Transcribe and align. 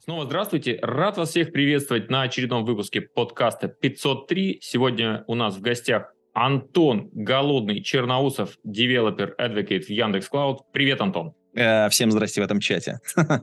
Снова 0.00 0.24
здравствуйте. 0.24 0.80
Рад 0.82 1.18
вас 1.18 1.30
всех 1.30 1.52
приветствовать 1.52 2.10
на 2.10 2.22
очередном 2.22 2.64
выпуске 2.64 3.00
подкаста 3.00 3.68
503. 3.68 4.58
Сегодня 4.60 5.22
у 5.28 5.36
нас 5.36 5.56
в 5.56 5.60
гостях 5.60 6.12
Антон 6.34 7.10
Голодный 7.12 7.80
Черноусов, 7.80 8.58
девелопер 8.64 9.36
Advocate 9.38 9.82
в 9.82 9.90
Яндекс.Клауд. 9.90 10.62
Привет, 10.72 11.00
Антон. 11.00 11.32
Э, 11.54 11.88
всем 11.90 12.10
здрасте 12.10 12.40
в 12.40 12.44
этом 12.44 12.58
чате. 12.58 12.98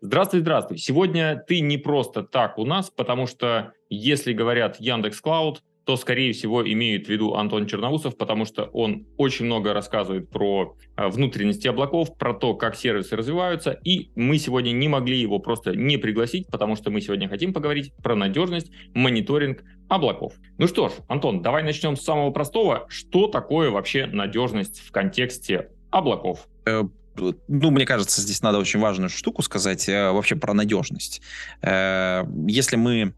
Здравствуй, 0.00 0.40
здравствуй. 0.40 0.78
Сегодня 0.78 1.42
ты 1.46 1.60
не 1.60 1.76
просто 1.76 2.22
так 2.22 2.58
у 2.58 2.64
нас, 2.64 2.90
потому 2.90 3.26
что 3.26 3.72
если 3.90 4.32
говорят 4.32 4.76
Яндекс.Клауд, 4.78 5.62
то, 5.86 5.96
скорее 5.96 6.32
всего, 6.32 6.68
имеют 6.68 7.06
в 7.06 7.08
виду 7.08 7.34
Антон 7.34 7.66
Черноусов, 7.68 8.16
потому 8.16 8.44
что 8.44 8.64
он 8.64 9.06
очень 9.16 9.46
много 9.46 9.72
рассказывает 9.72 10.28
про 10.28 10.76
а, 10.96 11.08
внутренности 11.08 11.68
облаков, 11.68 12.18
про 12.18 12.34
то, 12.34 12.54
как 12.54 12.74
сервисы 12.74 13.14
развиваются, 13.14 13.70
и 13.84 14.10
мы 14.16 14.38
сегодня 14.38 14.72
не 14.72 14.88
могли 14.88 15.16
его 15.16 15.38
просто 15.38 15.76
не 15.76 15.96
пригласить, 15.96 16.48
потому 16.48 16.74
что 16.74 16.90
мы 16.90 17.00
сегодня 17.00 17.28
хотим 17.28 17.52
поговорить 17.52 17.92
про 18.02 18.16
надежность, 18.16 18.72
мониторинг 18.94 19.62
облаков. 19.88 20.32
Ну 20.58 20.66
что 20.66 20.88
ж, 20.88 20.92
Антон, 21.06 21.40
давай 21.40 21.62
начнем 21.62 21.96
с 21.96 22.02
самого 22.02 22.32
простого. 22.32 22.86
Что 22.88 23.28
такое 23.28 23.70
вообще 23.70 24.06
надежность 24.06 24.80
в 24.80 24.90
контексте 24.90 25.68
облаков? 25.92 26.48
Э, 26.66 26.82
ну, 27.16 27.70
мне 27.70 27.86
кажется, 27.86 28.20
здесь 28.20 28.42
надо 28.42 28.58
очень 28.58 28.80
важную 28.80 29.08
штуку 29.08 29.42
сказать 29.42 29.88
э, 29.88 30.10
вообще 30.10 30.36
про 30.36 30.52
надежность. 30.52 31.22
Э, 31.62 32.24
если 32.46 32.76
мы 32.76 33.14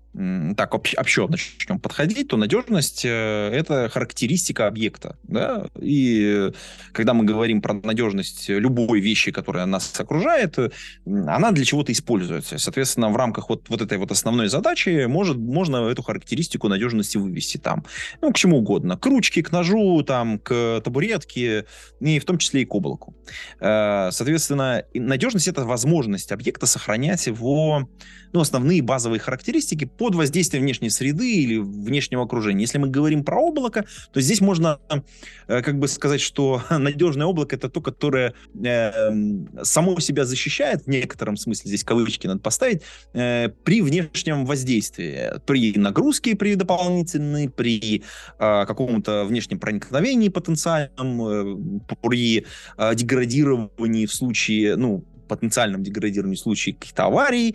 так 0.56 0.74
общо 0.74 1.28
начнем 1.28 1.78
подходить, 1.78 2.28
то 2.28 2.36
надежность 2.36 3.04
э,— 3.04 3.50
это 3.52 3.88
характеристика 3.88 4.66
объекта. 4.66 5.16
Да? 5.22 5.68
И 5.80 6.50
когда 6.92 7.14
мы 7.14 7.24
говорим 7.24 7.62
про 7.62 7.74
надежность 7.74 8.48
любой 8.48 9.00
вещи, 9.00 9.30
которая 9.30 9.66
нас 9.66 10.00
окружает, 10.00 10.58
э, 10.58 10.70
она 11.06 11.52
для 11.52 11.64
чего-то 11.64 11.92
используется. 11.92 12.58
Соответственно, 12.58 13.10
в 13.10 13.16
рамках 13.16 13.48
вот, 13.48 13.68
вот 13.68 13.80
этой 13.80 13.98
вот 13.98 14.10
основной 14.10 14.48
задачи 14.48 15.06
может, 15.06 15.36
можно 15.36 15.88
эту 15.88 16.02
характеристику 16.02 16.68
надежности 16.68 17.16
вывести 17.16 17.58
там. 17.58 17.84
Ну, 18.20 18.32
к 18.32 18.36
чему 18.36 18.58
угодно. 18.58 18.96
К 18.96 19.06
ручке, 19.06 19.44
к 19.44 19.52
ножу, 19.52 20.02
там, 20.02 20.40
к 20.40 20.80
табуретке, 20.82 21.64
и 22.00 22.18
в 22.18 22.24
том 22.24 22.38
числе 22.38 22.62
и 22.62 22.64
к 22.64 22.74
облаку. 22.74 23.14
Э, 23.60 24.10
соответственно, 24.10 24.82
надежность— 24.94 25.46
это 25.48 25.64
возможность 25.64 26.32
объекта 26.32 26.66
сохранять 26.66 27.28
его 27.28 27.88
ну, 28.32 28.40
основные 28.40 28.82
базовые 28.82 29.20
характеристики 29.20 29.84
под 30.08 30.14
воздействием 30.14 30.64
внешней 30.64 30.88
среды 30.88 31.30
или 31.30 31.58
внешнего 31.58 32.22
окружения. 32.22 32.62
Если 32.62 32.78
мы 32.78 32.88
говорим 32.88 33.24
про 33.24 33.42
облако, 33.42 33.84
то 34.10 34.22
здесь 34.22 34.40
можно 34.40 34.78
э, 34.88 35.60
как 35.60 35.78
бы 35.78 35.86
сказать, 35.86 36.22
что 36.22 36.62
надежное 36.70 37.26
облако 37.26 37.56
это 37.56 37.68
то, 37.68 37.82
которое 37.82 38.32
э, 38.64 39.12
само 39.64 40.00
себя 40.00 40.24
защищает 40.24 40.84
в 40.84 40.86
некотором 40.86 41.36
смысле, 41.36 41.68
здесь 41.68 41.84
кавычки 41.84 42.26
надо 42.26 42.40
поставить, 42.40 42.80
э, 43.12 43.50
при 43.64 43.82
внешнем 43.82 44.46
воздействии, 44.46 45.38
при 45.44 45.78
нагрузке, 45.78 46.34
при 46.36 46.54
дополнительной, 46.54 47.50
при 47.50 48.02
каком-то 48.38 49.26
внешнем 49.26 49.58
проникновении 49.58 50.30
потенциальном, 50.30 51.82
при 52.00 52.46
деградировании 52.94 54.06
в 54.06 54.14
случае, 54.14 54.76
ну, 54.76 55.04
потенциальном 55.28 55.82
деградировании 55.82 56.36
в 56.36 56.40
случае 56.40 56.74
каких-то 56.74 57.04
аварий, 57.04 57.54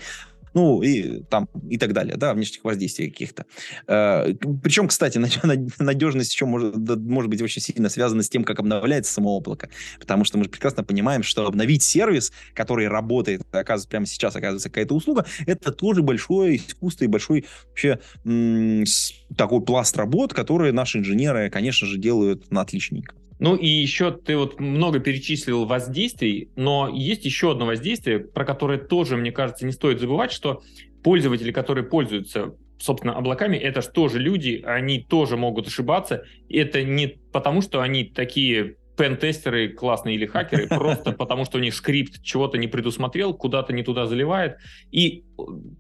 ну 0.53 0.81
и 0.81 1.23
там 1.23 1.47
и 1.69 1.77
так 1.77 1.93
далее, 1.93 2.15
да, 2.17 2.33
внешних 2.33 2.63
воздействий 2.63 3.09
каких-то. 3.09 3.45
Э, 3.87 4.33
причем, 4.61 4.87
кстати, 4.87 5.17
надежность 5.79 6.33
еще 6.33 6.45
может, 6.45 6.75
может 6.75 7.29
быть 7.29 7.41
очень 7.41 7.61
сильно 7.61 7.89
связана 7.89 8.23
с 8.23 8.29
тем, 8.29 8.43
как 8.43 8.59
обновляется 8.59 9.13
само 9.13 9.35
облако, 9.35 9.69
потому 9.99 10.23
что 10.23 10.37
мы 10.37 10.45
же 10.45 10.49
прекрасно 10.49 10.83
понимаем, 10.83 11.23
что 11.23 11.45
обновить 11.45 11.83
сервис, 11.83 12.31
который 12.53 12.87
работает, 12.87 13.41
оказывается, 13.51 13.89
прямо 13.89 14.05
сейчас 14.05 14.35
оказывается 14.35 14.69
какая-то 14.69 14.95
услуга, 14.95 15.25
это 15.45 15.71
тоже 15.71 16.01
большое 16.01 16.57
искусство 16.57 17.05
и 17.05 17.07
большой 17.07 17.45
вообще 17.69 17.99
такой 18.23 19.61
пласт 19.61 19.97
работ, 19.97 20.33
которые 20.33 20.71
наши 20.71 20.99
инженеры, 20.99 21.49
конечно 21.49 21.87
же, 21.87 21.97
делают 21.97 22.51
на 22.51 22.61
отличненько. 22.61 23.15
Ну 23.43 23.57
и 23.57 23.67
еще 23.67 24.11
ты 24.11 24.37
вот 24.37 24.61
много 24.61 24.99
перечислил 24.99 25.65
воздействий, 25.65 26.49
но 26.55 26.87
есть 26.87 27.25
еще 27.25 27.51
одно 27.51 27.65
воздействие, 27.65 28.19
про 28.19 28.45
которое 28.45 28.77
тоже, 28.77 29.17
мне 29.17 29.33
кажется, 29.33 29.65
не 29.65 29.73
стоит 29.73 29.99
забывать, 29.99 30.31
что 30.31 30.63
пользователи, 31.03 31.51
которые 31.51 31.83
пользуются 31.83 32.55
собственно, 32.79 33.17
облаками, 33.17 33.57
это 33.57 33.81
же 33.81 33.89
тоже 33.89 34.19
люди, 34.19 34.63
они 34.65 35.01
тоже 35.01 35.35
могут 35.35 35.67
ошибаться. 35.67 36.23
Это 36.49 36.83
не 36.83 37.17
потому, 37.33 37.61
что 37.61 37.81
они 37.81 38.05
такие 38.05 38.77
пентестеры 38.97 39.67
классные 39.67 40.15
или 40.15 40.25
хакеры, 40.25 40.67
просто 40.69 41.11
потому 41.11 41.43
что 41.43 41.57
у 41.57 41.61
них 41.61 41.75
скрипт 41.75 42.23
чего-то 42.23 42.57
не 42.57 42.67
предусмотрел, 42.67 43.33
куда-то 43.33 43.73
не 43.73 43.83
туда 43.83 44.05
заливает. 44.05 44.55
И 44.91 45.25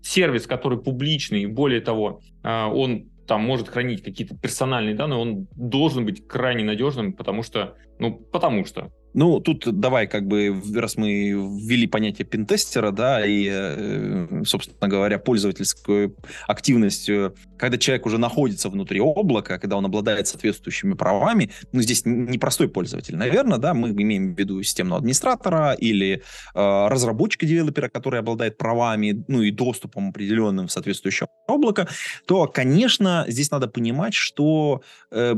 сервис, 0.01 0.47
который 0.47 0.79
публичный, 0.81 1.45
более 1.45 1.79
того, 1.79 2.19
а, 2.43 2.67
он 2.67 3.05
там 3.27 3.41
может 3.41 3.69
хранить 3.69 4.03
какие-то 4.03 4.35
персональные 4.35 4.95
данные, 4.95 5.19
он 5.19 5.47
должен 5.55 6.05
быть 6.05 6.27
крайне 6.27 6.63
надежным, 6.63 7.13
потому 7.13 7.43
что, 7.43 7.75
ну, 7.99 8.13
потому 8.15 8.65
что. 8.65 8.91
Ну, 9.13 9.39
тут 9.39 9.79
давай, 9.79 10.07
как 10.07 10.27
бы, 10.27 10.61
раз 10.75 10.97
мы 10.97 11.29
ввели 11.29 11.87
понятие 11.87 12.25
пентестера, 12.25 12.91
да, 12.91 13.25
и, 13.25 13.47
э, 13.49 14.43
собственно 14.45 14.87
говоря, 14.87 15.19
пользовательскую 15.19 16.15
активность, 16.47 17.09
когда 17.57 17.77
человек 17.77 18.05
уже 18.05 18.17
находится 18.17 18.69
внутри 18.69 18.99
облака, 18.99 19.59
когда 19.59 19.77
он 19.77 19.85
обладает 19.85 20.27
соответствующими 20.27 20.93
правами, 20.93 21.51
ну, 21.71 21.81
здесь 21.81 22.03
не 22.05 22.37
простой 22.37 22.67
пользователь, 22.67 23.15
наверное, 23.15 23.57
да, 23.57 23.73
мы 23.73 23.89
имеем 23.89 24.35
в 24.35 24.39
виду 24.39 24.61
системного 24.63 24.97
администратора 24.99 25.73
или 25.73 26.15
э, 26.15 26.87
разработчика 26.87 27.45
девелопера, 27.45 27.89
который 27.89 28.19
обладает 28.19 28.57
правами, 28.57 29.23
ну, 29.27 29.41
и 29.41 29.51
доступом 29.51 30.09
определенным 30.09 30.67
в 30.67 30.71
соответствующее 30.71 31.27
облако, 31.47 31.87
то, 32.25 32.47
конечно, 32.47 33.25
здесь 33.27 33.51
надо 33.51 33.67
понимать, 33.67 34.13
что 34.13 34.81
э, 35.11 35.33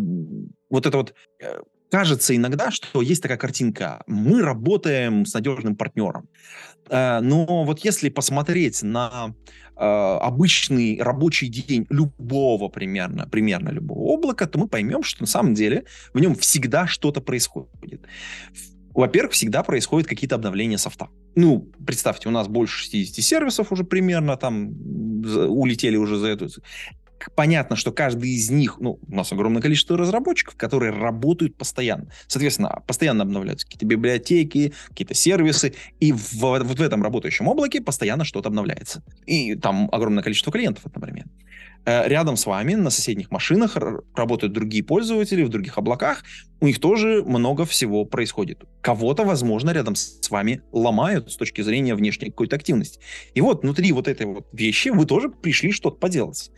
вот 0.69 0.85
это 0.85 0.97
вот 0.97 1.13
э, 1.41 1.59
кажется 1.89 2.35
иногда, 2.35 2.71
что 2.71 3.01
есть 3.01 3.21
такая 3.21 3.37
картинка. 3.37 4.03
Мы 4.07 4.41
работаем 4.41 5.25
с 5.25 5.33
надежным 5.33 5.75
партнером. 5.75 6.27
Э, 6.89 7.19
но 7.21 7.63
вот 7.63 7.79
если 7.79 8.09
посмотреть 8.09 8.83
на 8.83 9.33
э, 9.75 9.79
обычный 9.79 11.01
рабочий 11.01 11.47
день 11.47 11.85
любого 11.89 12.69
примерно, 12.69 13.27
примерно 13.27 13.69
любого 13.69 14.13
облака, 14.13 14.47
то 14.47 14.59
мы 14.59 14.67
поймем, 14.67 15.03
что 15.03 15.23
на 15.23 15.27
самом 15.27 15.53
деле 15.53 15.85
в 16.13 16.19
нем 16.19 16.35
всегда 16.35 16.87
что-то 16.87 17.21
происходит. 17.21 18.01
Во-первых, 18.93 19.33
всегда 19.33 19.61
происходят 19.61 20.07
какие-то 20.07 20.35
обновления 20.35 20.77
софта. 20.77 21.09
Ну, 21.35 21.69
представьте, 21.85 22.29
у 22.29 22.31
нас 22.31 22.47
больше 22.47 22.83
60 22.83 23.23
сервисов 23.23 23.71
уже 23.73 23.83
примерно 23.83 24.37
там 24.37 24.69
улетели 24.69 25.97
уже 25.97 26.17
за 26.17 26.27
эту 26.27 26.47
понятно, 27.35 27.75
что 27.75 27.91
каждый 27.91 28.31
из 28.31 28.49
них, 28.49 28.77
ну, 28.79 28.99
у 29.01 29.15
нас 29.15 29.31
огромное 29.31 29.61
количество 29.61 29.97
разработчиков, 29.97 30.55
которые 30.55 30.91
работают 30.91 31.57
постоянно. 31.57 32.09
Соответственно, 32.27 32.83
постоянно 32.87 33.23
обновляются 33.23 33.65
какие-то 33.65 33.85
библиотеки, 33.85 34.73
какие-то 34.89 35.13
сервисы, 35.13 35.73
и 35.99 36.11
в, 36.11 36.33
вот 36.33 36.63
в 36.63 36.81
этом 36.81 37.03
работающем 37.03 37.47
облаке 37.47 37.81
постоянно 37.81 38.25
что-то 38.25 38.49
обновляется. 38.49 39.03
И 39.25 39.55
там 39.55 39.89
огромное 39.91 40.23
количество 40.23 40.51
клиентов 40.51 40.85
одновременно. 40.85 41.31
Э, 41.85 42.07
рядом 42.07 42.35
с 42.35 42.45
вами 42.45 42.73
на 42.73 42.89
соседних 42.89 43.31
машинах 43.31 43.77
работают 44.15 44.53
другие 44.53 44.83
пользователи 44.83 45.43
в 45.43 45.49
других 45.49 45.77
облаках, 45.77 46.23
у 46.59 46.67
них 46.67 46.79
тоже 46.79 47.23
много 47.23 47.65
всего 47.65 48.05
происходит. 48.05 48.63
Кого-то, 48.81 49.23
возможно, 49.23 49.69
рядом 49.71 49.95
с 49.95 50.29
вами 50.29 50.61
ломают 50.71 51.31
с 51.31 51.37
точки 51.37 51.61
зрения 51.61 51.93
внешней 51.93 52.29
какой-то 52.29 52.55
активности. 52.55 52.99
И 53.35 53.41
вот 53.41 53.61
внутри 53.61 53.91
вот 53.91 54.07
этой 54.07 54.25
вот 54.25 54.47
вещи 54.51 54.89
вы 54.89 55.05
тоже 55.05 55.29
пришли 55.29 55.71
что-то 55.71 55.97
поделать 55.97 56.51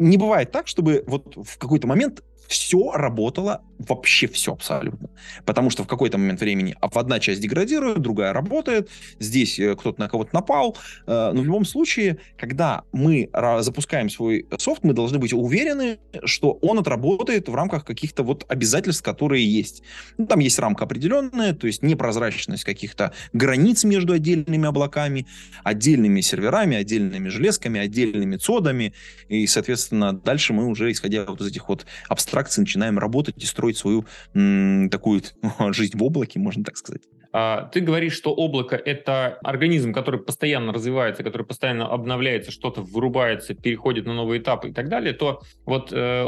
не 0.00 0.16
бывает 0.16 0.50
так, 0.50 0.66
чтобы 0.66 1.04
вот 1.06 1.36
в 1.36 1.58
какой-то 1.58 1.86
момент 1.86 2.24
все 2.48 2.90
работало, 2.92 3.62
вообще 3.88 4.28
все 4.28 4.52
абсолютно. 4.52 5.08
Потому 5.44 5.70
что 5.70 5.84
в 5.84 5.86
какой-то 5.86 6.18
момент 6.18 6.40
времени 6.40 6.76
одна 6.80 7.20
часть 7.20 7.40
деградирует, 7.40 7.98
другая 8.00 8.32
работает, 8.32 8.90
здесь 9.18 9.58
э, 9.58 9.74
кто-то 9.74 10.00
на 10.00 10.08
кого-то 10.08 10.30
напал. 10.32 10.76
Э, 11.06 11.32
но 11.32 11.40
в 11.40 11.44
любом 11.44 11.64
случае, 11.64 12.18
когда 12.36 12.82
мы 12.92 13.28
запускаем 13.60 14.10
свой 14.10 14.46
софт, 14.58 14.84
мы 14.84 14.92
должны 14.92 15.18
быть 15.18 15.32
уверены, 15.32 15.98
что 16.24 16.52
он 16.62 16.78
отработает 16.78 17.48
в 17.48 17.54
рамках 17.54 17.84
каких-то 17.84 18.22
вот 18.22 18.44
обязательств, 18.48 19.02
которые 19.02 19.50
есть. 19.50 19.82
Ну, 20.18 20.26
там 20.26 20.40
есть 20.40 20.58
рамка 20.58 20.84
определенная, 20.84 21.54
то 21.54 21.66
есть 21.66 21.82
непрозрачность 21.82 22.64
каких-то 22.64 23.12
границ 23.32 23.84
между 23.84 24.12
отдельными 24.12 24.66
облаками, 24.66 25.26
отдельными 25.64 26.20
серверами, 26.20 26.76
отдельными 26.76 27.28
железками, 27.28 27.80
отдельными 27.80 28.36
цодами. 28.36 28.92
И, 29.28 29.46
соответственно, 29.46 30.12
дальше 30.12 30.52
мы 30.52 30.66
уже, 30.66 30.90
исходя 30.90 31.24
вот 31.24 31.40
из 31.40 31.48
этих 31.48 31.68
вот 31.68 31.86
абстракций, 32.08 32.60
начинаем 32.60 32.98
работать 32.98 33.42
и 33.42 33.46
строить 33.46 33.69
свою 33.76 34.04
м, 34.34 34.88
такую 34.90 35.22
жизнь 35.72 35.96
в 35.96 36.02
облаке, 36.02 36.38
можно 36.38 36.64
так 36.64 36.76
сказать. 36.76 37.02
А, 37.32 37.68
ты 37.72 37.80
говоришь, 37.80 38.14
что 38.14 38.32
облако— 38.34 38.76
это 38.84 39.38
организм, 39.44 39.92
который 39.92 40.18
постоянно 40.20 40.72
развивается, 40.72 41.22
который 41.22 41.46
постоянно 41.46 41.86
обновляется, 41.86 42.50
что-то 42.50 42.82
вырубается, 42.82 43.54
переходит 43.54 44.06
на 44.06 44.14
новый 44.14 44.40
этап 44.40 44.64
и 44.64 44.72
так 44.72 44.88
далее, 44.88 45.12
то 45.12 45.40
вот 45.64 45.92
э, 45.92 46.26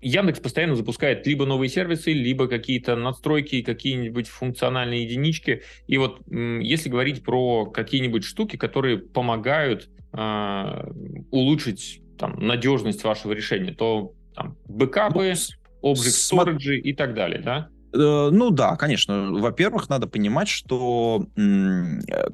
Яндекс 0.00 0.38
постоянно 0.38 0.76
запускает 0.76 1.26
либо 1.26 1.44
новые 1.44 1.68
сервисы, 1.68 2.12
либо 2.12 2.46
какие-то 2.46 2.94
надстройки, 2.94 3.62
какие-нибудь 3.62 4.28
функциональные 4.28 5.02
единички. 5.02 5.62
И 5.88 5.98
вот 5.98 6.20
если 6.30 6.88
говорить 6.88 7.24
про 7.24 7.66
какие-нибудь 7.66 8.22
штуки, 8.22 8.56
которые 8.56 8.98
помогают 8.98 9.90
э, 10.12 10.90
улучшить 11.32 12.00
там, 12.16 12.38
надежность 12.38 13.02
вашего 13.02 13.32
решения, 13.32 13.72
то 13.72 14.12
там, 14.36 14.56
бэкапы, 14.66 15.30
ну, 15.30 15.34
Object 15.84 16.32
Storage 16.32 16.76
и 16.76 16.94
так 16.94 17.14
далее, 17.14 17.40
да? 17.40 17.68
Э, 17.94 18.30
ну 18.32 18.50
да, 18.50 18.76
конечно. 18.76 19.32
Во-первых, 19.32 19.88
надо 19.88 20.06
понимать, 20.06 20.48
что 20.48 21.26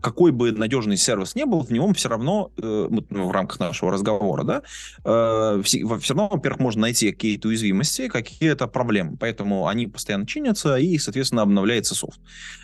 какой 0.00 0.32
бы 0.32 0.52
надежный 0.52 0.96
сервис 0.96 1.34
не 1.34 1.44
был, 1.44 1.62
в 1.62 1.70
нем 1.70 1.92
все 1.94 2.08
равно, 2.08 2.50
э, 2.56 2.88
ну, 2.90 3.28
в 3.28 3.30
рамках 3.30 3.60
нашего 3.60 3.92
разговора, 3.92 4.44
да, 4.44 4.62
э, 5.04 5.62
все 5.64 5.84
равно, 5.86 6.28
во-первых, 6.28 6.60
можно 6.60 6.82
найти 6.82 7.10
какие-то 7.12 7.48
уязвимости, 7.48 8.08
какие-то 8.08 8.66
проблемы. 8.66 9.16
Поэтому 9.18 9.68
они 9.68 9.86
постоянно 9.86 10.26
чинятся 10.26 10.76
и, 10.76 10.96
соответственно, 10.98 11.42
обновляется 11.42 11.94
софт. 11.94 12.20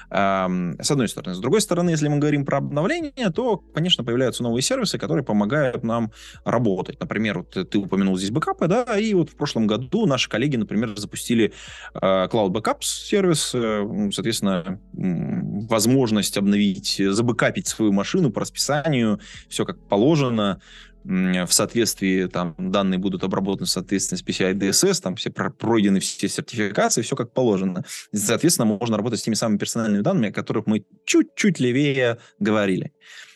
С 0.08 0.90
одной 0.90 1.08
стороны. 1.08 1.34
С 1.34 1.40
другой 1.40 1.60
стороны, 1.60 1.90
если 1.90 2.08
мы 2.08 2.18
говорим 2.18 2.44
про 2.44 2.58
обновление, 2.58 3.30
то, 3.34 3.56
конечно, 3.56 4.04
появляются 4.04 4.42
новые 4.42 4.62
сервисы, 4.62 4.98
которые 4.98 5.24
помогают 5.24 5.82
нам 5.82 6.12
работать. 6.44 7.00
Например, 7.00 7.38
вот 7.38 7.70
ты 7.70 7.78
упомянул 7.78 8.16
здесь 8.16 8.30
бэкапы, 8.30 8.68
да, 8.68 8.98
и 8.98 9.14
вот 9.14 9.30
в 9.30 9.36
прошлом 9.36 9.66
году 9.66 10.06
наши 10.06 10.28
коллеги, 10.28 10.56
например, 10.56 10.96
запустили 10.96 11.52
Cloud 11.94 12.50
Backups 12.52 12.82
сервис, 12.82 13.52
э, 13.54 14.10
соответственно, 14.12 14.80
возможность 14.92 16.36
обновить, 16.36 16.96
забэкапить 16.98 17.66
свою 17.66 17.92
машину 17.92 18.30
по 18.30 18.40
расписанию, 18.40 19.20
все 19.48 19.64
как 19.64 19.78
положено, 19.88 20.60
в 21.06 21.52
соответствии, 21.52 22.26
там, 22.26 22.54
данные 22.58 22.98
будут 22.98 23.22
обработаны 23.22 23.66
в 23.66 23.70
соответствии 23.70 24.16
с 24.16 24.22
PCI 24.24 24.54
DSS, 24.54 25.02
там 25.02 25.16
все 25.16 25.30
пройдены 25.30 26.00
все 26.00 26.28
сертификации, 26.28 27.02
все 27.02 27.14
как 27.14 27.32
положено. 27.32 27.84
Соответственно, 28.12 28.66
можно 28.66 28.96
работать 28.96 29.20
с 29.20 29.22
теми 29.22 29.34
самыми 29.34 29.58
персональными 29.58 30.02
данными, 30.02 30.30
о 30.30 30.32
которых 30.32 30.66
мы 30.66 30.84
чуть-чуть 31.04 31.60
левее 31.60 32.18
говорили. 32.40 32.92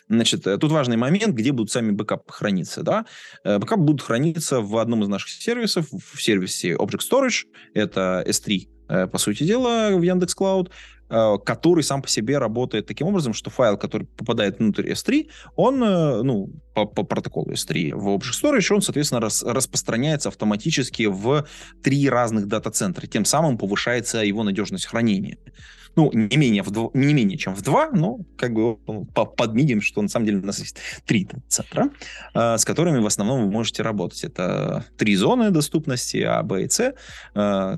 Значит, 0.08 0.44
э, 0.49 0.58
тут 0.58 0.72
важный 0.72 0.96
момент, 0.96 1.37
где 1.37 1.52
будут 1.52 1.70
сами 1.70 1.93
бэкапы 1.93 2.32
храниться. 2.32 2.82
Да? 2.82 3.06
Э, 3.44 3.58
бэкапы 3.58 3.82
будут 3.82 4.02
храниться 4.02 4.61
в 4.61 4.76
одном 4.78 5.05
из 5.05 5.08
наших 5.08 5.28
сервисов, 5.31 5.87
в 5.93 6.20
сервисе 6.20 6.75
Object 6.75 7.02
Storage, 7.08 7.44
это 7.75 8.25
S3 8.26 8.67
Э, 8.90 9.06
по 9.06 9.19
сути 9.19 9.44
дела, 9.44 9.90
в 9.96 10.02
Яндекс 10.02 10.34
э, 10.40 10.64
который 11.11 11.83
сам 11.83 12.03
по 12.03 12.09
себе 12.09 12.39
работает 12.39 12.87
таким 12.87 13.09
образом, 13.09 13.35
что 13.35 13.51
файл, 13.51 13.77
который 13.77 14.07
попадает 14.07 14.59
внутрь 14.59 14.91
S3, 14.91 15.29
он, 15.57 15.83
э, 15.83 16.23
ну, 16.23 16.51
по, 16.75 16.87
по 16.87 17.03
протоколу 17.03 17.53
S3 17.53 17.95
в 17.95 18.09
Object 18.09 18.43
Storage, 18.43 18.75
он, 18.75 18.83
соответственно, 18.83 19.21
рас, 19.21 19.43
распространяется 19.43 20.29
автоматически 20.29 21.07
в 21.07 21.47
три 21.83 22.09
разных 22.09 22.47
дата-центра, 22.47 23.07
тем 23.07 23.25
самым 23.25 23.59
повышается 23.59 24.19
его 24.19 24.45
надежность 24.45 24.87
хранения 24.87 25.39
ну, 25.97 26.11
не 26.12 26.37
менее, 26.37 26.62
в 26.62 26.71
дв... 26.71 26.91
не 26.95 27.15
менее 27.15 27.39
чем 27.39 27.55
в 27.55 27.63
два, 27.63 27.91
но 27.93 28.19
как 28.37 28.53
бы 28.53 28.77
подмигим, 29.37 29.81
что 29.81 30.03
на 30.03 30.09
самом 30.09 30.27
деле 30.27 30.39
у 30.39 30.47
нас 30.47 30.59
есть 30.61 30.77
три 31.05 31.29
центра, 31.49 31.91
э, 32.35 32.59
с 32.59 32.65
которыми 32.65 33.01
в 33.01 33.06
основном 33.06 33.45
вы 33.45 33.51
можете 33.51 33.83
работать. 33.83 34.25
Это 34.25 34.85
три 34.97 35.17
зоны 35.17 35.51
доступности, 35.51 36.19
А, 36.19 36.43
Б 36.43 36.65
и 36.65 36.69
С. 36.69 36.95
Э, 37.35 37.77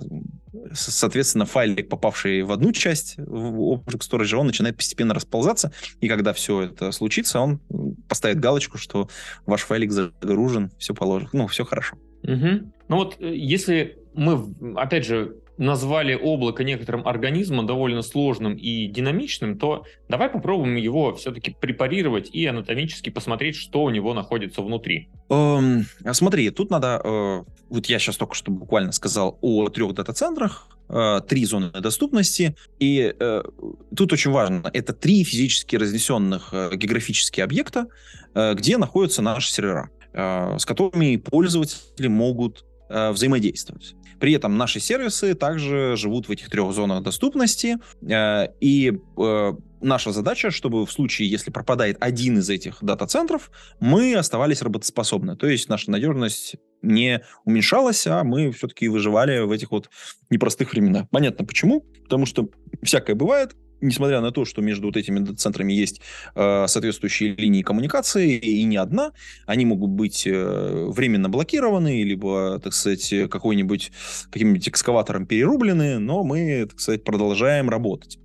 соответственно, 0.72 1.46
файлик, 1.46 1.88
попавший 1.88 2.42
в 2.42 2.52
одну 2.52 2.72
часть 2.72 3.14
в 3.16 3.74
Object 3.74 4.00
Storage, 4.10 4.34
он 4.34 4.46
начинает 4.46 4.76
постепенно 4.76 5.14
расползаться, 5.14 5.72
и 6.00 6.08
когда 6.08 6.32
все 6.32 6.62
это 6.62 6.92
случится, 6.92 7.40
он 7.40 7.60
поставит 8.08 8.40
галочку, 8.40 8.78
что 8.78 9.08
ваш 9.46 9.62
файлик 9.62 9.92
загружен, 9.92 10.70
все 10.78 10.94
положено, 10.94 11.30
ну, 11.32 11.46
все 11.46 11.64
хорошо. 11.64 11.96
Угу. 12.22 12.72
Ну 12.88 12.96
вот, 12.96 13.16
э, 13.20 13.34
если 13.34 13.98
мы, 14.14 14.54
опять 14.76 15.06
же, 15.06 15.36
назвали 15.62 16.14
облако 16.14 16.64
некоторым 16.64 17.06
организмом 17.06 17.66
довольно 17.66 18.02
сложным 18.02 18.54
и 18.54 18.86
динамичным, 18.88 19.58
то 19.58 19.84
давай 20.08 20.28
попробуем 20.28 20.76
его 20.76 21.14
все-таки 21.14 21.56
препарировать 21.58 22.28
и 22.30 22.44
анатомически 22.46 23.10
посмотреть, 23.10 23.56
что 23.56 23.84
у 23.84 23.90
него 23.90 24.12
находится 24.12 24.60
внутри. 24.60 25.08
Эм, 25.30 25.86
смотри, 26.12 26.50
тут 26.50 26.70
надо... 26.70 27.00
Э, 27.02 27.42
вот 27.70 27.86
я 27.86 27.98
сейчас 27.98 28.16
только 28.16 28.34
что 28.34 28.50
буквально 28.50 28.92
сказал 28.92 29.38
о 29.40 29.68
трех 29.68 29.94
дата-центрах, 29.94 30.68
э, 30.88 31.20
три 31.28 31.44
зоны 31.44 31.70
доступности, 31.70 32.56
и 32.80 33.14
э, 33.18 33.42
тут 33.96 34.12
очень 34.12 34.32
важно, 34.32 34.68
это 34.72 34.92
три 34.92 35.22
физически 35.22 35.76
разнесенных 35.76 36.48
э, 36.52 36.70
географические 36.74 37.44
объекта, 37.44 37.86
э, 38.34 38.54
где 38.54 38.78
находятся 38.78 39.22
наши 39.22 39.50
сервера, 39.50 39.90
э, 40.12 40.58
с 40.58 40.66
которыми 40.66 41.16
пользователи 41.16 42.08
могут 42.08 42.64
э, 42.90 43.12
взаимодействовать. 43.12 43.94
При 44.22 44.34
этом 44.34 44.56
наши 44.56 44.78
сервисы 44.78 45.34
также 45.34 45.96
живут 45.96 46.28
в 46.28 46.30
этих 46.30 46.48
трех 46.48 46.72
зонах 46.72 47.02
доступности, 47.02 47.78
э, 48.08 48.46
и 48.60 48.92
э, 49.18 49.52
наша 49.80 50.12
задача, 50.12 50.52
чтобы 50.52 50.86
в 50.86 50.92
случае, 50.92 51.28
если 51.28 51.50
пропадает 51.50 51.96
один 51.98 52.38
из 52.38 52.48
этих 52.48 52.78
дата-центров, 52.82 53.50
мы 53.80 54.14
оставались 54.14 54.62
работоспособны. 54.62 55.36
То 55.36 55.48
есть 55.48 55.68
наша 55.68 55.90
надежность 55.90 56.54
не 56.82 57.22
уменьшалась, 57.44 58.06
а 58.06 58.22
мы 58.22 58.52
все-таки 58.52 58.86
выживали 58.86 59.40
в 59.40 59.50
этих 59.50 59.72
вот 59.72 59.90
непростых 60.30 60.70
временах. 60.70 61.10
Понятно 61.10 61.44
почему? 61.44 61.80
Потому 62.04 62.24
что 62.24 62.48
всякое 62.80 63.16
бывает, 63.16 63.56
несмотря 63.82 64.20
на 64.20 64.30
то, 64.30 64.44
что 64.44 64.62
между 64.62 64.86
вот 64.86 64.96
этими 64.96 65.34
центрами 65.34 65.72
есть 65.72 66.00
э, 66.34 66.66
соответствующие 66.66 67.34
линии 67.34 67.62
коммуникации, 67.62 68.36
и 68.36 68.62
не 68.64 68.76
одна, 68.76 69.12
они 69.46 69.66
могут 69.66 69.90
быть 69.90 70.26
э, 70.26 70.86
временно 70.88 71.28
блокированы, 71.28 72.02
либо, 72.02 72.58
так 72.62 72.72
сказать, 72.72 73.12
какой-нибудь 73.30 73.92
каким-нибудь 74.30 74.68
экскаватором 74.68 75.26
перерублены, 75.26 75.98
но 75.98 76.24
мы, 76.24 76.66
так 76.70 76.80
сказать, 76.80 77.04
продолжаем 77.04 77.68
работать. 77.68 78.18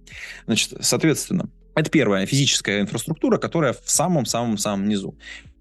Значит, 0.46 0.74
соответственно, 0.80 1.50
это 1.76 1.90
первая 1.90 2.26
физическая 2.26 2.82
инфраструктура, 2.82 3.38
которая 3.38 3.74
в 3.74 3.90
самом-самом-самом 3.90 4.88
низу. 4.88 5.16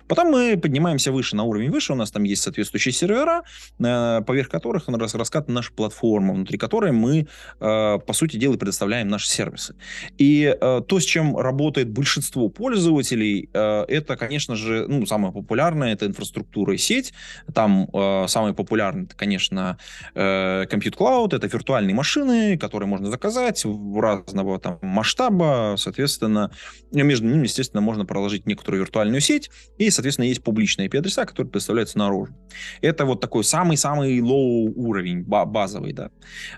Потом 0.08 0.30
мы 0.30 0.56
поднимаемся 0.56 1.12
выше, 1.12 1.36
на 1.36 1.44
уровень 1.44 1.70
выше, 1.70 1.92
у 1.92 1.96
нас 1.96 2.10
там 2.10 2.24
есть 2.24 2.42
соответствующие 2.42 2.92
сервера, 2.92 3.42
э, 3.78 4.22
поверх 4.26 4.48
которых 4.48 4.88
раскатана 4.88 5.54
наша 5.54 5.72
платформа, 5.72 6.34
внутри 6.34 6.58
которой 6.58 6.92
мы, 6.92 7.26
э, 7.60 7.98
по 7.98 8.12
сути 8.12 8.36
дела, 8.36 8.56
предоставляем 8.56 9.08
наши 9.08 9.28
сервисы. 9.28 9.74
И 10.18 10.56
э, 10.60 10.82
то, 10.86 11.00
с 11.00 11.04
чем 11.04 11.36
работает 11.36 11.90
большинство 11.90 12.48
пользователей, 12.48 13.48
это, 13.52 14.16
конечно 14.16 14.56
же, 14.56 14.86
ну, 14.88 15.06
самое 15.06 15.32
популярное, 15.32 15.92
это 15.92 16.06
инфраструктура 16.06 16.74
и 16.74 16.78
сеть. 16.78 17.12
Там 17.52 17.88
самый 18.28 18.54
популярный, 18.54 19.04
это, 19.04 19.16
конечно, 19.16 19.78
Compute 20.14 20.96
Cloud, 20.96 21.34
это 21.34 21.46
виртуальные 21.46 21.94
машины, 21.94 22.58
которые 22.58 22.88
можно 22.88 23.10
заказать 23.10 23.64
в 23.64 24.00
разного 24.00 24.58
там 24.58 24.78
масштаба, 24.82 25.74
соответственно, 25.78 26.50
между 26.92 27.26
ними, 27.26 27.44
естественно, 27.44 27.80
можно 27.80 28.04
проложить 28.04 28.46
некоторую 28.46 28.82
виртуальную 28.82 29.20
сеть 29.20 29.50
и 29.78 29.90
соответственно, 29.96 30.26
есть 30.26 30.42
публичные 30.42 30.88
IP-адреса, 30.88 31.24
которые 31.24 31.50
представляются 31.50 31.98
наружу. 31.98 32.34
Это 32.82 33.04
вот 33.04 33.20
такой 33.20 33.42
самый-самый 33.42 34.20
low 34.20 34.72
уровень, 34.76 35.24
базовый, 35.24 35.92
да. 35.92 36.10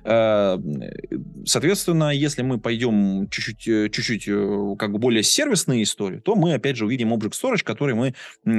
Э, 0.04 0.58
соответственно, 1.46 2.10
если 2.10 2.42
мы 2.42 2.58
пойдем 2.58 3.28
чуть-чуть, 3.30 3.68
э, 3.68 3.88
чуть-чуть 3.88 4.28
э, 4.28 4.74
как 4.78 4.92
бы 4.92 4.98
более 4.98 5.22
сервисные 5.22 5.82
истории, 5.84 6.18
то 6.18 6.34
мы, 6.34 6.54
опять 6.54 6.76
же, 6.76 6.84
увидим 6.84 7.14
Object 7.14 7.32
Storage, 7.32 7.64
который 7.64 7.94
мы 7.94 8.14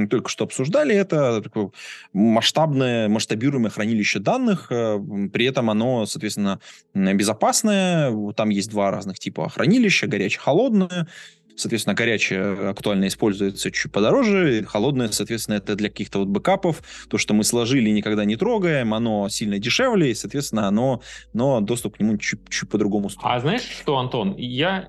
только 0.08 0.28
что 0.28 0.44
обсуждали. 0.44 0.94
Это 0.94 1.40
такое 1.42 1.70
масштабное, 2.12 3.08
масштабируемое 3.08 3.70
хранилище 3.70 4.18
данных, 4.18 4.68
при 4.68 5.44
этом 5.44 5.70
оно, 5.70 6.06
соответственно, 6.06 6.60
безопасное. 6.94 8.12
Там 8.32 8.48
есть 8.48 8.70
два 8.70 8.90
разных 8.90 9.18
типа 9.18 9.48
хранилища, 9.48 10.06
горячее, 10.06 10.40
холодное. 10.40 11.06
Соответственно, 11.56 11.94
горячее 11.94 12.70
актуально 12.70 13.08
используется 13.08 13.70
чуть 13.70 13.92
подороже, 13.92 14.64
холодное, 14.64 15.08
соответственно, 15.08 15.56
это 15.56 15.74
для 15.74 15.88
каких-то 15.88 16.20
вот 16.20 16.28
бэкапов. 16.28 16.82
То, 17.08 17.18
что 17.18 17.34
мы 17.34 17.44
сложили, 17.44 17.90
никогда 17.90 18.24
не 18.24 18.36
трогаем, 18.36 18.94
оно 18.94 19.28
сильно 19.28 19.58
дешевле, 19.58 20.10
и, 20.10 20.14
соответственно, 20.14 20.68
оно, 20.68 21.02
но 21.32 21.60
доступ 21.60 21.96
к 21.96 22.00
нему 22.00 22.16
чуть-чуть 22.16 22.68
по-другому 22.68 23.10
стоит. 23.10 23.24
А 23.24 23.40
знаешь 23.40 23.62
что, 23.62 23.98
Антон, 23.98 24.36
я 24.36 24.88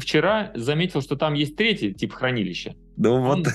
вчера 0.00 0.52
заметил, 0.54 1.02
что 1.02 1.16
там 1.16 1.34
есть 1.34 1.56
третий 1.56 1.92
тип 1.94 2.12
хранилища. 2.12 2.74
Да 2.96 3.10
вот. 3.10 3.46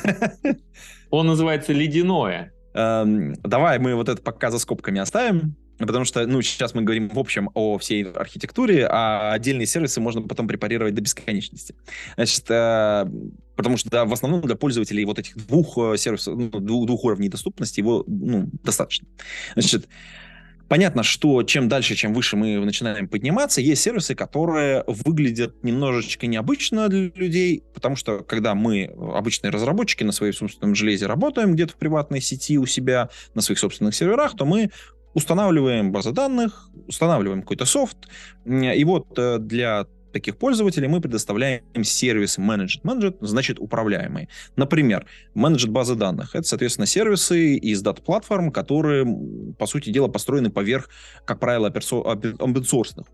Он 1.09 1.27
называется 1.27 1.73
ледяное. 1.73 2.51
Эм, 2.73 3.35
давай 3.43 3.79
мы 3.79 3.95
вот 3.95 4.09
это 4.09 4.21
пока 4.21 4.51
за 4.51 4.59
скобками 4.59 4.99
оставим. 4.99 5.55
Потому 5.77 6.05
что, 6.05 6.25
ну, 6.25 6.41
сейчас 6.41 6.73
мы 6.73 6.83
говорим 6.83 7.09
в 7.09 7.19
общем 7.19 7.49
о 7.53 7.77
всей 7.77 8.03
архитектуре, 8.03 8.87
а 8.89 9.33
отдельные 9.33 9.67
сервисы 9.67 9.99
можно 9.99 10.21
потом 10.21 10.47
препарировать 10.47 10.93
до 10.93 11.01
бесконечности. 11.01 11.75
Значит, 12.15 12.45
э, 12.49 13.05
потому 13.55 13.77
что 13.77 13.89
да, 13.89 14.05
в 14.05 14.13
основном 14.13 14.41
для 14.41 14.55
пользователей 14.55 15.03
вот 15.05 15.19
этих 15.19 15.35
двух 15.35 15.77
э, 15.77 15.97
сервисов, 15.97 16.37
ну, 16.37 16.49
двух, 16.49 16.85
двух 16.87 17.03
уровней 17.03 17.29
доступности 17.29 17.79
его 17.79 18.03
ну, 18.07 18.49
достаточно. 18.63 19.07
Значит, 19.55 19.87
Понятно, 20.67 21.03
что 21.03 21.43
чем 21.43 21.69
дальше, 21.69 21.93
чем 21.93 22.13
выше 22.13 22.37
мы 22.37 22.57
начинаем 22.57 23.07
подниматься, 23.07 23.61
есть 23.61 23.83
сервисы, 23.83 24.15
которые 24.15 24.83
выглядят 24.87 25.63
немножечко 25.63 26.25
необычно 26.25 26.89
для 26.89 27.11
людей, 27.13 27.63
потому 27.73 27.95
что 27.95 28.19
когда 28.19 28.55
мы, 28.55 28.91
обычные 29.13 29.51
разработчики, 29.51 30.03
на 30.03 30.11
своем 30.11 30.33
собственном 30.33 30.73
железе 30.73 31.05
работаем 31.05 31.53
где-то 31.53 31.73
в 31.73 31.75
приватной 31.75 32.19
сети 32.19 32.57
у 32.57 32.65
себя, 32.65 33.09
на 33.35 33.41
своих 33.41 33.59
собственных 33.59 33.93
серверах, 33.93 34.35
то 34.35 34.45
мы 34.45 34.71
устанавливаем 35.15 35.91
базы 35.91 36.11
данных, 36.11 36.69
устанавливаем 36.87 37.41
какой-то 37.41 37.65
софт, 37.65 37.97
и 38.45 38.83
вот 38.83 39.17
э, 39.17 39.39
для 39.39 39.87
таких 40.15 40.37
пользователей 40.37 40.87
мы 40.87 41.01
предоставляем 41.01 41.83
сервисы 41.83 42.39
Managed. 42.39 42.83
Managed 42.83 43.17
значит 43.19 43.59
управляемые. 43.59 44.29
Например, 44.55 45.05
Managed 45.35 45.67
базы 45.67 45.95
данных. 45.95 46.35
Это, 46.35 46.47
соответственно, 46.47 46.85
сервисы 46.85 47.55
из 47.55 47.81
дат-платформ, 47.81 48.49
которые, 48.53 49.05
по 49.59 49.65
сути 49.65 49.89
дела, 49.89 50.07
построены 50.07 50.49
поверх, 50.49 50.87
как 51.25 51.41
правило, 51.41 51.69
open 51.69 53.05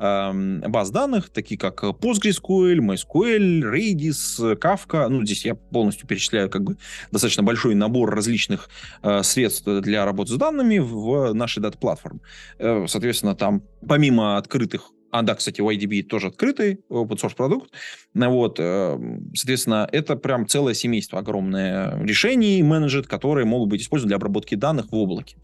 эм, 0.00 0.60
баз 0.72 0.90
данных, 0.90 1.28
такие 1.28 1.60
как 1.60 1.84
PostgreSQL, 1.84 2.78
MySQL, 2.78 3.62
Redis, 3.62 4.58
Kafka. 4.58 5.08
Ну, 5.08 5.24
здесь 5.24 5.44
я 5.44 5.54
полностью 5.54 6.08
перечисляю 6.08 6.50
как 6.50 6.64
бы 6.64 6.76
достаточно 7.12 7.44
большой 7.44 7.76
набор 7.76 8.12
различных 8.12 8.68
э, 9.04 9.22
средств 9.22 9.64
для 9.64 10.04
работы 10.04 10.32
с 10.32 10.36
данными 10.36 10.80
в 10.80 11.32
нашей 11.34 11.60
дат-платформе. 11.60 12.18
Э, 12.58 12.86
соответственно, 12.88 13.36
там 13.36 13.62
помимо 13.86 14.38
открытых 14.38 14.90
а, 15.10 15.22
да, 15.22 15.34
кстати, 15.34 15.60
YDB 15.60 16.02
тоже 16.02 16.28
открытый 16.28 16.80
open 16.90 17.16
source 17.16 17.34
продукт. 17.34 17.70
Вот, 18.14 18.56
эм, 18.58 19.30
соответственно, 19.34 19.88
это 19.90 20.16
прям 20.16 20.46
целое 20.46 20.74
семейство 20.74 21.18
огромное 21.18 21.98
решений 22.02 22.62
менеджет, 22.62 23.06
которые 23.06 23.46
могут 23.46 23.70
быть 23.70 23.82
использованы 23.82 24.10
для 24.10 24.16
обработки 24.16 24.54
данных 24.54 24.90
в 24.90 24.94
облаке. 24.94 25.36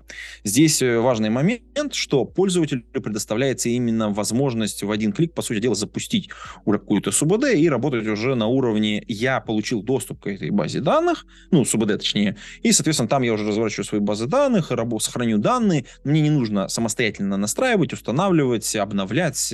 Здесь 0.44 0.82
э, 0.82 0.98
важный 0.98 1.30
момент, 1.30 1.94
что 1.94 2.24
пользователю 2.26 2.84
предоставляется 2.92 3.70
именно 3.70 4.10
возможность 4.10 4.82
в 4.82 4.90
один 4.90 5.12
клик, 5.12 5.32
по 5.32 5.40
сути 5.40 5.60
дела, 5.60 5.74
запустить 5.74 6.28
уже 6.66 6.78
какую-то 6.78 7.10
СУБД 7.10 7.54
и 7.54 7.68
работать 7.68 8.06
уже 8.06 8.34
на 8.34 8.46
уровне 8.46 9.02
«я 9.08 9.40
получил 9.40 9.82
доступ 9.82 10.24
к 10.24 10.26
этой 10.26 10.50
базе 10.50 10.80
данных», 10.80 11.24
ну, 11.50 11.64
СУБД 11.64 11.98
точнее, 11.98 12.36
и, 12.62 12.72
соответственно, 12.72 13.08
там 13.08 13.22
я 13.22 13.32
уже 13.32 13.46
разворачиваю 13.46 13.84
свои 13.84 14.00
базы 14.00 14.26
данных, 14.26 14.70
сохраню 15.00 15.38
данные, 15.38 15.86
мне 16.04 16.20
не 16.20 16.30
нужно 16.30 16.68
самостоятельно 16.68 17.36
настраивать, 17.36 17.92
устанавливать, 17.92 18.76
обновлять, 18.76 19.53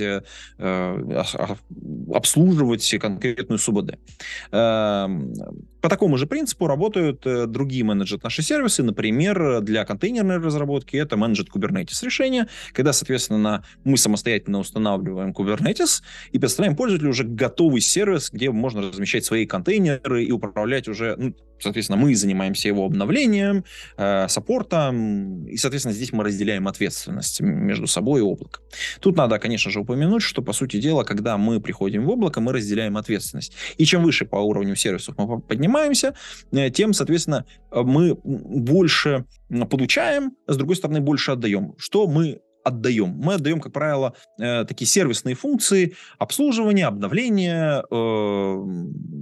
обслуживать 2.13 2.95
конкретную 2.99 3.59
СУБД. 3.59 3.97
По 5.81 5.89
такому 5.89 6.17
же 6.17 6.27
принципу 6.27 6.67
работают 6.67 7.25
э, 7.25 7.47
другие 7.47 7.83
менеджет 7.83 8.23
наши 8.23 8.41
сервисы. 8.41 8.83
Например, 8.83 9.61
для 9.61 9.83
контейнерной 9.83 10.37
разработки 10.37 10.95
это 10.95 11.17
менеджет 11.17 11.49
Kubernetes 11.49 12.03
решение, 12.03 12.47
когда, 12.71 12.93
соответственно, 12.93 13.65
мы 13.83 13.97
самостоятельно 13.97 14.59
устанавливаем 14.59 15.31
Kubernetes 15.31 16.01
и 16.31 16.39
представляем 16.39 16.75
пользователю 16.75 17.09
уже 17.09 17.23
готовый 17.23 17.81
сервис, 17.81 18.29
где 18.31 18.51
можно 18.51 18.81
размещать 18.81 19.25
свои 19.25 19.45
контейнеры 19.45 20.23
и 20.23 20.31
управлять 20.31 20.87
уже, 20.87 21.15
ну, 21.17 21.35
соответственно, 21.59 21.97
мы 21.97 22.15
занимаемся 22.15 22.67
его 22.67 22.85
обновлением, 22.85 23.63
э, 23.97 24.27
саппортом, 24.27 25.47
и, 25.47 25.57
соответственно, 25.57 25.93
здесь 25.93 26.11
мы 26.11 26.23
разделяем 26.23 26.67
ответственность 26.67 27.41
между 27.41 27.87
собой 27.87 28.19
и 28.19 28.23
облаком. 28.23 28.63
Тут 28.99 29.17
надо, 29.17 29.39
конечно 29.39 29.71
же, 29.71 29.79
упомянуть, 29.79 30.21
что, 30.21 30.41
по 30.43 30.53
сути 30.53 30.79
дела, 30.79 31.03
когда 31.03 31.37
мы 31.37 31.59
приходим 31.59 32.05
в 32.05 32.09
облако, 32.09 32.39
мы 32.39 32.53
разделяем 32.53 32.97
ответственность. 32.97 33.53
И 33.77 33.85
чем 33.85 34.03
выше 34.03 34.25
по 34.25 34.35
уровню 34.35 34.75
сервисов 34.75 35.15
мы 35.17 35.39
поднимаемся, 35.39 35.70
занимаемся, 35.71 36.13
э, 36.51 36.69
тем, 36.69 36.93
соответственно, 36.93 37.45
мы 37.71 38.17
больше 38.23 39.25
получаем, 39.69 40.33
а 40.47 40.53
с 40.53 40.57
другой 40.57 40.75
стороны, 40.75 40.99
больше 40.99 41.31
отдаем. 41.31 41.73
Что 41.77 42.07
мы 42.07 42.41
отдаем? 42.63 43.09
Мы 43.17 43.35
отдаем, 43.35 43.59
как 43.59 43.73
правило, 43.73 44.13
э, 44.39 44.65
такие 44.65 44.87
сервисные 44.87 45.35
функции 45.35 45.95
обслуживания, 46.19 46.85
обновления, 46.85 47.83
э, 47.89 48.55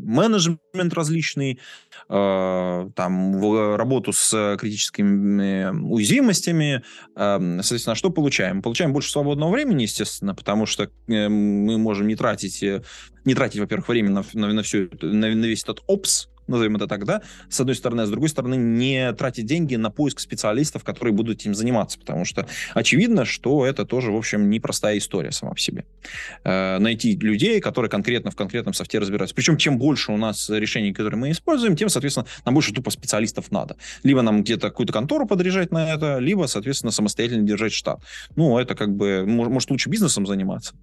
менеджмент 0.10 0.94
различный, 0.94 1.60
там, 2.08 3.76
работу 3.76 4.12
с 4.14 4.58
критическими 4.60 5.70
уязвимостями. 5.92 6.84
Соответственно, 7.16 7.96
что 7.96 8.10
получаем? 8.10 8.64
Получаем 8.64 8.94
больше 8.94 9.12
свободного 9.12 9.52
времени, 9.52 9.84
естественно, 9.84 10.34
потому 10.34 10.66
что 10.66 10.90
мы 11.08 11.78
можем 11.78 12.08
не 12.08 12.16
тратить, 12.16 12.64
не 13.26 13.36
тратить, 13.36 13.60
во-первых, 13.60 13.88
время 13.88 14.10
на, 14.10 14.26
на, 14.34 14.54
на, 14.54 14.64
все, 14.64 14.90
на, 15.02 15.36
на 15.36 15.46
весь 15.46 15.64
этот 15.64 15.82
опс, 15.86 16.30
назовем 16.50 16.76
это 16.76 16.88
так, 16.88 17.06
да, 17.06 17.22
с 17.50 17.60
одной 17.60 17.76
стороны, 17.76 18.02
а 18.02 18.06
с 18.06 18.10
другой 18.10 18.30
стороны, 18.30 18.56
не 18.56 19.14
тратить 19.14 19.46
деньги 19.46 19.76
на 19.76 19.90
поиск 19.90 20.20
специалистов, 20.20 20.84
которые 20.84 21.14
будут 21.14 21.40
этим 21.40 21.56
заниматься, 21.56 22.00
потому 22.00 22.26
что 22.26 22.48
очевидно, 22.74 23.26
что 23.26 23.66
это 23.66 23.86
тоже, 23.86 24.12
в 24.12 24.16
общем, 24.16 24.50
непростая 24.50 24.98
история 24.98 25.32
сама 25.32 25.54
по 25.54 25.60
себе. 25.60 25.86
Э, 26.44 26.78
найти 26.80 27.16
людей, 27.16 27.60
которые 27.60 27.90
конкретно 27.90 28.32
в 28.32 28.36
конкретном 28.36 28.74
софте 28.74 29.00
разбираются. 29.00 29.36
Причем, 29.36 29.58
чем 29.58 29.78
больше 29.78 30.12
у 30.12 30.18
нас 30.18 30.50
решений, 30.50 30.94
которые 30.94 31.20
мы 31.20 31.32
используем, 31.32 31.76
тем, 31.76 31.90
соответственно, 31.90 32.26
нам 32.46 32.54
больше 32.54 32.74
тупо 32.74 32.92
специалистов 32.92 33.52
надо. 33.52 33.76
Либо 34.04 34.22
нам 34.22 34.44
где-то 34.44 34.70
какую-то 34.70 34.94
контору 34.94 35.26
подряжать 35.28 35.72
на 35.72 35.94
это, 35.94 36.20
либо, 36.20 36.46
соответственно, 36.48 36.92
самостоятельно 36.92 37.46
держать 37.46 37.74
штат. 37.74 38.02
Ну, 38.36 38.58
это 38.58 38.76
как 38.76 38.96
бы, 38.96 39.26
может, 39.26 39.72
лучше 39.72 39.90
бизнесом 39.90 40.26
заниматься. 40.26 40.74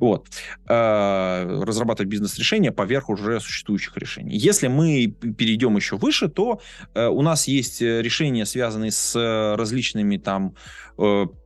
Вот. 0.00 0.28
Э, 0.68 1.62
разрабатывать 1.62 2.10
бизнес-решения 2.10 2.72
поверх 2.72 3.08
уже 3.08 3.40
существующих 3.40 3.96
решений. 3.96 4.36
Если 4.36 4.68
мы 4.68 5.07
перейдем 5.10 5.76
еще 5.76 5.96
выше, 5.96 6.28
то 6.28 6.60
э, 6.94 7.06
у 7.06 7.22
нас 7.22 7.48
есть 7.48 7.82
э, 7.82 8.02
решения, 8.02 8.46
связанные 8.46 8.90
с 8.90 9.16
э, 9.16 9.56
различными 9.56 10.16
там 10.16 10.54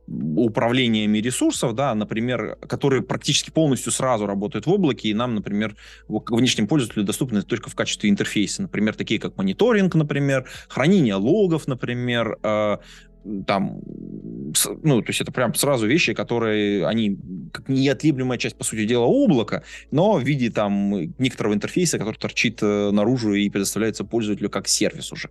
управлениями 0.07 1.19
ресурсов, 1.19 1.75
да, 1.75 1.93
например, 1.93 2.57
которые 2.67 3.03
практически 3.03 3.51
полностью 3.51 3.91
сразу 3.91 4.25
работают 4.25 4.65
в 4.65 4.71
облаке, 4.71 5.09
и 5.09 5.13
нам, 5.13 5.35
например, 5.35 5.75
внешним 6.07 6.67
пользователю 6.67 7.03
доступны 7.03 7.43
только 7.43 7.69
в 7.69 7.75
качестве 7.75 8.09
интерфейса, 8.09 8.63
например, 8.63 8.95
такие 8.95 9.19
как 9.19 9.37
мониторинг, 9.37 9.93
например, 9.93 10.49
хранение 10.67 11.13
логов, 11.13 11.67
например, 11.67 12.39
там, 13.47 13.81
ну, 14.83 15.01
то 15.01 15.09
есть 15.09 15.21
это 15.21 15.31
прям 15.31 15.53
сразу 15.53 15.87
вещи, 15.87 16.13
которые, 16.13 16.85
они 16.87 17.17
как 17.51 17.69
неотъемлемая 17.69 18.37
часть, 18.37 18.55
по 18.55 18.63
сути 18.63 18.85
дела, 18.85 19.05
облака, 19.05 19.63
но 19.91 20.13
в 20.13 20.23
виде 20.23 20.49
там 20.49 21.13
некоторого 21.17 21.53
интерфейса, 21.53 21.97
который 21.97 22.17
торчит 22.17 22.59
э, 22.61 22.91
наружу 22.91 23.33
и 23.33 23.49
предоставляется 23.49 24.03
пользователю 24.03 24.49
как 24.49 24.67
сервис 24.67 25.11
уже. 25.11 25.29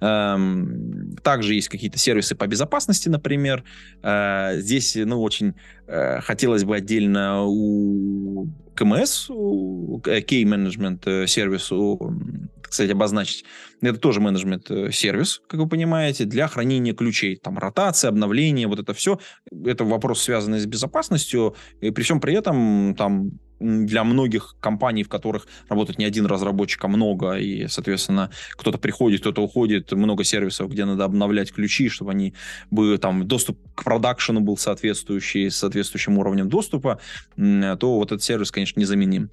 Эм, 0.00 1.16
также 1.22 1.54
есть 1.54 1.68
какие-то 1.68 1.98
сервисы 1.98 2.34
по 2.34 2.46
безопасности, 2.46 3.08
например. 3.08 3.64
Э, 4.02 4.58
здесь, 4.58 4.96
ну, 4.96 5.20
очень 5.20 5.54
э, 5.86 6.20
хотелось 6.20 6.64
бы 6.64 6.76
отдельно 6.76 7.44
у 7.44 8.48
КМС, 8.74 9.28
Key 9.30 10.44
Management 10.44 11.26
сервису, 11.26 12.14
кстати, 12.62 12.92
обозначить. 12.92 13.44
Это 13.80 13.98
тоже 13.98 14.20
менеджмент-сервис, 14.20 15.40
как 15.46 15.60
вы 15.60 15.68
понимаете, 15.68 16.24
для 16.24 16.48
хранения 16.48 16.94
ключей. 16.94 17.36
Там 17.36 17.58
ротация, 17.58 18.08
обновление, 18.08 18.66
вот 18.66 18.80
это 18.80 18.92
все. 18.92 19.18
Это 19.64 19.84
вопрос, 19.84 20.22
связанный 20.22 20.58
с 20.58 20.66
безопасностью. 20.66 21.54
И 21.80 21.90
при 21.90 22.02
всем 22.02 22.20
при 22.20 22.34
этом 22.34 22.94
там 22.96 23.38
для 23.60 24.04
многих 24.04 24.56
компаний, 24.60 25.02
в 25.02 25.08
которых 25.08 25.46
работает 25.68 25.98
не 25.98 26.04
один 26.04 26.26
разработчик, 26.26 26.84
а 26.84 26.88
много, 26.88 27.32
и, 27.34 27.66
соответственно, 27.66 28.30
кто-то 28.52 28.78
приходит, 28.78 29.20
кто-то 29.20 29.42
уходит, 29.42 29.92
много 29.92 30.24
сервисов, 30.24 30.70
где 30.70 30.84
надо 30.84 31.04
обновлять 31.04 31.52
ключи, 31.52 31.88
чтобы 31.88 32.12
они 32.12 32.34
были 32.70 32.96
там 32.96 33.26
доступ 33.26 33.58
к 33.74 33.84
продакшену 33.84 34.40
был 34.40 34.56
соответствующий, 34.56 35.50
с 35.50 35.56
соответствующим 35.56 36.18
уровнем 36.18 36.48
доступа, 36.48 37.00
то 37.36 37.78
вот 37.80 38.12
этот 38.12 38.22
сервис, 38.22 38.50
конечно, 38.50 38.80
незаменим. 38.80 39.30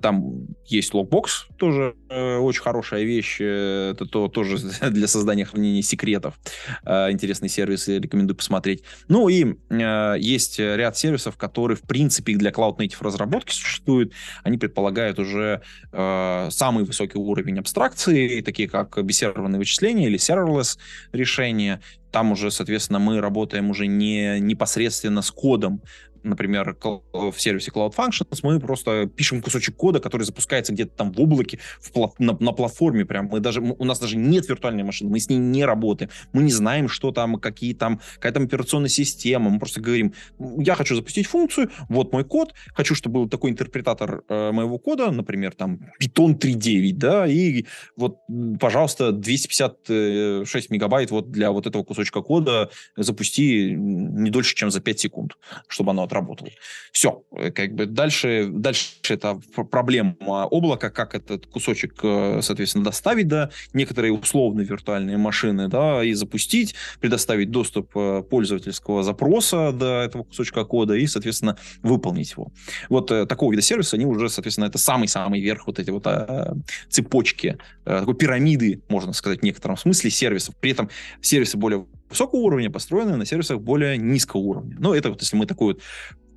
Там 0.00 0.46
есть 0.66 0.94
логбокс, 0.94 1.46
тоже 1.58 1.94
э, 2.08 2.36
очень 2.36 2.62
хорошая 2.62 3.02
вещь, 3.02 3.38
э, 3.40 3.85
это 3.90 4.06
то, 4.06 4.28
тоже 4.28 4.58
для 4.90 5.06
создания 5.08 5.44
хранения 5.44 5.82
секретов. 5.82 6.34
Э, 6.84 7.10
интересный 7.10 7.48
сервис, 7.48 7.88
рекомендую 7.88 8.36
посмотреть. 8.36 8.82
Ну 9.08 9.28
и 9.28 9.56
э, 9.70 10.14
есть 10.18 10.58
ряд 10.58 10.96
сервисов, 10.96 11.36
которые, 11.36 11.76
в 11.76 11.82
принципе, 11.82 12.36
для 12.36 12.50
Cloud 12.50 12.78
Native 12.78 12.98
разработки 13.00 13.52
существуют, 13.52 14.12
они 14.42 14.58
предполагают 14.58 15.18
уже 15.18 15.62
э, 15.92 16.48
самый 16.50 16.84
высокий 16.84 17.18
уровень 17.18 17.58
абстракции, 17.58 18.40
такие 18.40 18.68
как 18.68 19.02
бессерверные 19.04 19.58
вычисления 19.58 20.06
или 20.06 20.18
serverless 20.18 20.78
решения. 21.12 21.80
Там 22.10 22.32
уже, 22.32 22.50
соответственно, 22.50 22.98
мы 22.98 23.20
работаем 23.20 23.70
уже 23.70 23.86
не 23.86 24.40
непосредственно 24.40 25.22
с 25.22 25.30
кодом, 25.30 25.82
например, 26.26 26.76
в 27.12 27.34
сервисе 27.38 27.70
Cloud 27.70 27.94
Functions, 27.94 28.38
мы 28.42 28.60
просто 28.60 29.06
пишем 29.06 29.42
кусочек 29.42 29.76
кода, 29.76 30.00
который 30.00 30.22
запускается 30.22 30.72
где-то 30.72 30.96
там 30.96 31.12
в 31.12 31.20
облаке, 31.20 31.58
в, 31.80 32.12
на, 32.18 32.36
на 32.38 32.52
платформе 32.52 33.04
прям. 33.04 33.26
Мы 33.26 33.40
даже, 33.40 33.60
у 33.60 33.84
нас 33.84 33.98
даже 33.98 34.16
нет 34.16 34.48
виртуальной 34.48 34.82
машины, 34.82 35.10
мы 35.10 35.20
с 35.20 35.28
ней 35.28 35.38
не 35.38 35.64
работаем. 35.64 36.10
Мы 36.32 36.42
не 36.42 36.52
знаем, 36.52 36.88
что 36.88 37.12
там, 37.12 37.36
какие 37.36 37.74
там, 37.74 38.00
какая 38.14 38.32
там 38.32 38.44
операционная 38.44 38.88
система. 38.88 39.50
Мы 39.50 39.58
просто 39.58 39.80
говорим, 39.80 40.14
я 40.58 40.74
хочу 40.74 40.94
запустить 40.94 41.26
функцию, 41.26 41.70
вот 41.88 42.12
мой 42.12 42.24
код, 42.24 42.54
хочу, 42.74 42.94
чтобы 42.94 43.20
был 43.20 43.28
такой 43.28 43.50
интерпретатор 43.50 44.22
э, 44.28 44.52
моего 44.52 44.78
кода, 44.78 45.10
например, 45.10 45.54
там 45.54 45.80
Python 46.00 46.38
3.9, 46.38 46.92
да, 46.94 47.26
и 47.26 47.64
вот, 47.96 48.18
пожалуйста, 48.60 49.12
256 49.12 50.70
мегабайт 50.70 51.10
вот 51.10 51.30
для 51.30 51.50
вот 51.50 51.66
этого 51.66 51.84
кусочка 51.84 52.22
кода 52.22 52.70
запусти 52.96 53.74
не 53.76 54.30
дольше, 54.30 54.54
чем 54.54 54.70
за 54.70 54.80
5 54.80 55.00
секунд, 55.00 55.32
чтобы 55.68 55.90
оно 55.90 56.02
отработало. 56.02 56.15
Все, 56.92 57.24
э, 57.36 57.50
как 57.50 57.74
бы 57.74 57.86
дальше, 57.86 58.46
дальше 58.48 58.94
это 59.08 59.40
проблема 59.70 60.44
облака, 60.50 60.90
как 60.90 61.14
этот 61.14 61.46
кусочек, 61.46 61.94
э, 62.02 62.40
соответственно, 62.42 62.84
доставить 62.84 63.28
до 63.28 63.50
некоторые 63.72 64.12
условные 64.12 64.66
виртуальные 64.66 65.16
машины, 65.16 65.68
да, 65.68 66.02
и 66.04 66.12
запустить, 66.14 66.74
предоставить 67.00 67.50
доступ 67.50 67.90
э, 67.96 68.22
пользовательского 68.28 69.02
запроса 69.02 69.72
до 69.72 70.02
этого 70.02 70.24
кусочка 70.24 70.64
кода 70.64 70.94
и, 70.94 71.06
соответственно, 71.06 71.56
выполнить 71.82 72.32
его. 72.32 72.52
Вот 72.88 73.06
такого 73.06 73.50
вида 73.50 73.62
сервиса, 73.62 73.96
они 73.96 74.06
уже, 74.06 74.28
соответственно, 74.28 74.66
это 74.66 74.78
самый-самый 74.78 75.40
верх 75.40 75.66
вот 75.66 75.78
эти 75.78 75.90
вот 75.90 76.06
а, 76.06 76.54
цепочки, 76.88 77.58
а, 77.84 78.00
такой 78.00 78.14
пирамиды, 78.14 78.82
можно 78.88 79.12
сказать, 79.12 79.40
в 79.40 79.42
некотором 79.42 79.76
смысле 79.76 80.10
сервисов. 80.10 80.54
При 80.56 80.72
этом 80.72 80.90
сервисы 81.20 81.56
более 81.56 81.86
высокого 82.08 82.40
уровня 82.40 82.70
построены 82.70 83.16
на 83.16 83.24
сервисах 83.24 83.60
более 83.60 83.98
низкого 83.98 84.40
уровня. 84.40 84.76
Ну, 84.78 84.94
это 84.94 85.10
вот 85.10 85.20
если 85.20 85.36
мы 85.36 85.46
такой 85.46 85.74
вот 85.74 85.82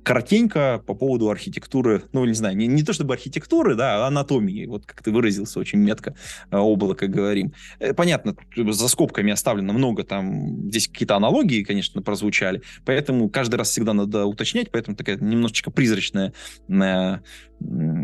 коротенько 0.02 0.82
по 0.86 0.94
поводу 0.94 1.30
архитектуры, 1.30 2.02
ну, 2.12 2.24
не 2.24 2.34
знаю, 2.34 2.56
не, 2.56 2.66
не 2.66 2.82
то 2.82 2.92
чтобы 2.92 3.14
архитектуры, 3.14 3.74
да, 3.74 4.04
а 4.04 4.08
анатомии, 4.08 4.66
вот 4.66 4.86
как 4.86 5.02
ты 5.02 5.10
выразился 5.10 5.60
очень 5.60 5.78
метко, 5.78 6.14
э, 6.50 6.56
облако 6.56 7.06
говорим. 7.06 7.52
Э, 7.78 7.92
понятно, 7.92 8.34
за 8.56 8.88
скобками 8.88 9.32
оставлено 9.32 9.72
много 9.72 10.04
там, 10.04 10.68
здесь 10.70 10.88
какие-то 10.88 11.16
аналогии, 11.16 11.62
конечно, 11.64 12.02
прозвучали, 12.02 12.62
поэтому 12.84 13.28
каждый 13.28 13.56
раз 13.56 13.70
всегда 13.70 13.92
надо 13.92 14.26
уточнять, 14.26 14.70
поэтому 14.70 14.96
такая 14.96 15.16
немножечко 15.16 15.70
призрачная 15.70 16.32
э, 16.68 17.18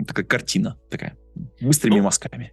такая 0.07 0.27
картина, 0.27 0.79
такая, 0.91 1.17
быстрыми 1.61 1.99
ну, 1.99 2.05
мазками. 2.05 2.53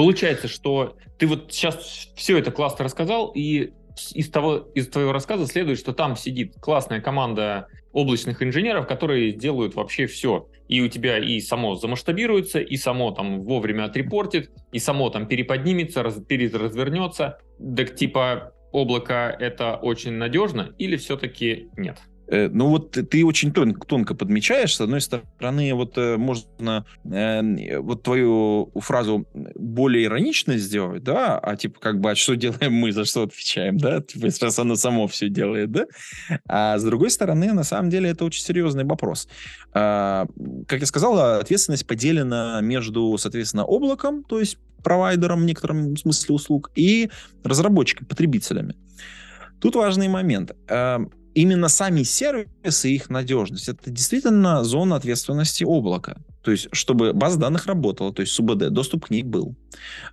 Получается, 0.00 0.48
что 0.48 0.96
ты 1.18 1.26
вот 1.26 1.52
сейчас 1.52 2.08
все 2.16 2.38
это 2.38 2.50
классно 2.50 2.86
рассказал, 2.86 3.32
и 3.34 3.74
из, 4.14 4.30
того, 4.30 4.70
из 4.74 4.88
твоего 4.88 5.12
рассказа 5.12 5.46
следует, 5.46 5.78
что 5.78 5.92
там 5.92 6.16
сидит 6.16 6.54
классная 6.58 7.02
команда 7.02 7.66
облачных 7.92 8.42
инженеров, 8.42 8.86
которые 8.86 9.32
делают 9.32 9.74
вообще 9.74 10.06
все. 10.06 10.48
И 10.68 10.80
у 10.80 10.88
тебя 10.88 11.18
и 11.18 11.38
само 11.40 11.74
замасштабируется, 11.74 12.60
и 12.60 12.78
само 12.78 13.10
там 13.10 13.42
вовремя 13.42 13.84
отрепортит, 13.84 14.50
и 14.72 14.78
само 14.78 15.10
там 15.10 15.26
переподнимется, 15.26 16.02
раз, 16.02 16.18
переразвернется. 16.26 17.38
Так 17.76 17.94
типа 17.94 18.54
облако 18.72 19.36
это 19.38 19.76
очень 19.76 20.12
надежно 20.12 20.74
или 20.78 20.96
все-таки 20.96 21.68
нет? 21.76 21.98
Э, 22.30 22.48
ну 22.48 22.68
вот 22.68 22.92
ты 22.92 23.24
очень 23.24 23.52
тонко, 23.52 23.86
тонко 23.86 24.14
подмечаешь. 24.14 24.76
С 24.76 24.80
одной 24.80 25.00
стороны, 25.00 25.74
вот 25.74 25.98
э, 25.98 26.16
можно 26.16 26.86
э, 27.04 27.78
вот 27.80 28.04
твою 28.04 28.70
фразу 28.76 29.26
более 29.34 30.04
иронично 30.04 30.56
сделать, 30.56 31.02
да, 31.02 31.38
а 31.38 31.56
типа 31.56 31.80
как 31.80 32.00
бы, 32.00 32.12
а 32.12 32.14
что 32.14 32.36
делаем 32.36 32.72
мы, 32.72 32.92
за 32.92 33.04
что 33.04 33.24
отвечаем, 33.24 33.76
да, 33.78 34.00
типа, 34.06 34.28
раз 34.40 34.58
оно 34.58 34.76
само 34.76 35.08
все 35.08 35.28
делает, 35.28 35.72
да. 35.72 35.86
А 36.48 36.78
с 36.78 36.84
другой 36.84 37.10
стороны, 37.10 37.52
на 37.52 37.64
самом 37.64 37.90
деле, 37.90 38.10
это 38.10 38.24
очень 38.24 38.44
серьезный 38.44 38.84
вопрос. 38.84 39.28
А, 39.72 40.26
как 40.68 40.80
я 40.80 40.86
сказал, 40.86 41.18
ответственность 41.40 41.86
поделена 41.86 42.60
между, 42.60 43.16
соответственно, 43.18 43.64
облаком, 43.64 44.22
то 44.22 44.38
есть 44.38 44.58
провайдером 44.84 45.40
в 45.40 45.44
некотором 45.44 45.96
смысле 45.96 46.36
услуг, 46.36 46.70
и 46.76 47.10
разработчиками, 47.42 48.06
потребителями. 48.06 48.76
Тут 49.60 49.74
важный 49.74 50.08
момент 50.08 50.52
именно 51.42 51.68
сами 51.68 52.02
сервисы 52.02 52.90
и 52.90 52.94
их 52.94 53.10
надежность, 53.10 53.68
это 53.68 53.90
действительно 53.90 54.64
зона 54.64 54.96
ответственности 54.96 55.64
облака. 55.64 56.16
То 56.42 56.50
есть, 56.50 56.68
чтобы 56.72 57.12
база 57.12 57.38
данных 57.38 57.66
работала, 57.66 58.12
то 58.12 58.22
есть 58.22 58.32
СУБД, 58.32 58.70
доступ 58.70 59.06
к 59.06 59.10
ней 59.10 59.22
был. 59.22 59.54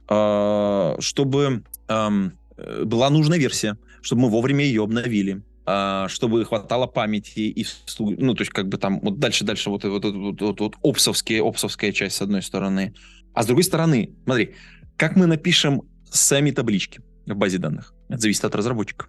А, 0.10 0.96
чтобы 1.00 1.64
была 1.88 3.10
нужная 3.10 3.38
версия, 3.38 3.78
чтобы 4.02 4.24
мы 4.24 4.30
вовремя 4.30 4.64
ее 4.64 4.84
обновили 4.84 5.42
а, 5.70 6.08
чтобы 6.08 6.46
хватало 6.46 6.88
памяти 6.88 7.40
и 7.40 7.66
ну 8.00 8.34
то 8.34 8.42
есть 8.42 8.54
как 8.54 8.70
бы 8.70 8.78
там 8.78 9.02
вот 9.02 9.20
дальше 9.20 9.44
дальше 9.44 9.70
вот 9.70 9.84
вот, 9.84 10.06
вот, 10.06 10.42
вот, 10.42 10.60
вот 10.62 10.76
опсовские 10.82 11.46
опсовская 11.46 11.92
часть 11.92 12.16
с 12.16 12.22
одной 12.22 12.42
стороны, 12.42 12.94
а 13.34 13.44
с 13.44 13.48
другой 13.48 13.66
стороны, 13.66 14.16
смотри, 14.24 14.56
как 14.96 15.18
мы 15.18 15.26
напишем 15.26 15.82
сами 16.10 16.52
таблички 16.52 17.02
в 17.26 17.36
базе 17.36 17.58
данных, 17.58 17.94
это 18.08 18.22
зависит 18.22 18.46
от 18.46 18.56
разработчика. 18.56 19.08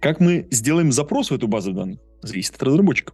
Как 0.00 0.20
мы 0.20 0.46
сделаем 0.50 0.92
запрос 0.92 1.30
в 1.30 1.34
эту 1.34 1.48
базу 1.48 1.72
данных, 1.72 1.98
зависит 2.22 2.54
от 2.54 2.62
разработчика. 2.62 3.12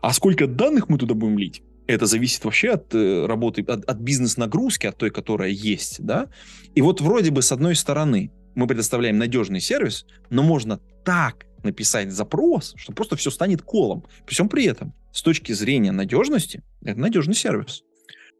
А 0.00 0.12
сколько 0.12 0.46
данных 0.46 0.88
мы 0.88 0.98
туда 0.98 1.14
будем 1.14 1.38
лить, 1.38 1.62
это 1.86 2.06
зависит 2.06 2.44
вообще 2.44 2.70
от 2.70 2.94
э, 2.94 3.26
работы, 3.26 3.62
от, 3.62 3.84
от 3.84 3.98
бизнес-нагрузки, 3.98 4.86
от 4.86 4.96
той, 4.96 5.10
которая 5.10 5.50
есть, 5.50 6.04
да. 6.04 6.28
И 6.74 6.82
вот 6.82 7.00
вроде 7.00 7.30
бы 7.30 7.42
с 7.42 7.52
одной 7.52 7.76
стороны 7.76 8.32
мы 8.54 8.66
предоставляем 8.66 9.18
надежный 9.18 9.60
сервис, 9.60 10.06
но 10.30 10.42
можно 10.42 10.80
так 11.04 11.46
написать 11.62 12.10
запрос, 12.12 12.74
что 12.76 12.92
просто 12.92 13.16
все 13.16 13.30
станет 13.30 13.62
колом. 13.62 14.04
При 14.24 14.34
всем 14.34 14.48
при 14.48 14.64
этом, 14.64 14.94
с 15.12 15.22
точки 15.22 15.52
зрения 15.52 15.92
надежности, 15.92 16.62
это 16.82 16.98
надежный 16.98 17.34
сервис. 17.34 17.82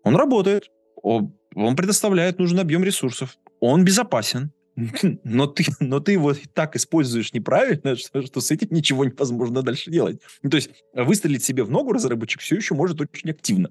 Он 0.02 0.16
работает, 0.16 0.70
он 1.02 1.76
предоставляет 1.76 2.38
нужный 2.38 2.62
объем 2.62 2.84
ресурсов, 2.84 3.36
он 3.60 3.84
безопасен, 3.84 4.52
но 5.24 5.46
ты, 5.46 5.64
но 5.80 6.00
ты 6.00 6.12
его 6.12 6.34
так 6.52 6.76
используешь 6.76 7.32
неправильно, 7.32 7.96
что, 7.96 8.22
что 8.22 8.40
с 8.40 8.50
этим 8.50 8.68
ничего 8.70 9.04
невозможно 9.04 9.62
дальше 9.62 9.90
делать. 9.90 10.20
Ну, 10.42 10.50
то 10.50 10.56
есть 10.56 10.70
выстрелить 10.92 11.42
себе 11.42 11.64
в 11.64 11.70
ногу 11.70 11.92
разработчик 11.92 12.40
все 12.40 12.56
еще 12.56 12.74
может 12.74 13.00
очень 13.00 13.30
активно. 13.30 13.70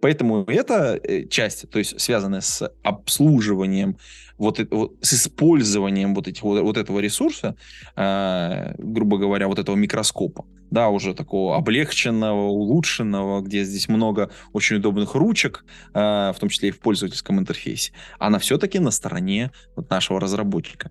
Поэтому 0.00 0.44
эта 0.44 1.00
э, 1.02 1.26
часть, 1.26 1.68
то 1.68 1.78
есть 1.78 2.00
связанная 2.00 2.42
с 2.42 2.70
обслуживанием, 2.84 3.96
вот, 4.38 4.60
вот 4.70 4.96
с 5.00 5.14
использованием 5.14 6.14
вот, 6.14 6.28
этих, 6.28 6.42
вот, 6.42 6.60
вот 6.62 6.76
этого 6.76 7.00
ресурса, 7.00 7.56
э, 7.96 8.74
грубо 8.78 9.18
говоря, 9.18 9.48
вот 9.48 9.58
этого 9.58 9.74
микроскопа, 9.74 10.44
да, 10.70 10.88
уже 10.88 11.14
такого 11.14 11.56
облегченного, 11.56 12.48
улучшенного, 12.48 13.40
где 13.40 13.64
здесь 13.64 13.88
много 13.88 14.30
очень 14.52 14.76
удобных 14.76 15.14
ручек, 15.14 15.64
э, 15.94 15.98
в 16.32 16.36
том 16.38 16.48
числе 16.48 16.68
и 16.68 16.72
в 16.72 16.80
пользовательском 16.80 17.38
интерфейсе, 17.38 17.92
она 18.18 18.38
все-таки 18.38 18.78
на 18.78 18.90
стороне 18.90 19.52
вот 19.76 19.90
нашего 19.90 20.20
разработчика. 20.20 20.90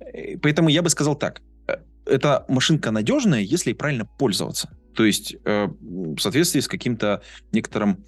Э, 0.00 0.36
поэтому 0.38 0.68
я 0.68 0.82
бы 0.82 0.90
сказал 0.90 1.14
так, 1.14 1.40
э, 1.68 1.76
эта 2.06 2.44
машинка 2.48 2.90
надежная, 2.90 3.40
если 3.40 3.72
правильно 3.72 4.06
пользоваться. 4.18 4.76
То 4.94 5.04
есть 5.04 5.36
в 5.44 6.18
соответствии 6.18 6.60
с 6.60 6.68
каким-то 6.68 7.22
некоторым 7.50 8.04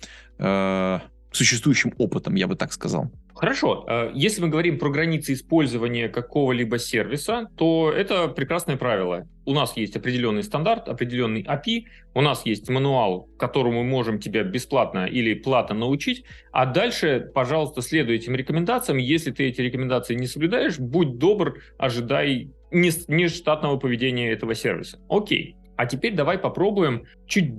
существующим 1.36 1.92
опытом, 1.98 2.34
я 2.34 2.46
бы 2.46 2.56
так 2.56 2.72
сказал. 2.72 3.10
Хорошо. 3.34 3.84
Э, 3.88 4.10
если 4.14 4.40
мы 4.42 4.48
говорим 4.48 4.78
про 4.78 4.90
границы 4.90 5.32
использования 5.32 6.08
какого-либо 6.08 6.78
сервиса, 6.78 7.48
то 7.56 7.92
это 7.92 8.28
прекрасное 8.28 8.76
правило. 8.76 9.26
У 9.44 9.52
нас 9.52 9.76
есть 9.76 9.96
определенный 9.96 10.42
стандарт, 10.42 10.88
определенный 10.88 11.42
API, 11.42 11.84
у 12.14 12.20
нас 12.20 12.46
есть 12.46 12.68
мануал, 12.70 13.28
которому 13.38 13.82
мы 13.82 13.90
можем 13.90 14.18
тебя 14.18 14.42
бесплатно 14.44 15.06
или 15.06 15.34
платно 15.34 15.74
научить, 15.74 16.24
а 16.52 16.66
дальше, 16.66 17.30
пожалуйста, 17.34 17.82
следуй 17.82 18.16
этим 18.16 18.34
рекомендациям. 18.34 18.98
Если 18.98 19.32
ты 19.32 19.44
эти 19.44 19.60
рекомендации 19.60 20.14
не 20.14 20.26
соблюдаешь, 20.26 20.78
будь 20.78 21.18
добр, 21.18 21.58
ожидай 21.78 22.50
нештатного 22.70 23.76
поведения 23.76 24.30
этого 24.30 24.54
сервиса. 24.54 24.98
Окей. 25.08 25.56
А 25.76 25.86
теперь 25.86 26.14
давай 26.14 26.38
попробуем 26.38 27.04
чуть, 27.26 27.50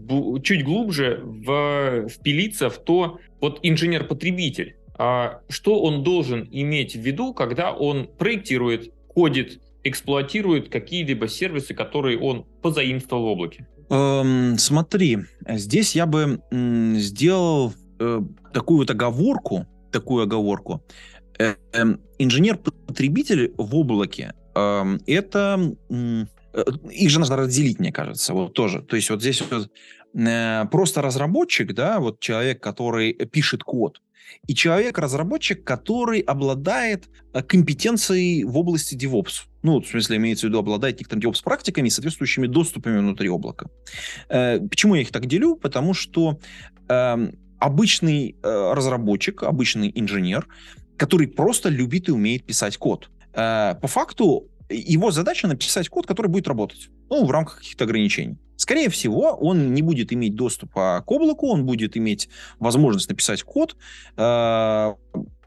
чуть 0.43 0.63
глубже 0.63 1.19
в, 1.21 2.07
впилиться 2.07 2.69
в 2.69 2.77
то, 2.77 3.19
вот 3.45 3.59
инженер-потребитель, 3.61 4.75
а, 4.97 5.41
что 5.49 5.81
он 5.81 6.03
должен 6.03 6.47
иметь 6.51 6.95
в 6.95 6.99
виду, 6.99 7.33
когда 7.33 7.71
он 7.71 8.07
проектирует, 8.07 8.91
кодит, 9.07 9.61
эксплуатирует 9.83 10.69
какие-либо 10.69 11.27
сервисы, 11.27 11.75
которые 11.75 12.17
он 12.17 12.45
позаимствовал 12.63 13.25
в 13.25 13.27
облаке? 13.27 13.67
Эм, 13.89 14.57
смотри, 14.57 15.19
здесь 15.47 15.95
я 15.95 16.07
бы 16.07 16.41
сделал 16.99 17.73
э, 17.99 18.21
такую 18.51 18.79
вот 18.79 18.89
оговорку, 18.89 19.67
такую 19.91 20.23
оговорку. 20.23 20.81
Э, 21.37 21.53
э, 21.73 21.83
инженер-потребитель 22.17 23.53
в 23.57 23.75
облаке 23.75 24.33
э, 24.55 24.97
это... 25.05 25.75
Э, 25.91 26.25
их 26.89 27.09
же 27.11 27.19
надо 27.19 27.35
разделить, 27.35 27.79
мне 27.79 27.91
кажется, 27.91 28.33
вот 28.33 28.53
тоже. 28.53 28.81
То 28.81 28.95
есть 28.95 29.09
вот 29.11 29.21
здесь 29.21 29.43
вот 29.51 29.69
просто 30.71 31.01
разработчик, 31.01 31.73
да, 31.73 31.99
вот 31.99 32.19
человек, 32.19 32.61
который 32.61 33.13
пишет 33.13 33.63
код, 33.63 34.01
и 34.47 34.53
человек-разработчик, 34.53 35.63
который 35.63 36.19
обладает 36.19 37.09
э, 37.33 37.41
компетенцией 37.41 38.43
в 38.43 38.57
области 38.57 38.95
DevOps. 38.95 39.45
Ну, 39.63 39.81
в 39.81 39.87
смысле, 39.87 40.17
имеется 40.17 40.45
в 40.45 40.49
виду, 40.49 40.59
обладает 40.59 40.99
некоторыми 40.99 41.25
DevOps-практиками 41.25 41.87
и 41.87 41.89
соответствующими 41.89 42.47
доступами 42.47 42.99
внутри 42.99 43.29
облака. 43.29 43.67
Э, 44.29 44.59
почему 44.59 44.95
я 44.95 45.01
их 45.01 45.11
так 45.11 45.25
делю? 45.25 45.55
Потому 45.55 45.93
что 45.93 46.39
э, 46.87 47.31
обычный 47.59 48.35
э, 48.41 48.73
разработчик, 48.73 49.43
обычный 49.43 49.91
инженер, 49.95 50.47
который 50.97 51.27
просто 51.27 51.69
любит 51.69 52.09
и 52.09 52.11
умеет 52.11 52.45
писать 52.45 52.77
код. 52.77 53.09
Э, 53.33 53.75
по 53.81 53.87
факту 53.87 54.47
его 54.69 55.11
задача 55.11 55.47
написать 55.47 55.89
код, 55.89 56.07
который 56.07 56.27
будет 56.27 56.47
работать. 56.47 56.89
Ну, 57.09 57.25
в 57.25 57.31
рамках 57.31 57.57
каких-то 57.57 57.83
ограничений. 57.85 58.37
Скорее 58.57 58.89
всего, 58.89 59.31
он 59.33 59.73
не 59.73 59.81
будет 59.81 60.13
иметь 60.13 60.35
доступа 60.35 61.03
к 61.05 61.11
облаку, 61.11 61.49
он 61.49 61.65
будет 61.65 61.97
иметь 61.97 62.29
возможность 62.59 63.09
написать 63.09 63.43
код. 63.43 63.75
Э, 64.17 64.93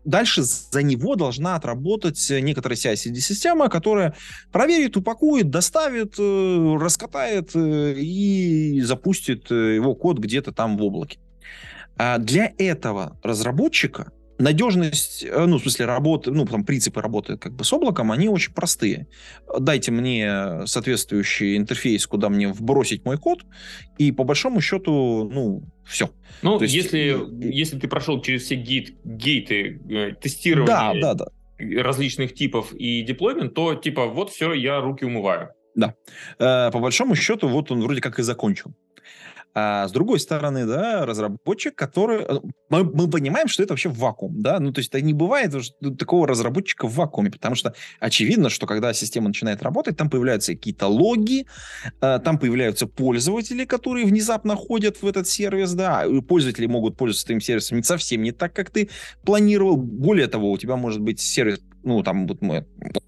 дальше 0.04 0.42
за 0.42 0.82
него 0.82 1.14
должна 1.16 1.56
отработать 1.56 2.24
некоторая 2.30 2.76
CI-CD-система, 2.76 3.68
которая 3.68 4.14
проверит, 4.52 4.96
упакует, 4.96 5.50
доставит, 5.50 6.14
э, 6.18 6.76
раскатает 6.78 7.50
э, 7.54 7.94
и 7.96 8.80
запустит 8.82 9.50
его 9.50 9.94
код 9.94 10.18
где-то 10.18 10.52
там 10.52 10.76
в 10.76 10.82
облаке. 10.82 11.18
А 11.96 12.18
для 12.18 12.52
этого 12.58 13.18
разработчика 13.22 14.12
надежность, 14.38 15.24
э, 15.24 15.46
ну, 15.46 15.58
в 15.58 15.62
смысле, 15.62 15.86
работы, 15.86 16.30
ну, 16.30 16.46
там, 16.46 16.64
принципы 16.64 17.00
работы 17.00 17.36
как 17.36 17.52
бы 17.52 17.64
с 17.64 17.72
облаком, 17.72 18.12
они 18.12 18.28
очень 18.28 18.52
простые. 18.52 19.06
Дайте 19.58 19.90
мне 19.90 20.66
соответствующий 20.66 21.56
интерфейс, 21.56 22.06
куда 22.06 22.28
мне 22.28 22.48
вбросить 22.48 23.04
мой 23.04 23.18
код, 23.18 23.44
и 23.98 24.12
по 24.12 24.24
большому 24.24 24.60
счету, 24.60 25.28
ну, 25.32 25.62
все. 25.84 26.10
Ну, 26.42 26.60
есть, 26.60 26.74
если, 26.74 27.16
если 27.40 27.78
ты 27.78 27.88
прошел 27.88 28.20
через 28.22 28.44
все 28.44 28.54
гейт, 28.54 28.94
гейты 29.04 29.80
э, 29.90 30.12
тестирования 30.20 31.00
да, 31.00 31.14
да, 31.14 31.30
да. 31.58 31.82
различных 31.82 32.34
типов 32.34 32.72
и 32.72 33.02
деплоймент, 33.02 33.54
то, 33.54 33.74
типа, 33.74 34.06
вот 34.06 34.30
все, 34.30 34.52
я 34.52 34.80
руки 34.80 35.04
умываю. 35.04 35.50
Да. 35.74 35.94
Э, 36.38 36.70
по 36.72 36.80
большому 36.80 37.14
счету, 37.14 37.48
вот 37.48 37.70
он 37.70 37.82
вроде 37.82 38.00
как 38.00 38.18
и 38.18 38.22
закончил. 38.22 38.74
А 39.60 39.88
с 39.88 39.92
другой 39.92 40.20
стороны, 40.20 40.66
да, 40.66 41.04
разработчик, 41.04 41.74
который... 41.74 42.22
Э, 42.22 42.40
мы, 42.68 42.84
мы 42.84 43.10
понимаем, 43.10 43.48
что 43.48 43.62
это 43.62 43.72
вообще 43.72 43.88
вакуум, 43.88 44.40
да, 44.40 44.60
ну, 44.60 44.72
то 44.72 44.78
есть 44.78 44.90
это 44.90 45.00
не 45.00 45.14
бывает 45.14 45.52
такого 45.98 46.28
разработчика 46.28 46.86
в 46.86 46.94
вакууме, 46.94 47.30
потому 47.30 47.56
что 47.56 47.74
очевидно, 47.98 48.50
что 48.50 48.66
когда 48.66 48.92
система 48.92 49.28
начинает 49.28 49.62
работать, 49.62 49.96
там 49.96 50.10
появляются 50.10 50.54
какие-то 50.54 50.86
логи, 50.86 51.46
э, 52.00 52.20
там 52.24 52.38
появляются 52.38 52.86
пользователи, 52.86 53.64
которые 53.64 54.06
внезапно 54.06 54.54
ходят 54.54 55.02
в 55.02 55.06
этот 55.06 55.26
сервис, 55.26 55.72
да, 55.72 56.04
пользователи 56.28 56.66
могут 56.66 56.96
пользоваться 56.96 57.26
твоим 57.26 57.40
сервисом 57.40 57.82
совсем 57.82 58.22
не 58.22 58.32
так, 58.32 58.52
как 58.52 58.70
ты 58.70 58.90
планировал. 59.24 59.76
Более 59.76 60.28
того, 60.28 60.52
у 60.52 60.58
тебя 60.58 60.76
может 60.76 61.00
быть 61.00 61.20
сервис 61.20 61.60
ну, 61.88 62.02
там 62.02 62.26
вот 62.26 62.40
мы 62.42 62.66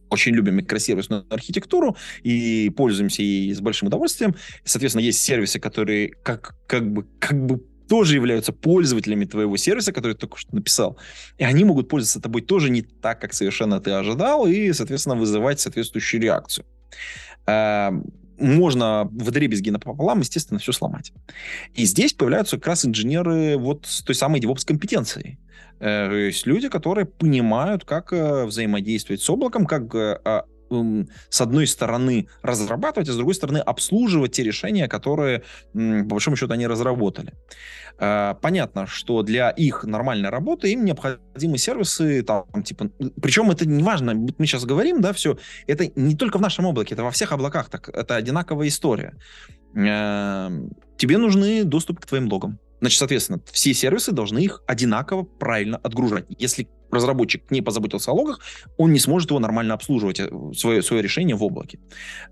очень 0.08 0.32
любим 0.32 0.56
микросервисную 0.56 1.24
архитектуру 1.30 1.96
и 2.22 2.70
пользуемся 2.76 3.22
ей 3.22 3.54
с 3.54 3.60
большим 3.60 3.88
удовольствием. 3.88 4.34
Соответственно, 4.64 5.02
есть 5.02 5.22
сервисы, 5.22 5.60
которые 5.60 6.08
как, 6.22 6.56
как 6.66 6.92
бы, 6.92 7.06
как 7.18 7.46
бы 7.46 7.62
тоже 7.88 8.14
являются 8.14 8.52
пользователями 8.52 9.24
твоего 9.24 9.56
сервиса, 9.56 9.92
который 9.92 10.12
ты 10.12 10.20
только 10.20 10.38
что 10.38 10.54
написал. 10.54 10.96
И 11.38 11.44
они 11.44 11.64
могут 11.64 11.88
пользоваться 11.88 12.20
тобой 12.20 12.42
тоже 12.42 12.70
не 12.70 12.82
так, 12.82 13.20
как 13.20 13.34
совершенно 13.34 13.80
ты 13.80 13.90
ожидал, 13.90 14.46
и, 14.46 14.72
соответственно, 14.72 15.16
вызывать 15.16 15.60
соответствующую 15.60 16.20
реакцию. 16.22 16.64
Можно 18.40 19.08
в 19.12 19.30
дребезги 19.30 19.70
напополам, 19.70 20.20
естественно, 20.20 20.58
все 20.58 20.72
сломать. 20.72 21.12
И 21.74 21.84
здесь 21.84 22.12
появляются 22.12 22.56
как 22.56 22.68
раз 22.68 22.84
инженеры 22.84 23.56
вот 23.56 23.86
с 23.86 24.02
той 24.02 24.14
самой 24.14 24.40
DevOps 24.40 24.66
компетенцией. 24.66 25.38
Э, 25.78 26.08
то 26.08 26.14
есть 26.14 26.46
люди, 26.46 26.68
которые 26.68 27.06
понимают, 27.06 27.84
как 27.84 28.12
э, 28.12 28.44
взаимодействовать 28.44 29.22
с 29.22 29.30
облаком, 29.30 29.66
как 29.66 29.94
э, 29.94 30.18
а, 30.24 30.44
с 30.70 31.40
одной 31.40 31.66
стороны 31.66 32.28
разрабатывать, 32.42 33.08
а 33.08 33.12
с 33.12 33.16
другой 33.16 33.34
стороны 33.34 33.58
обслуживать 33.58 34.32
те 34.32 34.44
решения, 34.44 34.88
которые, 34.88 35.42
по 35.72 36.04
большому 36.04 36.36
счету, 36.36 36.52
они 36.52 36.66
разработали. 36.66 37.34
Понятно, 37.98 38.86
что 38.86 39.22
для 39.22 39.50
их 39.50 39.84
нормальной 39.84 40.30
работы 40.30 40.72
им 40.72 40.84
необходимы 40.84 41.58
сервисы, 41.58 42.22
там, 42.22 42.46
типа, 42.62 42.90
причем 43.20 43.50
это 43.50 43.66
не 43.66 43.82
важно, 43.82 44.14
мы 44.14 44.46
сейчас 44.46 44.64
говорим, 44.64 45.00
да, 45.00 45.12
все, 45.12 45.36
это 45.66 45.90
не 45.94 46.16
только 46.16 46.38
в 46.38 46.40
нашем 46.40 46.64
облаке, 46.66 46.94
это 46.94 47.02
во 47.02 47.10
всех 47.10 47.32
облаках, 47.32 47.68
так, 47.68 47.88
это 47.88 48.16
одинаковая 48.16 48.68
история. 48.68 49.14
Тебе 49.74 51.18
нужны 51.18 51.64
доступ 51.64 52.00
к 52.00 52.06
твоим 52.06 52.28
логам. 52.28 52.58
Значит, 52.80 52.98
соответственно, 52.98 53.40
все 53.52 53.74
сервисы 53.74 54.12
должны 54.12 54.38
их 54.38 54.62
одинаково 54.66 55.24
правильно 55.24 55.76
отгружать. 55.76 56.24
Если 56.30 56.68
разработчик 56.90 57.50
не 57.50 57.62
позаботился 57.62 58.10
о 58.10 58.14
логах, 58.14 58.40
он 58.76 58.92
не 58.92 58.98
сможет 58.98 59.30
его 59.30 59.40
нормально 59.40 59.74
обслуживать, 59.74 60.20
э, 60.20 60.30
свое, 60.54 60.82
свое 60.82 61.02
решение 61.02 61.36
в 61.36 61.42
облаке. 61.42 61.78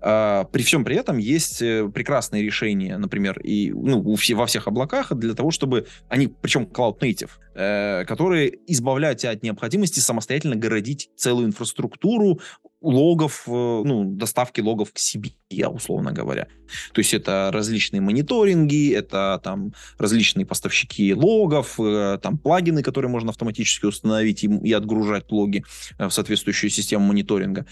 А, 0.01 0.45
при 0.45 0.63
всем 0.63 0.83
при 0.83 0.95
этом 0.95 1.17
есть 1.17 1.61
э, 1.61 1.89
прекрасные 1.93 2.43
решения, 2.43 2.97
например, 2.97 3.39
и, 3.39 3.71
ну, 3.71 4.01
во 4.01 4.45
всех 4.45 4.67
облаках 4.67 5.13
для 5.13 5.33
того, 5.33 5.51
чтобы 5.51 5.87
они, 6.09 6.27
причем 6.27 6.63
cloud 6.63 6.99
native, 6.99 7.31
э, 7.59 8.05
которые 8.05 8.57
избавляют 8.67 9.19
тебя 9.19 9.31
от 9.31 9.43
необходимости 9.43 9.99
самостоятельно 9.99 10.55
городить 10.55 11.09
целую 11.17 11.47
инфраструктуру, 11.47 12.39
логов, 12.81 13.43
э, 13.47 13.51
ну, 13.51 14.05
доставки 14.05 14.61
логов 14.61 14.93
к 14.93 14.97
себе, 14.97 15.31
условно 15.67 16.13
говоря. 16.13 16.47
То 16.93 16.99
есть 16.99 17.13
это 17.13 17.49
различные 17.53 17.99
мониторинги, 17.99 18.93
это 18.93 19.41
там 19.43 19.73
различные 19.97 20.45
поставщики 20.45 21.13
логов, 21.13 21.77
э, 21.79 22.17
там 22.21 22.37
плагины, 22.37 22.81
которые 22.81 23.11
можно 23.11 23.31
автоматически 23.31 23.85
установить 23.85 24.43
и, 24.45 24.47
и 24.47 24.71
отгружать 24.71 25.29
логи 25.31 25.65
в 25.97 26.09
соответствующую 26.09 26.69
систему 26.69 27.05
мониторинга. 27.05 27.65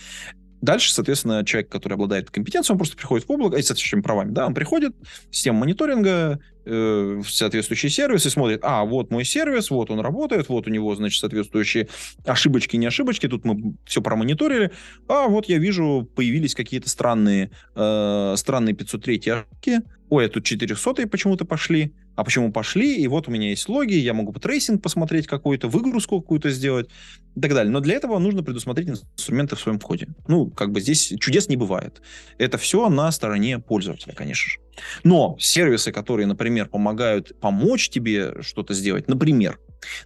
Дальше, 0.61 0.91
соответственно, 0.91 1.45
человек, 1.45 1.69
который 1.69 1.93
обладает 1.93 2.31
компетенцией, 2.31 2.73
он 2.73 2.79
просто 2.79 2.97
приходит 2.97 3.27
в 3.27 3.31
облако, 3.31 3.57
и 3.57 3.61
с 3.61 3.67
соответствующими 3.67 4.01
правами, 4.01 4.31
да, 4.31 4.47
он 4.47 4.53
приходит, 4.53 4.95
система 5.29 5.59
мониторинга, 5.59 6.39
э, 6.65 7.21
в 7.23 7.29
соответствующий 7.29 7.89
сервис 7.89 8.25
и 8.25 8.29
смотрит, 8.29 8.61
а, 8.63 8.83
вот 8.83 9.11
мой 9.11 9.23
сервис, 9.23 9.69
вот 9.69 9.91
он 9.91 9.99
работает, 9.99 10.49
вот 10.49 10.67
у 10.67 10.69
него, 10.71 10.95
значит, 10.95 11.19
соответствующие 11.19 11.89
ошибочки, 12.25 12.75
не 12.75 12.87
ошибочки, 12.87 13.27
тут 13.27 13.45
мы 13.45 13.75
все 13.85 14.01
промониторили, 14.01 14.71
а 15.07 15.27
вот 15.27 15.45
я 15.47 15.59
вижу, 15.59 16.09
появились 16.15 16.55
какие-то 16.55 16.89
странные, 16.89 17.51
э, 17.75 18.33
странные 18.35 18.73
503 18.73 19.29
ошибки, 19.29 19.81
ой, 20.09 20.25
а 20.25 20.29
тут 20.29 20.43
400 20.43 21.07
почему-то 21.07 21.45
пошли, 21.45 21.93
а 22.17 22.23
почему 22.23 22.51
пошли, 22.51 22.95
и 22.95 23.07
вот 23.07 23.27
у 23.27 23.31
меня 23.31 23.49
есть 23.49 23.69
логи, 23.69 23.93
я 23.93 24.15
могу 24.15 24.33
tracing 24.33 24.81
посмотреть 24.81 25.27
какую-то, 25.27 25.67
выгрузку 25.67 26.19
какую-то 26.19 26.49
сделать 26.49 26.89
и 27.35 27.39
так 27.39 27.53
далее. 27.53 27.71
Но 27.71 27.79
для 27.79 27.93
этого 27.93 28.17
нужно 28.17 28.41
предусмотреть 28.43 28.89
инструменты 28.89 29.55
в 29.55 29.59
своем 29.59 29.77
коде. 29.77 30.07
Ну, 30.27 30.49
как 30.49 30.71
бы 30.71 30.81
здесь 30.81 31.13
чудес 31.19 31.47
не 31.47 31.57
бывает. 31.57 32.01
Это 32.39 32.57
все 32.57 32.89
на 32.89 33.11
стороне 33.11 33.59
пользователя, 33.59 34.13
конечно 34.15 34.49
же. 34.49 34.59
Но 35.03 35.37
сервисы, 35.39 35.91
которые, 35.91 36.25
например, 36.25 36.67
помогают 36.69 37.39
помочь 37.39 37.89
тебе 37.89 38.41
что-то 38.41 38.73
сделать, 38.73 39.07
например, 39.07 39.59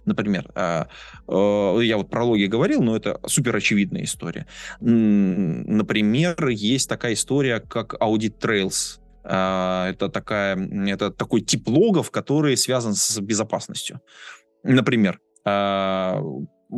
Например, 0.04 0.50
э, 0.54 0.84
э, 1.28 1.78
я 1.82 1.96
вот 1.96 2.10
про 2.10 2.24
логи 2.24 2.44
говорил, 2.44 2.82
но 2.82 2.94
это 2.94 3.18
супер 3.26 3.56
очевидная 3.56 4.04
история. 4.04 4.46
Например, 4.80 6.48
есть 6.48 6.90
такая 6.90 7.14
история, 7.14 7.58
как 7.58 7.94
Audit 7.94 8.38
Trails 8.38 9.01
это, 9.24 10.10
такая, 10.12 10.56
это 10.88 11.10
такой 11.10 11.40
тип 11.40 11.68
логов, 11.68 12.10
который 12.10 12.56
связан 12.56 12.94
с 12.94 13.18
безопасностью. 13.20 14.00
Например, 14.64 15.20
а, 15.44 16.22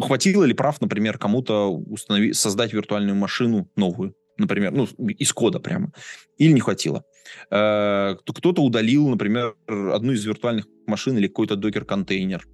хватило 0.00 0.44
ли 0.44 0.54
прав, 0.54 0.80
например, 0.80 1.18
кому-то 1.18 1.70
установить, 1.72 2.37
создать 2.37 2.72
виртуальную 2.72 3.16
машину 3.16 3.68
новую, 3.76 4.14
например, 4.38 4.72
ну, 4.72 4.85
из 5.09 5.33
кода 5.33 5.61
прямо, 5.61 5.92
или 6.38 6.52
не 6.52 6.61
хватило. 6.61 7.04
А, 7.50 8.16
кто-то 8.16 8.62
удалил, 8.62 9.08
например, 9.08 9.54
одну 9.66 10.12
из 10.12 10.24
виртуальных 10.24 10.66
машин 10.87 11.16
или 11.16 11.28
какой-то 11.28 11.56
докер-контейнер, 11.56 12.46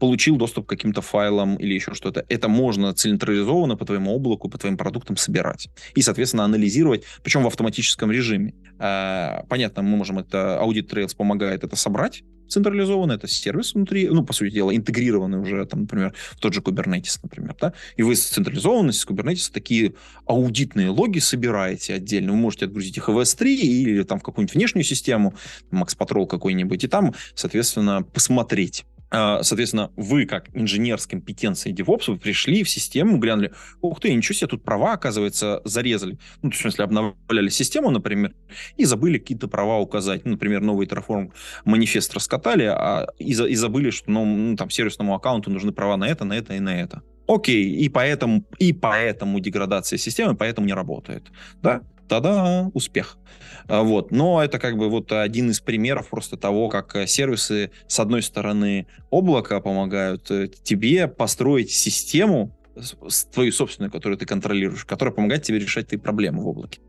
получил 0.00 0.36
доступ 0.36 0.66
к 0.66 0.68
каким-то 0.68 1.02
файлам 1.02 1.56
или 1.56 1.74
еще 1.74 1.94
что-то. 1.94 2.24
Это 2.28 2.48
можно 2.48 2.92
централизованно 2.92 3.76
по 3.76 3.84
твоему 3.84 4.12
облаку, 4.12 4.48
по 4.48 4.58
твоим 4.58 4.76
продуктам 4.76 5.16
собирать 5.16 5.68
и, 5.94 6.02
соответственно, 6.02 6.44
анализировать, 6.44 7.04
причем 7.22 7.44
в 7.44 7.46
автоматическом 7.46 8.10
режиме. 8.10 8.54
Понятно, 8.78 9.82
мы 9.82 9.96
можем 9.96 10.18
это, 10.18 10.60
Audit 10.62 10.88
Trails 10.88 11.16
помогает 11.16 11.62
это 11.62 11.76
собрать, 11.76 12.24
централизованно, 12.48 13.12
это 13.12 13.28
сервис 13.28 13.74
внутри, 13.74 14.08
ну, 14.08 14.24
по 14.24 14.32
сути 14.32 14.52
дела, 14.52 14.74
интегрированный 14.74 15.38
уже, 15.38 15.64
там, 15.66 15.82
например, 15.82 16.14
в 16.32 16.40
тот 16.40 16.54
же 16.54 16.60
Kubernetes, 16.60 17.18
например, 17.22 17.54
да, 17.60 17.72
и 17.96 18.02
вы 18.02 18.16
с 18.16 18.24
централизованности 18.24 19.00
с 19.00 19.06
Kubernetes 19.06 19.50
такие 19.52 19.94
аудитные 20.26 20.90
логи 20.90 21.18
собираете 21.18 21.94
отдельно, 21.94 22.32
вы 22.32 22.38
можете 22.38 22.66
отгрузить 22.66 22.96
их 22.96 23.08
в 23.08 23.18
S3 23.18 23.46
или 23.46 24.02
там 24.02 24.20
в 24.20 24.22
какую-нибудь 24.22 24.54
внешнюю 24.54 24.84
систему, 24.84 25.34
Max 25.70 25.96
Patrol 25.96 26.26
какой-нибудь, 26.26 26.84
и 26.84 26.88
там, 26.88 27.14
соответственно, 27.34 28.02
посмотреть, 28.02 28.84
соответственно, 29.10 29.92
вы, 29.96 30.26
как 30.26 30.48
инженер 30.54 31.00
с 31.00 31.06
компетенцией 31.06 31.74
DevOps, 31.74 32.04
вы 32.08 32.18
пришли 32.18 32.64
в 32.64 32.70
систему, 32.70 33.18
глянули, 33.18 33.52
ух 33.80 34.00
ты, 34.00 34.12
ничего 34.12 34.34
себе, 34.34 34.48
тут 34.48 34.64
права, 34.64 34.94
оказывается, 34.94 35.60
зарезали. 35.64 36.18
Ну, 36.42 36.50
есть, 36.50 36.60
смысле, 36.60 36.84
обновляли 36.84 37.48
систему, 37.48 37.90
например, 37.90 38.34
и 38.76 38.84
забыли 38.84 39.18
какие-то 39.18 39.48
права 39.48 39.78
указать. 39.78 40.24
Ну, 40.24 40.32
например, 40.32 40.60
новый 40.60 40.86
Terraform 40.86 41.32
манифест 41.64 42.14
раскатали, 42.14 42.64
а 42.64 43.06
и, 43.18 43.34
за, 43.34 43.46
и 43.46 43.54
забыли, 43.54 43.90
что 43.90 44.10
ну, 44.10 44.56
там 44.56 44.70
сервисному 44.70 45.14
аккаунту 45.14 45.50
нужны 45.50 45.72
права 45.72 45.96
на 45.96 46.08
это, 46.08 46.24
на 46.24 46.34
это 46.34 46.54
и 46.54 46.60
на 46.60 46.80
это. 46.80 47.02
Окей, 47.28 47.64
и 47.64 47.88
поэтому, 47.88 48.44
и 48.58 48.72
поэтому 48.72 49.40
деградация 49.40 49.98
системы, 49.98 50.36
поэтому 50.36 50.66
не 50.66 50.74
работает. 50.74 51.26
Да? 51.60 51.82
Тогда 52.08 52.70
успех. 52.74 53.18
А, 53.68 53.82
вот. 53.82 54.10
Но 54.12 54.42
это 54.42 54.58
как 54.58 54.76
бы 54.76 54.88
вот 54.88 55.12
один 55.12 55.50
из 55.50 55.60
примеров 55.60 56.08
просто 56.08 56.36
того, 56.36 56.68
как 56.68 56.94
э, 56.96 57.06
сервисы, 57.06 57.70
с 57.86 57.98
одной 57.98 58.22
стороны, 58.22 58.86
облака 59.10 59.60
помогают 59.60 60.30
э, 60.30 60.48
тебе 60.62 61.08
построить 61.08 61.70
систему, 61.70 62.56
твою 63.32 63.52
собственную, 63.52 63.90
которую 63.90 64.18
ты 64.18 64.26
контролируешь, 64.26 64.84
которая 64.84 65.14
помогает 65.14 65.42
тебе 65.42 65.58
решать 65.58 65.88
твои 65.88 65.98
проблемы 65.98 66.42
в 66.42 66.48
облаке. 66.48 66.80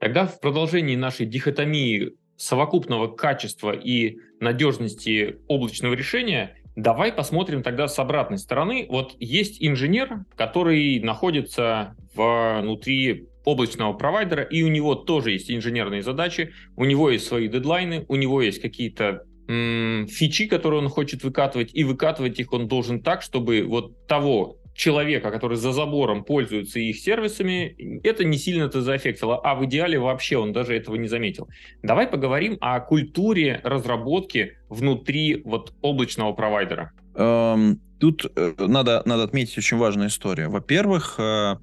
Тогда 0.00 0.26
в 0.26 0.40
продолжении 0.40 0.96
нашей 0.96 1.26
дихотомии 1.26 2.12
совокупного 2.36 3.08
качества 3.08 3.72
и 3.72 4.16
надежности 4.40 5.40
облачного 5.48 5.94
решения 5.94 6.56
Давай 6.78 7.12
посмотрим 7.12 7.64
тогда 7.64 7.88
с 7.88 7.98
обратной 7.98 8.38
стороны. 8.38 8.86
Вот 8.88 9.16
есть 9.18 9.56
инженер, 9.60 10.26
который 10.36 11.00
находится 11.00 11.96
внутри 12.14 13.26
облачного 13.44 13.94
провайдера, 13.94 14.44
и 14.44 14.62
у 14.62 14.68
него 14.68 14.94
тоже 14.94 15.32
есть 15.32 15.50
инженерные 15.50 16.04
задачи, 16.04 16.52
у 16.76 16.84
него 16.84 17.10
есть 17.10 17.26
свои 17.26 17.48
дедлайны, 17.48 18.04
у 18.06 18.14
него 18.14 18.42
есть 18.42 18.62
какие-то 18.62 19.24
фичи, 19.48 20.46
которые 20.46 20.80
он 20.80 20.88
хочет 20.88 21.24
выкатывать, 21.24 21.70
и 21.72 21.82
выкатывать 21.82 22.38
их 22.38 22.52
он 22.52 22.68
должен 22.68 23.02
так, 23.02 23.22
чтобы 23.22 23.64
вот 23.64 24.06
того 24.06 24.58
человека, 24.78 25.32
который 25.32 25.56
за 25.56 25.72
забором 25.72 26.22
пользуется 26.22 26.78
их 26.78 26.98
сервисами, 26.98 28.00
это 28.04 28.24
не 28.24 28.38
сильно-то 28.38 28.80
заэффектило, 28.80 29.36
а 29.36 29.56
в 29.56 29.64
идеале 29.64 29.98
вообще 29.98 30.38
он 30.38 30.52
даже 30.52 30.76
этого 30.76 30.94
не 30.94 31.08
заметил. 31.08 31.48
Давай 31.82 32.06
поговорим 32.06 32.56
о 32.60 32.78
культуре 32.78 33.60
разработки 33.64 34.56
внутри 34.68 35.42
вот 35.44 35.74
облачного 35.82 36.32
провайдера. 36.32 36.92
Эм, 37.16 37.80
тут 37.98 38.24
э, 38.36 38.54
надо, 38.56 39.02
надо 39.04 39.24
отметить 39.24 39.58
очень 39.58 39.78
важную 39.78 40.10
историю. 40.10 40.48
Во-первых, 40.48 41.16
э, 41.18 41.56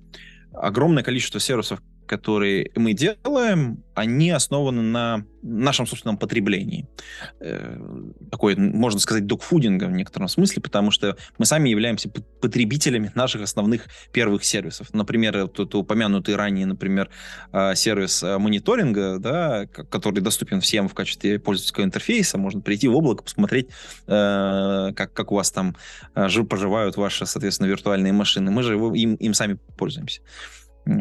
огромное 0.53 1.01
количество 1.01 1.39
сервисов, 1.39 1.79
которые 2.05 2.71
мы 2.75 2.93
делаем, 2.93 3.83
они 3.95 4.29
основаны 4.29 4.81
на 4.81 5.25
нашем 5.41 5.87
собственном 5.87 6.17
потреблении. 6.17 6.87
Э, 7.39 7.77
такой, 8.31 8.55
можно 8.55 8.99
сказать, 8.99 9.25
докфудинга 9.25 9.85
в 9.85 9.91
некотором 9.91 10.27
смысле, 10.27 10.61
потому 10.61 10.91
что 10.91 11.17
мы 11.37 11.45
сами 11.45 11.69
являемся 11.69 12.09
потребителями 12.09 13.11
наших 13.15 13.43
основных 13.43 13.85
первых 14.11 14.43
сервисов. 14.43 14.93
Например, 14.93 15.47
тут 15.47 15.75
упомянутый 15.75 16.35
ранее, 16.35 16.65
например, 16.65 17.09
э, 17.53 17.75
сервис 17.75 18.21
э, 18.23 18.37
мониторинга, 18.37 19.17
да, 19.19 19.65
который 19.67 20.21
доступен 20.21 20.61
всем 20.61 20.89
в 20.89 20.93
качестве 20.93 21.39
пользовательского 21.39 21.83
интерфейса. 21.83 22.37
Можно 22.37 22.61
прийти 22.61 22.87
в 22.87 22.95
облако, 22.95 23.23
посмотреть, 23.23 23.69
как, 24.05 25.13
как 25.13 25.31
у 25.31 25.35
вас 25.35 25.51
там 25.51 25.75
поживают 26.13 26.97
ваши, 26.97 27.25
соответственно, 27.25 27.67
виртуальные 27.67 28.13
машины. 28.13 28.51
Мы 28.51 28.63
же 28.63 28.73
его, 28.73 28.93
им, 28.93 29.15
им 29.15 29.33
сами 29.33 29.57
пользуемся. 29.77 30.21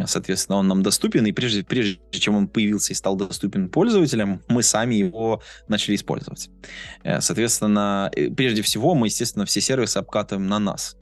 Соответственно, 0.06 0.58
он 0.58 0.68
нам 0.68 0.82
доступен, 0.82 1.26
и 1.26 1.32
прежде, 1.32 1.62
прежде 1.62 1.98
чем 2.12 2.36
он 2.36 2.48
появился 2.48 2.92
и 2.92 2.96
стал 2.96 3.16
доступен 3.16 3.68
пользователям, 3.68 4.42
мы 4.48 4.62
сами 4.62 4.94
его 4.94 5.42
начали 5.68 5.94
использовать. 5.94 6.48
Э, 7.02 7.20
соответственно, 7.20 8.10
э, 8.14 8.30
прежде 8.30 8.62
всего, 8.62 8.94
мы, 8.94 9.08
естественно, 9.08 9.44
все 9.44 9.60
сервисы 9.60 9.98
обкатываем 9.98 10.46
на 10.48 10.58
нас. 10.58 10.96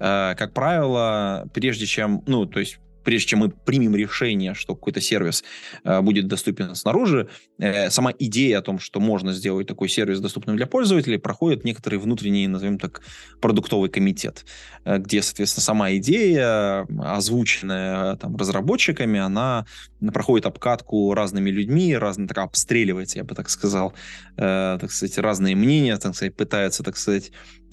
Э, 0.00 0.34
как 0.36 0.52
правило, 0.52 1.48
прежде 1.54 1.86
чем, 1.86 2.24
ну, 2.26 2.46
то 2.46 2.60
есть 2.60 2.78
прежде 3.04 3.28
чем 3.28 3.40
мы 3.40 3.50
примем 3.50 3.94
решение, 3.94 4.54
что 4.54 4.74
какой-то 4.74 5.00
сервис 5.00 5.44
э, 5.84 6.00
будет 6.00 6.26
доступен 6.26 6.74
снаружи, 6.74 7.28
э, 7.58 7.90
сама 7.90 8.12
идея 8.18 8.58
о 8.58 8.62
том, 8.62 8.78
что 8.78 9.00
можно 9.00 9.32
сделать 9.32 9.66
такой 9.66 9.88
сервис 9.88 10.20
доступным 10.20 10.56
для 10.56 10.66
пользователей, 10.66 11.18
проходит 11.18 11.64
некоторый 11.64 11.96
внутренний, 11.96 12.48
назовем 12.48 12.78
так, 12.78 13.02
продуктовый 13.40 13.90
комитет, 13.90 14.44
э, 14.84 14.98
где, 14.98 15.22
соответственно, 15.22 15.62
сама 15.62 15.92
идея, 15.96 16.86
озвученная 17.00 18.16
там, 18.16 18.36
разработчиками, 18.36 19.20
она 19.20 19.66
проходит 20.12 20.46
обкатку 20.46 21.14
разными 21.14 21.50
людьми, 21.50 21.96
разно, 21.96 22.26
так 22.26 22.38
обстреливается, 22.38 23.18
я 23.18 23.24
бы 23.24 23.34
так 23.34 23.48
сказал, 23.48 23.94
так 24.36 24.90
сказать, 24.90 25.18
разные 25.18 25.56
мнения, 25.56 25.96
так 25.96 26.14
сказать, 26.14 26.36
пытается, 26.36 26.82
так 26.82 26.96
сказать, 26.96 27.32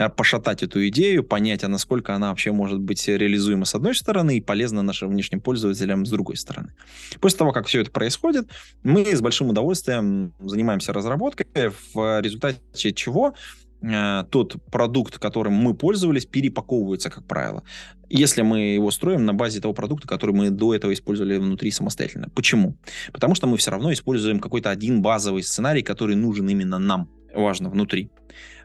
пошатать 0.10 0.64
эту 0.64 0.88
идею, 0.88 1.24
понять, 1.24 1.64
а 1.64 1.68
насколько 1.68 2.16
она 2.16 2.30
вообще 2.30 2.52
может 2.52 2.80
быть 2.80 3.08
реализуема 3.08 3.66
с 3.66 3.76
одной 3.76 3.96
стороны 3.96 4.38
и 4.38 4.42
полезна 4.42 4.82
нашим 4.82 5.10
внешним 5.10 5.42
пользователям 5.42 6.06
с 6.06 6.10
другой 6.10 6.38
стороны. 6.38 6.74
После 7.20 7.40
того, 7.40 7.52
как 7.52 7.68
все 7.68 7.82
это 7.82 7.92
происходит, 7.92 8.48
мы 8.84 9.06
с 9.06 9.22
большим 9.22 9.50
удовольствием 9.50 10.34
занимаемся 10.40 10.94
разработкой, 10.94 11.48
в 11.94 12.22
результате 12.22 12.60
чего 12.94 13.34
э, 13.82 14.24
тот 14.30 14.56
продукт, 14.72 15.20
которым 15.20 15.54
мы 15.54 15.74
пользовались, 15.74 16.26
перепаковывается, 16.26 17.10
как 17.10 17.26
правило. 17.26 17.64
Если 18.10 18.42
мы 18.42 18.74
его 18.74 18.92
строим 18.92 19.26
на 19.26 19.34
базе 19.34 19.62
того 19.62 19.74
продукта, 19.74 20.08
который 20.08 20.36
мы 20.36 20.50
до 20.50 20.76
этого 20.76 20.94
использовали 20.94 21.38
внутри 21.38 21.72
самостоятельно. 21.72 22.28
Почему? 22.36 22.76
Потому 23.14 23.36
что 23.36 23.48
мы 23.48 23.58
все 23.58 23.72
равно 23.72 23.94
используем 23.94 24.40
какой-то 24.40 24.70
один 24.70 25.02
базовый 25.02 25.44
сценарий, 25.44 25.82
который 25.82 26.16
нужен 26.16 26.50
именно 26.50 26.78
нам, 26.78 27.10
важно, 27.34 27.70
внутри. 27.70 28.10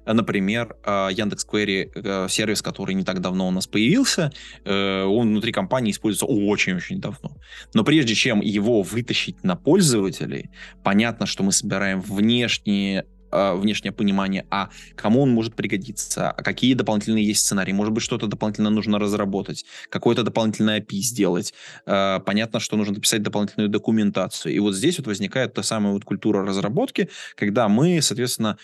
Например, 0.06 0.76
а, 0.84 1.08
Яндекс.Query 1.08 1.90
э, 1.94 2.28
сервис, 2.28 2.62
который 2.62 2.94
не 2.94 3.02
так 3.02 3.20
давно 3.20 3.48
у 3.48 3.50
нас 3.50 3.66
появился, 3.66 4.32
э, 4.64 5.02
он 5.02 5.30
внутри 5.30 5.50
компании 5.50 5.90
используется 5.90 6.26
очень-очень 6.26 7.00
давно. 7.00 7.36
Но 7.74 7.82
прежде 7.82 8.14
чем 8.14 8.40
его 8.40 8.82
вытащить 8.82 9.42
на 9.42 9.56
пользователей, 9.56 10.50
понятно, 10.84 11.26
что 11.26 11.42
мы 11.42 11.50
собираем 11.50 12.00
внешние 12.00 13.06
внешнее 13.30 13.92
понимание, 13.92 14.46
а 14.50 14.70
кому 14.94 15.22
он 15.22 15.30
может 15.30 15.54
пригодиться, 15.54 16.30
а 16.30 16.42
какие 16.42 16.74
дополнительные 16.74 17.24
есть 17.24 17.40
сценарии, 17.40 17.72
может 17.72 17.92
быть, 17.92 18.02
что-то 18.02 18.26
дополнительно 18.26 18.70
нужно 18.70 18.98
разработать, 18.98 19.64
какое-то 19.90 20.22
дополнительное 20.22 20.80
API 20.80 20.98
сделать, 20.98 21.54
понятно, 21.84 22.60
что 22.60 22.76
нужно 22.76 22.94
дописать 22.94 23.22
дополнительную 23.22 23.68
документацию. 23.68 24.54
И 24.54 24.58
вот 24.58 24.74
здесь 24.74 24.98
вот 24.98 25.06
возникает 25.06 25.54
та 25.54 25.62
самая 25.62 25.92
вот 25.92 26.04
культура 26.04 26.44
разработки, 26.44 27.08
когда 27.34 27.68
мы, 27.68 28.00
соответственно, 28.02 28.58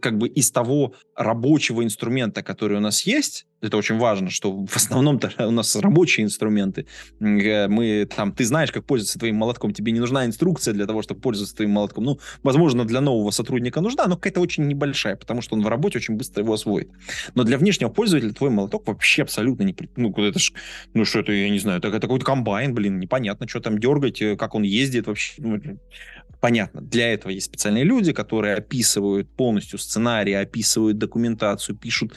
как 0.00 0.18
бы 0.18 0.28
из 0.28 0.50
того 0.50 0.94
рабочего 1.14 1.84
инструмента, 1.84 2.42
который 2.42 2.78
у 2.78 2.80
нас 2.80 3.02
есть, 3.02 3.46
это 3.66 3.76
очень 3.76 3.98
важно, 3.98 4.30
что 4.30 4.64
в 4.66 4.76
основном-то 4.76 5.32
у 5.46 5.50
нас 5.50 5.76
рабочие 5.76 6.24
инструменты. 6.24 6.86
Э, 7.20 7.68
мы 7.68 8.06
там, 8.06 8.32
ты 8.32 8.44
знаешь, 8.44 8.72
как 8.72 8.84
пользоваться 8.84 9.18
твоим 9.18 9.36
молотком, 9.36 9.72
тебе 9.72 9.92
не 9.92 10.00
нужна 10.00 10.26
инструкция 10.26 10.74
для 10.74 10.86
того, 10.86 11.02
чтобы 11.02 11.20
пользоваться 11.20 11.56
твоим 11.56 11.72
молотком. 11.72 12.04
Ну, 12.04 12.18
возможно, 12.42 12.84
для 12.84 13.00
нового 13.00 13.30
сотрудника 13.30 13.80
нужна, 13.80 14.06
но 14.06 14.16
какая-то 14.16 14.40
очень 14.40 14.66
небольшая, 14.66 15.16
потому 15.16 15.42
что 15.42 15.56
он 15.56 15.62
в 15.62 15.68
работе 15.68 15.98
очень 15.98 16.16
быстро 16.16 16.42
его 16.42 16.54
освоит. 16.54 16.90
Но 17.34 17.44
для 17.44 17.58
внешнего 17.58 17.90
пользователя 17.90 18.32
твой 18.32 18.50
молоток 18.50 18.86
вообще 18.86 19.22
абсолютно 19.22 19.64
не... 19.64 19.76
Ну, 19.96 20.10
это 20.16 20.38
ж, 20.38 20.52
ну 20.94 21.04
что 21.04 21.20
это, 21.20 21.32
я 21.32 21.50
не 21.50 21.58
знаю, 21.58 21.78
это, 21.78 21.88
это 21.88 22.00
какой-то 22.00 22.24
комбайн, 22.24 22.74
блин, 22.74 22.98
непонятно, 23.00 23.48
что 23.48 23.60
там 23.60 23.78
дергать, 23.78 24.22
э, 24.22 24.36
как 24.36 24.54
он 24.54 24.62
ездит 24.62 25.06
вообще. 25.06 25.42
Понятно, 26.40 26.80
для 26.80 27.12
этого 27.12 27.32
есть 27.32 27.46
специальные 27.46 27.84
люди, 27.84 28.12
которые 28.12 28.56
описывают 28.56 29.28
полностью 29.34 29.78
сценарий, 29.78 30.34
описывают 30.34 30.98
документацию, 30.98 31.76
пишут 31.76 32.14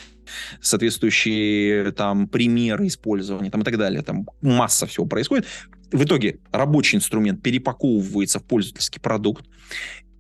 соответствующие 0.61 1.91
там 1.93 2.27
примеры 2.27 2.87
использования 2.87 3.49
там, 3.49 3.61
и 3.61 3.63
так 3.63 3.77
далее. 3.77 4.01
Там 4.01 4.27
масса 4.41 4.85
всего 4.87 5.05
происходит. 5.05 5.47
В 5.91 6.03
итоге 6.03 6.39
рабочий 6.51 6.97
инструмент 6.97 7.41
перепаковывается 7.41 8.39
в 8.39 8.43
пользовательский 8.43 9.01
продукт 9.01 9.45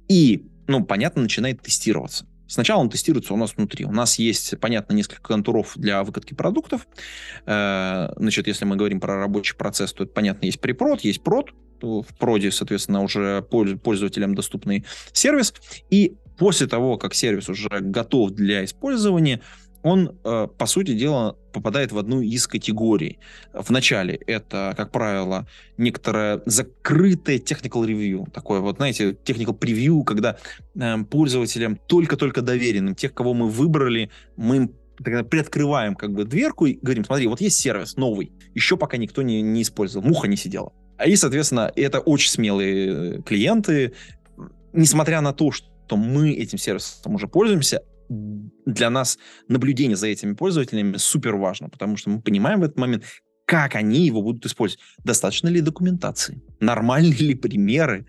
и, 0.07 0.47
ну, 0.67 0.83
понятно, 0.83 1.21
начинает 1.21 1.61
тестироваться. 1.61 2.25
Сначала 2.49 2.81
он 2.81 2.89
тестируется 2.89 3.33
у 3.33 3.37
нас 3.37 3.55
внутри. 3.55 3.85
У 3.85 3.91
нас 3.91 4.17
есть, 4.17 4.59
понятно, 4.59 4.93
несколько 4.93 5.21
контуров 5.21 5.73
для 5.75 6.03
выкатки 6.03 6.33
продуктов. 6.33 6.87
Э, 7.45 8.09
значит, 8.17 8.47
если 8.47 8.65
мы 8.65 8.75
говорим 8.75 8.99
про 8.99 9.17
рабочий 9.17 9.55
процесс, 9.55 9.93
то, 9.93 10.05
понятно, 10.07 10.47
есть 10.47 10.59
препрод, 10.59 11.01
есть 11.01 11.23
прод. 11.23 11.51
В 11.81 12.05
проде, 12.17 12.51
соответственно, 12.51 13.01
уже 13.01 13.41
пользователям 13.41 14.35
доступный 14.35 14.85
сервис. 15.13 15.53
И 15.89 16.17
после 16.37 16.67
того, 16.67 16.97
как 16.97 17.13
сервис 17.13 17.47
уже 17.49 17.69
готов 17.69 18.31
для 18.31 18.65
использования, 18.65 19.41
он, 19.83 20.17
э, 20.23 20.47
по 20.57 20.65
сути 20.65 20.93
дела, 20.93 21.35
попадает 21.53 21.91
в 21.91 21.97
одну 21.97 22.21
из 22.21 22.47
категорий. 22.47 23.19
В 23.53 23.69
начале 23.71 24.15
это, 24.27 24.73
как 24.77 24.91
правило, 24.91 25.47
некоторое 25.77 26.41
закрытое 26.45 27.37
technical 27.37 27.85
review. 27.85 28.29
Такое 28.31 28.59
вот, 28.59 28.77
знаете, 28.77 29.11
technical 29.11 29.57
preview, 29.57 30.03
когда 30.03 30.37
э, 30.75 30.97
пользователям 31.09 31.77
только-только 31.87 32.41
доверенным, 32.41 32.95
тех, 32.95 33.13
кого 33.13 33.33
мы 33.33 33.49
выбрали, 33.49 34.09
мы 34.35 34.57
им 34.57 34.71
тогда 35.03 35.23
приоткрываем 35.23 35.95
как 35.95 36.11
бы 36.11 36.25
дверку 36.25 36.65
и 36.65 36.77
говорим, 36.81 37.05
смотри, 37.05 37.27
вот 37.27 37.41
есть 37.41 37.57
сервис 37.57 37.95
новый, 37.95 38.33
еще 38.53 38.77
пока 38.77 38.97
никто 38.97 39.21
не, 39.21 39.41
не 39.41 39.61
использовал, 39.61 40.07
муха 40.07 40.27
не 40.27 40.35
сидела. 40.35 40.73
И, 41.05 41.15
соответственно, 41.15 41.71
это 41.75 41.99
очень 41.99 42.29
смелые 42.29 43.21
клиенты. 43.21 43.93
Несмотря 44.73 45.21
на 45.21 45.31
то, 45.33 45.51
что 45.51 45.95
мы 45.95 46.31
этим 46.31 46.57
сервисом 46.57 47.15
уже 47.15 47.27
пользуемся, 47.27 47.81
для 48.09 48.89
нас 48.89 49.19
наблюдение 49.47 49.95
за 49.95 50.07
этими 50.07 50.33
пользователями 50.33 50.97
супер 50.97 51.35
важно, 51.35 51.69
потому 51.69 51.97
что 51.97 52.09
мы 52.09 52.21
понимаем 52.21 52.61
в 52.61 52.63
этот 52.63 52.77
момент, 52.77 53.03
как 53.45 53.75
они 53.75 54.05
его 54.05 54.21
будут 54.21 54.45
использовать. 54.45 54.83
Достаточно 55.03 55.47
ли 55.47 55.61
документации? 55.61 56.41
Нормальные 56.59 57.19
ли 57.19 57.35
примеры? 57.35 58.05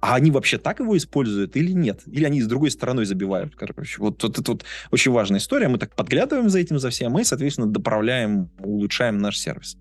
А 0.00 0.16
они 0.16 0.30
вообще 0.30 0.58
так 0.58 0.80
его 0.80 0.96
используют 0.96 1.56
или 1.56 1.72
нет? 1.72 2.02
Или 2.06 2.24
они 2.24 2.42
с 2.42 2.46
другой 2.46 2.70
стороной 2.70 3.06
забивают? 3.06 3.54
Короче, 3.56 3.96
вот, 3.98 4.22
вот 4.22 4.38
это 4.38 4.52
вот 4.52 4.64
очень 4.90 5.12
важная 5.12 5.40
история. 5.40 5.68
Мы 5.68 5.78
так 5.78 5.94
подглядываем 5.94 6.50
за 6.50 6.58
этим, 6.58 6.78
за 6.78 6.90
всем, 6.90 7.12
мы, 7.12 7.24
соответственно, 7.24 7.66
доправляем, 7.66 8.50
улучшаем 8.58 9.18
наш 9.18 9.38
сервис. 9.38 9.78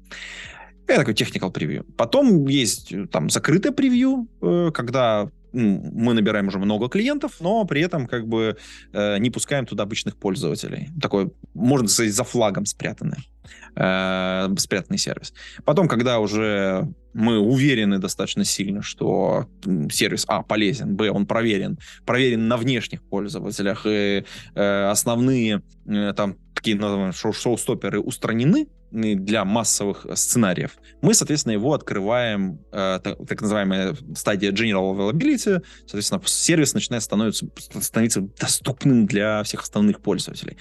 Это 0.87 0.99
такой 0.99 1.13
technical 1.13 1.51
превью. 1.51 1.85
Потом 1.97 2.47
есть 2.47 2.93
э, 2.93 3.07
там 3.07 3.29
закрытое 3.29 3.71
превью, 3.71 4.27
э, 4.41 4.71
когда 4.73 5.29
мы 5.55 6.13
набираем 6.13 6.47
уже 6.47 6.59
много 6.59 6.89
клиентов, 6.89 7.37
но 7.39 7.63
при 7.65 7.81
этом 7.81 8.07
как 8.07 8.27
бы 8.27 8.57
э, 8.93 9.17
не 9.19 9.29
пускаем 9.29 9.65
туда 9.65 9.83
обычных 9.83 10.17
пользователей. 10.17 10.89
Такой, 11.01 11.31
можно 11.53 11.87
сказать, 11.87 12.13
за 12.13 12.23
флагом 12.23 12.65
спрятанный, 12.65 13.29
э, 13.75 14.49
спрятанный 14.57 14.97
сервис. 14.97 15.33
Потом, 15.63 15.87
когда 15.87 16.19
уже 16.19 16.93
мы 17.13 17.39
уверены 17.39 17.97
достаточно 17.99 18.43
сильно, 18.43 18.81
что 18.81 19.47
сервис, 19.89 20.25
а, 20.27 20.43
полезен, 20.43 20.95
б, 20.95 21.09
он 21.09 21.25
проверен, 21.25 21.79
проверен 22.05 22.47
на 22.47 22.57
внешних 22.57 23.01
пользователях, 23.03 23.85
и 23.85 24.25
э, 24.55 24.89
основные 24.89 25.61
э, 25.87 26.13
там 26.15 26.35
такие 26.53 26.75
называемые 26.75 27.13
шоу-стоперы 27.13 27.99
устранены, 27.99 28.67
для 28.91 29.45
массовых 29.45 30.05
сценариев, 30.13 30.77
мы, 31.01 31.13
соответственно, 31.13 31.53
его 31.53 31.73
открываем, 31.73 32.59
э, 32.71 32.99
так, 33.03 33.17
так 33.27 33.41
называемая 33.41 33.95
стадия 34.15 34.51
General 34.51 34.95
Availability, 34.95 35.61
соответственно, 35.81 36.21
сервис 36.25 36.73
начинает 36.73 37.03
становиться, 37.03 37.47
становиться 37.79 38.21
доступным 38.21 39.05
для 39.05 39.43
всех 39.43 39.63
основных 39.63 40.01
пользователей. 40.01 40.57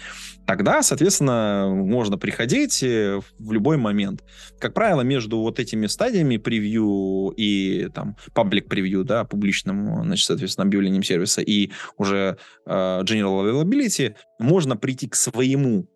Тогда, 0.46 0.82
соответственно, 0.82 1.70
можно 1.70 2.18
приходить 2.18 2.82
э, 2.82 3.20
в 3.38 3.52
любой 3.52 3.76
момент. 3.76 4.22
Как 4.58 4.74
правило, 4.74 5.02
между 5.02 5.38
вот 5.38 5.58
этими 5.58 5.86
стадиями 5.86 6.36
превью 6.36 7.32
и 7.36 7.88
там 7.94 8.16
public 8.34 8.68
превью, 8.68 9.04
да, 9.04 9.24
публичным, 9.24 10.04
значит, 10.04 10.26
соответственно, 10.26 10.66
объявлением 10.66 11.02
сервиса 11.02 11.40
и 11.40 11.70
уже 11.96 12.36
э, 12.66 12.70
General 12.70 13.44
Availability 13.44 14.14
можно 14.38 14.76
прийти 14.76 15.08
к 15.08 15.14
своему 15.14 15.88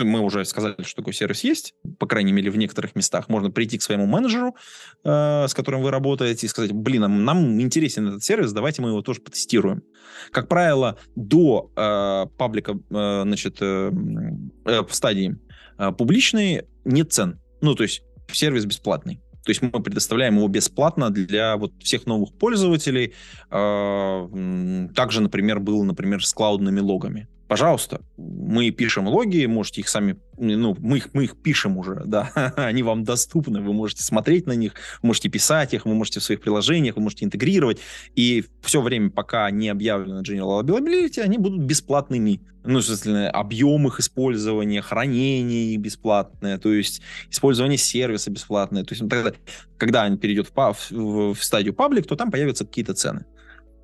мы 0.00 0.20
уже 0.20 0.44
сказали, 0.44 0.74
что 0.82 0.96
такой 0.96 1.12
сервис 1.12 1.44
есть, 1.44 1.74
по 1.98 2.06
крайней 2.06 2.32
мере, 2.32 2.50
в 2.50 2.56
некоторых 2.56 2.94
местах. 2.94 3.28
Можно 3.28 3.50
прийти 3.50 3.78
к 3.78 3.82
своему 3.82 4.06
менеджеру, 4.06 4.56
э, 5.04 5.46
с 5.48 5.54
которым 5.54 5.82
вы 5.82 5.90
работаете, 5.90 6.46
и 6.46 6.48
сказать, 6.48 6.72
блин, 6.72 7.02
нам, 7.02 7.24
нам 7.24 7.60
интересен 7.60 8.08
этот 8.08 8.24
сервис, 8.24 8.52
давайте 8.52 8.82
мы 8.82 8.90
его 8.90 9.02
тоже 9.02 9.20
потестируем. 9.20 9.82
Как 10.30 10.48
правило, 10.48 10.98
до 11.16 11.70
э, 11.76 12.26
паблика, 12.36 12.72
э, 12.72 13.22
значит, 13.22 13.60
в 13.60 14.88
стадии 14.90 15.36
э, 15.78 15.92
публичной 15.92 16.62
нет 16.84 17.12
цен. 17.12 17.40
Ну, 17.60 17.74
то 17.74 17.82
есть 17.82 18.02
сервис 18.32 18.64
бесплатный. 18.64 19.20
То 19.44 19.50
есть 19.50 19.62
мы 19.62 19.70
предоставляем 19.70 20.36
его 20.36 20.48
бесплатно 20.48 21.10
для 21.10 21.56
вот 21.56 21.72
всех 21.82 22.06
новых 22.06 22.34
пользователей. 22.38 23.14
Также, 23.48 25.22
например, 25.22 25.60
был, 25.60 25.82
например, 25.82 26.24
с 26.24 26.32
клаудными 26.34 26.80
логами 26.80 27.26
пожалуйста, 27.50 28.00
мы 28.16 28.70
пишем 28.70 29.08
логи, 29.08 29.44
можете 29.46 29.80
их 29.80 29.88
сами, 29.88 30.16
ну, 30.38 30.76
мы 30.78 30.98
их, 30.98 31.08
мы 31.12 31.24
их 31.24 31.36
пишем 31.36 31.78
уже, 31.78 32.00
да, 32.06 32.30
они 32.56 32.84
вам 32.84 33.02
доступны, 33.02 33.60
вы 33.60 33.72
можете 33.72 34.04
смотреть 34.04 34.46
на 34.46 34.52
них, 34.52 34.74
можете 35.02 35.28
писать 35.28 35.74
их, 35.74 35.84
вы 35.84 35.94
можете 35.94 36.20
в 36.20 36.22
своих 36.22 36.40
приложениях, 36.40 36.94
вы 36.94 37.02
можете 37.02 37.24
интегрировать, 37.24 37.80
и 38.14 38.44
все 38.62 38.80
время, 38.80 39.10
пока 39.10 39.50
не 39.50 39.68
объявлено 39.68 40.22
General 40.22 40.62
Availability, 40.62 41.18
они 41.18 41.38
будут 41.38 41.62
бесплатными. 41.62 42.40
Ну, 42.62 42.82
соответственно, 42.82 43.30
объем 43.30 43.86
их 43.88 43.98
использования, 43.98 44.80
хранение 44.80 45.76
бесплатное, 45.76 46.56
то 46.58 46.72
есть 46.72 47.00
использование 47.30 47.78
сервиса 47.78 48.30
бесплатное. 48.30 48.84
То 48.84 48.94
есть 48.94 49.08
тогда, 49.08 49.32
когда 49.76 50.04
он 50.04 50.18
перейдет 50.18 50.52
в, 50.54 50.76
в, 50.90 51.34
в 51.34 51.42
стадию 51.42 51.74
паблик, 51.74 52.06
то 52.06 52.14
там 52.14 52.30
появятся 52.30 52.64
какие-то 52.64 52.94
цены. 52.94 53.24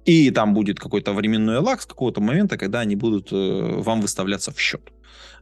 И 0.06 0.30
там 0.30 0.54
будет 0.54 0.78
какой-то 0.78 1.12
временной 1.12 1.58
лаг 1.58 1.82
с 1.82 1.86
какого-то 1.86 2.20
момента, 2.20 2.56
когда 2.56 2.80
они 2.80 2.96
будут 2.96 3.32
э, 3.32 3.80
вам 3.82 4.00
выставляться 4.00 4.52
в 4.52 4.60
счет. 4.60 4.92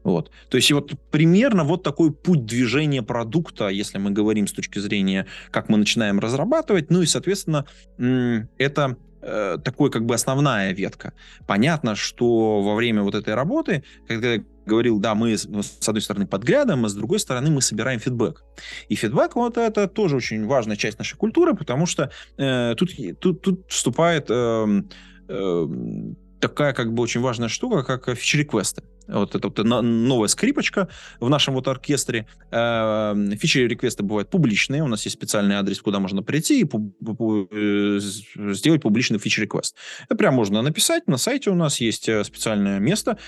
Вот. 0.05 0.31
То 0.49 0.57
есть 0.57 0.73
вот 0.73 0.93
примерно 1.11 1.65
вот 1.65 1.83
такой 1.83 2.13
путь 2.13 2.45
движения 2.45 3.03
продукта, 3.03 3.69
если 3.69 3.99
мы 3.99 4.11
говорим 4.11 4.47
с 4.47 4.53
точки 4.53 4.79
зрения, 4.79 5.27
как 5.51 5.69
мы 5.69 5.79
начинаем 5.79 6.19
разрабатывать. 6.19 6.91
Ну 6.91 7.03
и, 7.03 7.07
соответственно, 7.07 7.65
это 8.59 8.97
э, 9.25 9.59
такой 9.65 9.91
как 9.91 10.05
бы 10.05 10.15
основная 10.15 10.73
ветка. 10.73 11.13
Понятно, 11.47 11.95
что 11.95 12.63
во 12.63 12.75
время 12.75 13.03
вот 13.03 13.15
этой 13.15 13.35
работы, 13.35 13.83
когда 14.07 14.37
говорил, 14.67 14.99
да, 14.99 15.15
мы 15.15 15.37
с 15.37 15.89
одной 15.89 16.01
стороны 16.01 16.27
подглядываем, 16.27 16.85
а 16.85 16.89
с 16.89 16.95
другой 16.95 17.19
стороны 17.19 17.51
мы 17.51 17.61
собираем 17.61 18.01
фидбэк. 18.01 18.43
И 18.89 18.95
фидбэк 18.95 19.35
вот 19.37 19.59
это 19.59 19.89
тоже 19.89 20.17
очень 20.17 20.47
важная 20.47 20.77
часть 20.77 20.99
нашей 20.99 21.17
культуры, 21.17 21.55
потому 21.55 21.87
что 21.87 22.11
э, 22.39 22.75
тут, 22.77 22.91
тут, 23.21 23.43
тут 23.43 23.67
вступает 23.69 24.27
э, 24.31 24.83
э, 25.29 25.67
такая 26.41 26.73
как 26.73 26.93
бы 26.93 27.03
очень 27.03 27.21
важная 27.21 27.49
штука, 27.49 27.83
как 27.83 28.09
фичи-реквесты. 28.17 28.83
Вот 29.07 29.35
это 29.35 29.49
вот 29.49 29.59
новая 29.59 30.29
скрипочка 30.29 30.89
в 31.21 31.29
нашем 31.29 31.55
вот 31.55 31.69
оркестре. 31.69 32.27
Эм, 32.51 33.37
фичи-реквесты 33.37 34.03
бывают 34.03 34.31
публичные. 34.31 34.83
У 34.83 34.89
нас 34.89 35.05
есть 35.05 35.17
специальный 35.17 35.57
адрес, 35.57 35.81
куда 35.81 36.01
можно 36.01 36.23
прийти 36.23 36.61
и 36.61 36.65
э, 36.65 37.99
сделать 38.55 38.83
публичный 38.83 39.19
фичи-реквест. 39.19 39.77
Это 40.05 40.17
прям 40.17 40.35
можно 40.35 40.63
написать. 40.63 41.07
На 41.07 41.19
сайте 41.19 41.51
у 41.51 41.55
нас 41.55 41.81
есть 41.81 42.09
э, 42.09 42.25
специальное 42.25 42.79
место 42.79 43.19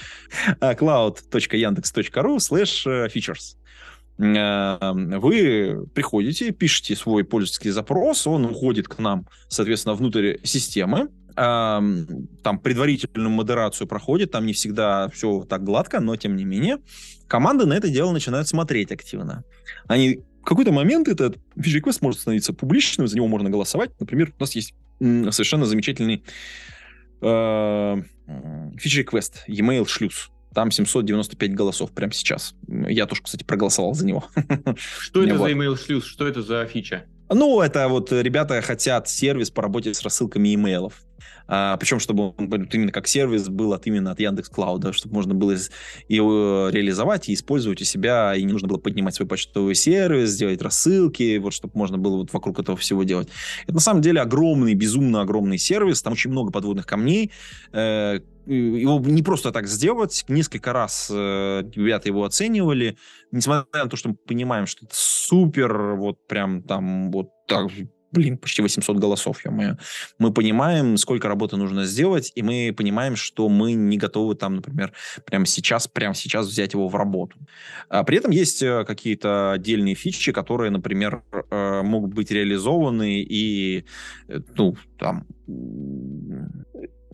cloud.yandex.ru 0.61 2.37
slash 2.37 2.87
э, 2.87 3.09
features 3.09 3.57
эм, 4.19 5.21
вы 5.21 5.87
приходите, 5.95 6.51
пишете 6.53 6.97
свой 6.97 7.25
пользовательский 7.25 7.71
запрос, 7.71 8.27
он 8.27 8.47
уходит 8.47 8.89
к 8.89 8.99
нам, 8.99 9.27
соответственно, 9.49 9.95
внутрь 9.95 10.37
системы, 10.43 11.11
там 11.37 12.59
предварительную 12.63 13.31
модерацию 13.31 13.87
проходит, 13.87 14.31
там 14.31 14.47
не 14.47 14.55
всегда 14.55 15.09
все 15.11 15.45
так 15.45 15.63
гладко, 15.63 16.01
но 16.01 16.17
тем 16.17 16.35
не 16.35 16.45
менее 16.45 16.79
команды 17.29 17.67
на 17.67 17.75
это 17.75 17.89
дело 17.89 18.13
начинают 18.13 18.49
смотреть 18.49 18.93
активно. 18.93 19.45
Они 19.87 20.21
в 20.41 20.45
какой-то 20.45 20.73
момент 20.73 21.09
этот 21.09 21.37
feature 21.57 21.83
request 21.83 21.99
может 22.01 22.21
становиться 22.21 22.53
публичным, 22.53 23.09
за 23.09 23.17
него 23.17 23.27
можно 23.27 23.51
голосовать. 23.51 23.91
Например, 23.99 24.33
у 24.37 24.41
нас 24.41 24.55
есть 24.55 24.75
совершенно 25.01 25.67
замечательный 25.67 26.25
э, 27.21 27.27
feature 27.27 29.05
request, 29.05 29.33
e-mail 29.49 29.87
шлюз. 29.87 30.31
Там 30.55 30.71
795 30.71 31.55
голосов 31.55 31.91
прямо 31.91 32.13
сейчас. 32.13 32.55
Я 32.67 33.07
тоже, 33.07 33.23
кстати, 33.23 33.45
проголосовал 33.45 33.93
за 33.95 34.07
него. 34.07 34.25
Что 35.01 35.23
это 35.25 35.37
за 35.37 35.51
email 35.51 35.77
шлюз? 35.77 36.05
Что 36.07 36.27
это 36.27 36.43
за 36.43 36.65
фича? 36.67 37.05
Ну, 37.29 37.61
это 37.61 37.89
вот 37.89 38.13
ребята 38.13 38.61
хотят 38.63 39.09
сервис 39.09 39.51
по 39.51 39.63
работе 39.63 39.93
с 39.93 40.03
рассылками 40.03 40.55
имейлов. 40.55 41.03
А, 41.49 41.77
причем, 41.77 42.01
чтобы 42.01 42.35
он 42.37 42.69
именно 42.73 42.93
как 42.93 43.07
сервис 43.07 43.49
был 43.49 43.73
от 43.73 43.87
именно 43.87 44.11
от 44.11 44.21
Яндекс 44.21 44.49
Клауда, 44.49 44.93
чтобы 44.93 45.15
можно 45.15 45.35
было 45.35 45.55
его 46.09 46.69
реализовать 46.71 47.29
и 47.29 47.35
использовать 47.35 47.81
у 47.81 47.85
себя, 47.85 48.35
и 48.35 48.43
не 48.43 48.53
нужно 48.53 48.69
было 48.69 48.79
поднимать 48.79 49.15
свой 49.15 49.29
почтовый 49.29 49.75
сервис, 49.75 50.35
делать 50.37 50.61
рассылки, 50.63 51.39
вот 51.39 51.53
чтобы 51.53 51.73
можно 51.77 51.99
было 51.99 52.17
вот 52.17 52.33
вокруг 52.33 52.59
этого 52.59 52.77
всего 52.77 53.05
делать. 53.05 53.29
Это 53.65 53.75
на 53.75 53.81
самом 53.81 54.03
деле 54.03 54.21
огромный, 54.21 54.75
безумно 54.75 55.21
огромный 55.21 55.59
сервис, 55.59 56.03
там 56.03 56.15
очень 56.15 56.31
много 56.31 56.51
подводных 56.51 56.87
камней, 56.87 57.31
э, 57.73 58.21
его 58.47 58.99
не 59.01 59.23
просто 59.23 59.53
так 59.53 59.67
сделать. 59.67 60.25
Несколько 60.29 60.73
раз 60.73 61.09
э, 61.13 61.63
ребята 61.75 62.09
его 62.09 62.25
оценивали. 62.25 62.97
Несмотря 63.33 63.85
на 63.85 63.91
то, 63.91 63.97
что 63.97 64.11
мы 64.11 64.15
понимаем, 64.15 64.67
что 64.67 64.87
это 64.87 64.95
супер, 64.97 65.95
вот 65.95 66.27
прям 66.27 66.63
там 66.63 67.11
вот 67.11 67.31
так 67.49 67.71
блин, 68.13 68.39
почти 68.39 68.63
800 68.63 68.99
голосов, 68.99 69.45
ё-моё. 69.45 69.77
Мы 70.19 70.33
понимаем, 70.33 70.97
сколько 70.97 71.29
работы 71.29 71.57
нужно 71.57 71.85
сделать, 71.85 72.33
и 72.35 72.43
мы 72.43 72.73
понимаем, 72.77 73.17
что 73.17 73.49
мы 73.49 73.75
не 73.75 73.99
готовы 73.99 74.35
там, 74.35 74.57
например, 74.57 74.93
прямо 75.27 75.47
сейчас, 75.47 75.87
прямо 75.89 76.15
сейчас 76.15 76.47
взять 76.47 76.73
его 76.73 76.89
в 76.89 76.95
работу. 76.95 77.37
А 77.89 78.05
при 78.05 78.19
этом 78.19 78.31
есть 78.31 78.63
э, 78.63 78.85
какие-то 78.85 79.53
отдельные 79.53 79.95
фичи, 79.95 80.33
которые, 80.33 80.71
например, 80.71 81.23
э, 81.51 81.83
могут 81.83 82.15
быть 82.15 82.31
реализованы 82.31 83.21
и, 83.21 83.85
э, 84.29 84.41
ну, 84.57 84.77
там, 84.99 85.27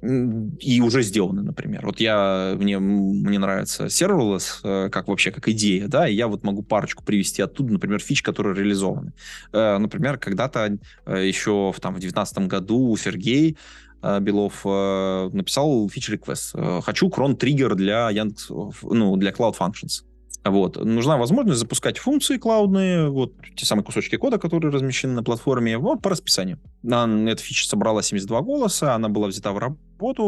и 0.03 0.81
уже 0.81 1.03
сделаны, 1.03 1.43
например. 1.43 1.87
Вот 1.87 2.01
я, 2.01 2.57
мне, 2.59 2.79
мне 2.81 3.39
нравится 3.39 3.87
serverless 3.87 4.61
э, 4.65 4.91
как 4.91 5.07
вообще, 5.07 5.31
как 5.31 5.49
идея, 5.49 5.87
да, 5.87 6.09
и 6.09 6.15
я 6.15 6.27
вот 6.27 6.43
могу 6.43 6.63
парочку 6.63 7.05
привести 7.05 7.41
оттуда, 7.41 7.73
например, 7.73 8.01
фич, 8.01 8.21
которые 8.23 8.57
реализованы. 8.57 9.13
Э, 9.53 9.79
например, 9.79 10.19
когда-то 10.19 10.79
э, 11.07 11.27
еще 11.27 11.73
в, 11.75 11.81
там, 11.81 11.95
в 11.95 12.01
2019 12.01 12.39
году 12.49 12.97
Сергей 12.97 13.57
Белов 14.03 14.65
написал 14.65 15.89
фич 15.89 16.11
request. 16.11 16.83
Хочу 16.83 17.09
крон 17.09 17.37
триггер 17.37 17.77
для 17.77 18.11
Яндекс, 18.11 18.51
ну, 18.83 19.17
для 19.17 19.31
Cloud 19.31 19.55
Functions. 19.57 20.03
Вот. 20.45 20.77
Нужна 20.85 21.17
возможность 21.17 21.61
запускать 21.61 21.99
функции 21.99 22.37
клаудные, 22.37 23.09
вот 23.09 23.35
те 23.55 23.65
самые 23.65 23.85
кусочки 23.85 24.17
кода, 24.17 24.39
которые 24.39 24.73
размещены 24.73 25.15
на 25.15 25.23
платформе, 25.23 25.79
вот 25.79 26.03
по 26.03 26.11
расписанию. 26.11 26.59
Эта 26.83 27.37
фича 27.37 27.69
собрала 27.69 28.03
72 28.03 28.41
голоса, 28.43 28.95
она 28.95 29.09
была 29.09 29.29
взята 29.29 29.53
в 29.53 29.59
работу 29.59 29.81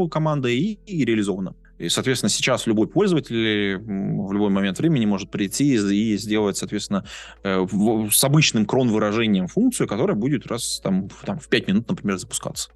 командой 0.09 0.57
и, 0.57 0.79
и 0.87 1.05
реализована. 1.05 1.55
И, 1.79 1.89
соответственно, 1.89 2.31
сейчас 2.31 2.67
любой 2.67 2.87
пользователь 2.87 3.79
в 3.79 4.33
любой 4.33 4.51
момент 4.51 4.79
времени 4.79 5.07
может 5.07 5.31
прийти 5.31 5.75
и 5.75 6.17
сделать, 6.17 6.57
соответственно, 6.57 7.05
э, 7.43 7.67
с 8.11 8.25
обычным 8.25 8.65
крон-выражением 8.65 9.49
функцию, 9.49 9.89
которая 9.89 10.17
будет 10.17 10.47
раз 10.47 10.81
там, 10.83 11.09
там, 11.25 11.41
в 11.41 11.49
5 11.49 11.69
минут, 11.69 11.89
например, 11.89 12.17
запускаться. 12.19 12.71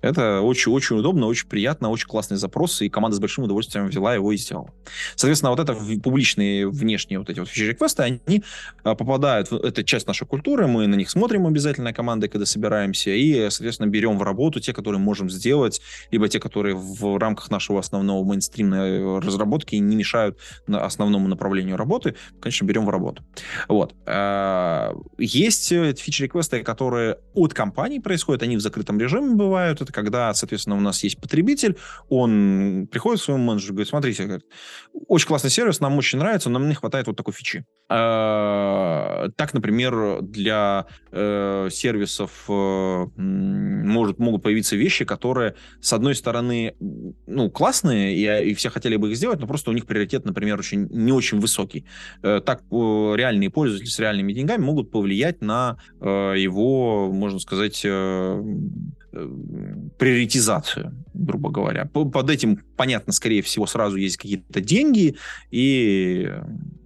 Это 0.00 0.40
очень-очень 0.40 0.98
удобно, 0.98 1.26
очень 1.26 1.48
приятно, 1.48 1.90
очень 1.90 2.06
классный 2.06 2.36
запрос, 2.36 2.80
и 2.82 2.88
команда 2.88 3.16
с 3.16 3.20
большим 3.20 3.44
удовольствием 3.44 3.86
взяла 3.88 4.14
его 4.14 4.32
и 4.32 4.36
сделала. 4.36 4.72
Соответственно, 5.16 5.50
вот 5.50 5.60
это 5.60 5.74
публичные 6.02 6.68
внешние 6.68 7.18
вот 7.18 7.30
эти 7.30 7.40
вот 7.40 7.48
фичи-реквесты, 7.48 8.02
они 8.02 8.44
а, 8.84 8.94
попадают, 8.94 9.50
в, 9.50 9.56
это 9.56 9.82
часть 9.82 10.06
нашей 10.06 10.26
культуры, 10.26 10.66
мы 10.66 10.86
на 10.86 10.94
них 10.94 11.10
смотрим 11.10 11.46
обязательно 11.46 11.92
командой, 11.92 12.28
когда 12.28 12.46
собираемся, 12.46 13.10
и, 13.10 13.50
соответственно, 13.50 13.88
берем 13.88 14.18
в 14.18 14.22
работу 14.22 14.60
те, 14.60 14.72
которые 14.72 15.00
можем 15.00 15.30
сделать, 15.30 15.80
либо 16.10 16.28
те, 16.28 16.38
которые 16.38 16.74
в 16.76 17.18
рамках 17.18 17.50
нашего 17.50 17.80
основного 17.80 18.24
мейнстримной 18.24 19.20
разработки 19.20 19.74
не 19.76 19.96
мешают 19.96 20.38
основному 20.68 21.28
направлению 21.28 21.76
работы, 21.76 22.14
конечно, 22.40 22.64
берем 22.64 22.86
в 22.86 22.90
работу. 22.90 23.24
Вот. 23.68 23.94
А, 24.06 24.94
есть 25.18 25.68
фичи-реквесты, 25.68 26.62
которые 26.62 27.18
от 27.34 27.54
компании 27.54 27.98
происходят, 27.98 28.42
они 28.42 28.56
в 28.56 28.60
закрытом 28.60 29.00
режиме 29.00 29.34
бывают, 29.34 29.80
это 29.88 29.92
когда, 29.92 30.32
соответственно, 30.34 30.76
у 30.76 30.80
нас 30.80 31.02
есть 31.02 31.20
потребитель, 31.20 31.76
он 32.08 32.88
приходит 32.90 33.20
к 33.20 33.24
своему 33.24 33.44
менеджеру, 33.44 33.74
говорит, 33.74 33.88
смотрите, 33.88 34.40
очень 35.06 35.26
классный 35.26 35.50
сервис, 35.50 35.80
нам 35.80 35.96
очень 35.96 36.18
нравится, 36.18 36.50
но 36.50 36.58
нам 36.58 36.68
не 36.68 36.74
хватает 36.74 37.06
вот 37.06 37.16
такой 37.16 37.32
фичи. 37.32 37.64
А, 37.88 39.28
так, 39.36 39.54
например, 39.54 40.20
для 40.22 40.86
э, 41.10 41.68
сервисов 41.72 42.44
э, 42.48 43.06
может, 43.16 44.18
могут 44.18 44.42
появиться 44.42 44.76
вещи, 44.76 45.04
которые, 45.04 45.54
с 45.80 45.92
одной 45.92 46.14
стороны, 46.14 46.74
ну, 47.26 47.50
классные, 47.50 48.14
и, 48.14 48.50
и 48.50 48.54
все 48.54 48.68
хотели 48.68 48.96
бы 48.96 49.10
их 49.10 49.16
сделать, 49.16 49.40
но 49.40 49.46
просто 49.46 49.70
у 49.70 49.74
них 49.74 49.86
приоритет, 49.86 50.24
например, 50.24 50.58
очень, 50.58 50.86
не 50.90 51.12
очень 51.12 51.40
высокий. 51.40 51.86
Э, 52.22 52.40
так 52.44 52.62
реальные 52.70 53.50
пользователи 53.50 53.88
с 53.88 53.98
реальными 53.98 54.32
деньгами 54.32 54.62
могут 54.62 54.90
повлиять 54.90 55.40
на 55.40 55.78
его, 56.00 57.10
можно 57.10 57.38
сказать, 57.38 57.84
приоритизацию, 59.98 60.92
грубо 61.14 61.50
говоря. 61.50 61.84
Под 61.86 62.30
этим, 62.30 62.60
понятно, 62.78 63.12
скорее 63.12 63.42
всего, 63.42 63.66
сразу 63.66 63.96
есть 63.96 64.16
какие-то 64.16 64.60
деньги, 64.60 65.16
и, 65.50 66.32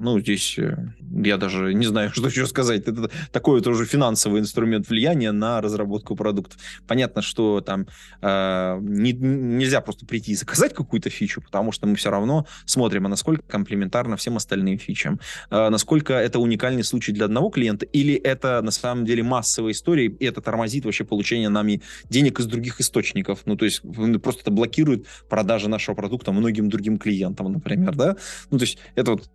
ну, 0.01 0.19
здесь 0.19 0.59
э, 0.59 0.75
я 1.15 1.37
даже 1.37 1.75
не 1.75 1.87
знаю, 1.87 2.11
что 2.15 2.27
еще 2.27 2.47
сказать. 2.47 2.89
Это 2.89 3.11
такой 3.31 3.59
вот 3.59 3.67
уже 3.67 3.85
финансовый 3.85 4.41
инструмент 4.41 4.89
влияния 4.89 5.33
на 5.33 5.61
разработку 5.61 6.17
продуктов. 6.17 6.59
Понятно, 6.87 7.23
что 7.23 7.61
там 7.61 7.87
э, 8.21 8.79
не, 8.81 9.13
нельзя 9.13 9.81
просто 9.81 10.07
прийти 10.07 10.33
и 10.33 10.35
заказать 10.35 10.75
какую-то 10.75 11.11
фичу, 11.11 11.43
потому 11.43 11.73
что 11.73 11.87
мы 11.87 11.97
все 11.97 12.11
равно 12.11 12.47
смотрим, 12.65 13.07
а 13.07 13.09
насколько 13.09 13.43
комплементарно 13.47 14.17
всем 14.17 14.37
остальным 14.37 14.79
фичам, 14.79 15.21
э, 15.51 15.69
насколько 15.69 16.15
это 16.15 16.39
уникальный 16.39 16.85
случай 16.85 17.13
для 17.13 17.27
одного 17.27 17.51
клиента, 17.51 17.85
или 17.85 18.15
это 18.15 18.63
на 18.63 18.71
самом 18.71 19.05
деле 19.05 19.23
массовая 19.23 19.73
история, 19.73 20.07
и 20.07 20.25
это 20.25 20.41
тормозит 20.41 20.87
вообще 20.87 21.05
получение 21.05 21.51
нами 21.51 21.83
денег 22.09 22.41
из 22.41 22.47
других 22.47 22.81
источников. 22.81 23.41
Ну, 23.45 23.57
то 23.57 23.67
есть 23.67 23.83
просто 24.23 24.43
это 24.43 24.51
блокирует 24.51 25.07
продажи 25.29 25.69
нашего 25.83 25.97
продукта 25.97 26.33
многим 26.33 26.69
другим 26.69 26.97
клиентам, 26.97 27.53
например, 27.53 27.95
да? 27.97 28.17
Ну, 28.51 28.59
то 28.59 28.65
есть 28.65 28.79
это 28.95 29.13
вот 29.13 29.29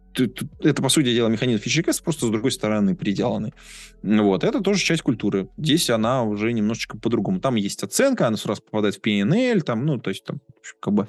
это, 0.63 0.81
по 0.81 0.89
сути 0.89 1.13
дела, 1.13 1.27
механизм 1.27 1.61
фичи-кэст, 1.61 2.03
просто 2.03 2.25
с 2.25 2.29
другой 2.29 2.51
стороны 2.51 2.95
приделанный. 2.95 3.53
Вот, 4.01 4.43
это 4.43 4.61
тоже 4.61 4.83
часть 4.83 5.03
культуры. 5.03 5.49
Здесь 5.57 5.91
она 5.91 6.23
уже 6.23 6.53
немножечко 6.53 6.97
по-другому. 6.97 7.39
Там 7.39 7.55
есть 7.55 7.83
оценка, 7.83 8.25
она 8.25 8.37
сразу 8.37 8.63
попадает 8.63 8.95
в 8.95 9.01
PNL, 9.01 9.61
там, 9.61 9.85
ну, 9.85 9.99
то 9.99 10.09
есть 10.09 10.23
там 10.23 10.39
как 10.79 10.93
бы 10.93 11.07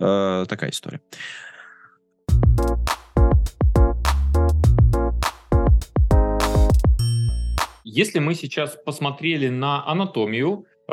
э, 0.00 0.46
такая 0.48 0.70
история. 0.70 1.00
Если 7.84 8.20
мы 8.20 8.34
сейчас 8.34 8.78
посмотрели 8.86 9.48
на 9.48 9.86
анатомию, 9.86 10.64
э, 10.88 10.92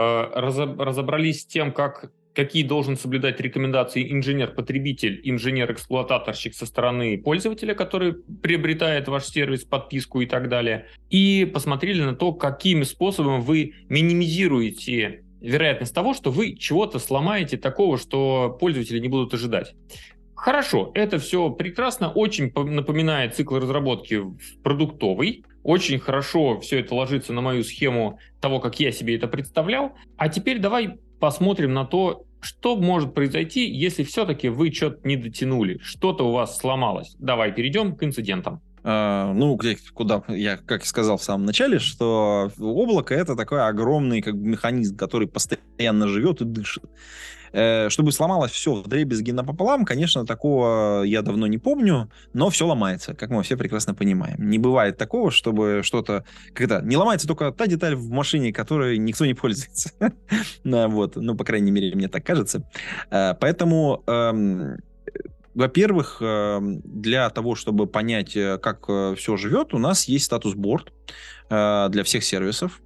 разобрались 0.80 1.42
с 1.42 1.46
тем, 1.46 1.72
как 1.72 2.12
какие 2.34 2.64
должен 2.64 2.98
соблюдать 2.98 3.40
рекомендации 3.40 4.12
инженер-потребитель, 4.12 5.22
инженер-эксплуататорщик 5.24 6.56
со 6.56 6.66
стороны 6.66 7.18
пользователя, 7.18 7.74
который 7.76 8.14
приобретает 8.14 9.08
ваш 9.08 9.26
сервис, 9.26 9.64
подписку 9.64 10.22
и 10.22 10.26
так 10.26 10.50
далее. 10.50 10.88
И 11.10 11.50
посмотрели 11.54 12.02
на 12.02 12.16
то, 12.16 12.34
каким 12.34 12.84
способом 12.86 13.42
вы 13.42 13.74
минимизируете 13.90 15.24
вероятность 15.42 15.94
того, 15.94 16.14
что 16.14 16.32
вы 16.32 16.56
чего-то 16.56 17.00
сломаете 17.00 17.58
такого, 17.58 17.98
что 17.98 18.58
пользователи 18.60 19.00
не 19.00 19.10
будут 19.10 19.34
ожидать. 19.34 19.76
Хорошо, 20.36 20.92
это 20.94 21.20
все 21.20 21.50
прекрасно, 21.52 22.12
очень 22.12 22.52
напоминает 22.54 23.36
цикл 23.36 23.58
разработки 23.58 24.22
продуктовый, 24.62 25.46
очень 25.64 26.00
хорошо 26.00 26.60
все 26.60 26.80
это 26.80 26.96
ложится 26.96 27.32
на 27.32 27.42
мою 27.42 27.64
схему 27.64 28.20
того, 28.42 28.60
как 28.60 28.80
я 28.80 28.92
себе 28.92 29.16
это 29.16 29.28
представлял. 29.28 29.94
А 30.18 30.28
теперь 30.28 30.60
давай 30.60 30.98
посмотрим 31.24 31.74
на 31.74 31.86
то, 31.86 32.26
что 32.42 32.76
может 32.76 33.14
произойти, 33.14 33.66
если 33.66 34.04
все-таки 34.04 34.50
вы 34.50 34.74
что-то 34.74 35.08
не 35.08 35.16
дотянули, 35.16 35.80
что-то 35.82 36.28
у 36.28 36.34
вас 36.34 36.58
сломалось. 36.58 37.16
Давай 37.18 37.54
перейдем 37.54 37.96
к 37.96 38.04
инцидентам. 38.04 38.60
Uh, 38.84 39.32
ну, 39.32 39.56
где, 39.56 39.78
куда 39.94 40.24
я, 40.28 40.58
как 40.58 40.84
и 40.84 40.88
сказал 40.88 41.18
в 41.18 41.24
самом 41.24 41.46
начале, 41.46 41.80
что 41.80 42.52
облако 42.60 43.16
это 43.16 43.36
такой 43.36 43.66
огромный 43.66 44.22
как 44.22 44.36
бы, 44.36 44.46
механизм, 44.46 44.98
который 44.98 45.28
постоянно 45.28 46.10
живет 46.10 46.42
и 46.42 46.46
дышит. 46.46 46.84
Э, 47.54 47.88
чтобы 47.90 48.12
сломалось 48.12 48.52
все 48.52 48.74
в 48.74 48.88
дребезги 48.88 49.30
напополам, 49.30 49.86
конечно, 49.86 50.26
такого 50.26 51.04
я 51.04 51.22
давно 51.22 51.46
не 51.46 51.60
помню, 51.60 52.10
но 52.34 52.50
все 52.50 52.66
ломается, 52.66 53.14
как 53.14 53.30
мы 53.30 53.44
все 53.44 53.56
прекрасно 53.56 53.94
понимаем. 53.94 54.50
Не 54.50 54.58
бывает 54.58 54.98
такого, 54.98 55.30
чтобы 55.30 55.82
что-то... 55.84 56.26
Когда 56.54 56.82
не 56.82 56.98
ломается 56.98 57.28
только 57.28 57.52
та 57.52 57.68
деталь 57.68 57.96
в 57.96 58.10
машине, 58.10 58.52
которой 58.52 58.98
никто 58.98 59.26
не 59.28 59.34
пользуется. 59.36 59.92
вот, 60.64 61.16
ну, 61.16 61.36
по 61.36 61.44
крайней 61.44 61.70
мере, 61.70 61.96
мне 61.96 62.08
так 62.08 62.26
кажется. 62.26 62.68
Э, 63.12 63.36
поэтому 63.40 64.04
эм, 64.08 64.78
во-первых, 65.54 66.18
эм, 66.22 66.82
для 66.84 67.30
того, 67.30 67.56
чтобы 67.56 67.88
понять, 67.88 68.36
э, 68.36 68.58
как 68.58 68.86
все 69.18 69.38
живет, 69.38 69.74
у 69.74 69.80
нас 69.80 70.06
есть 70.06 70.26
статус-борд 70.26 70.92
для 71.50 72.04
всех 72.04 72.24
сервисов. 72.24 72.82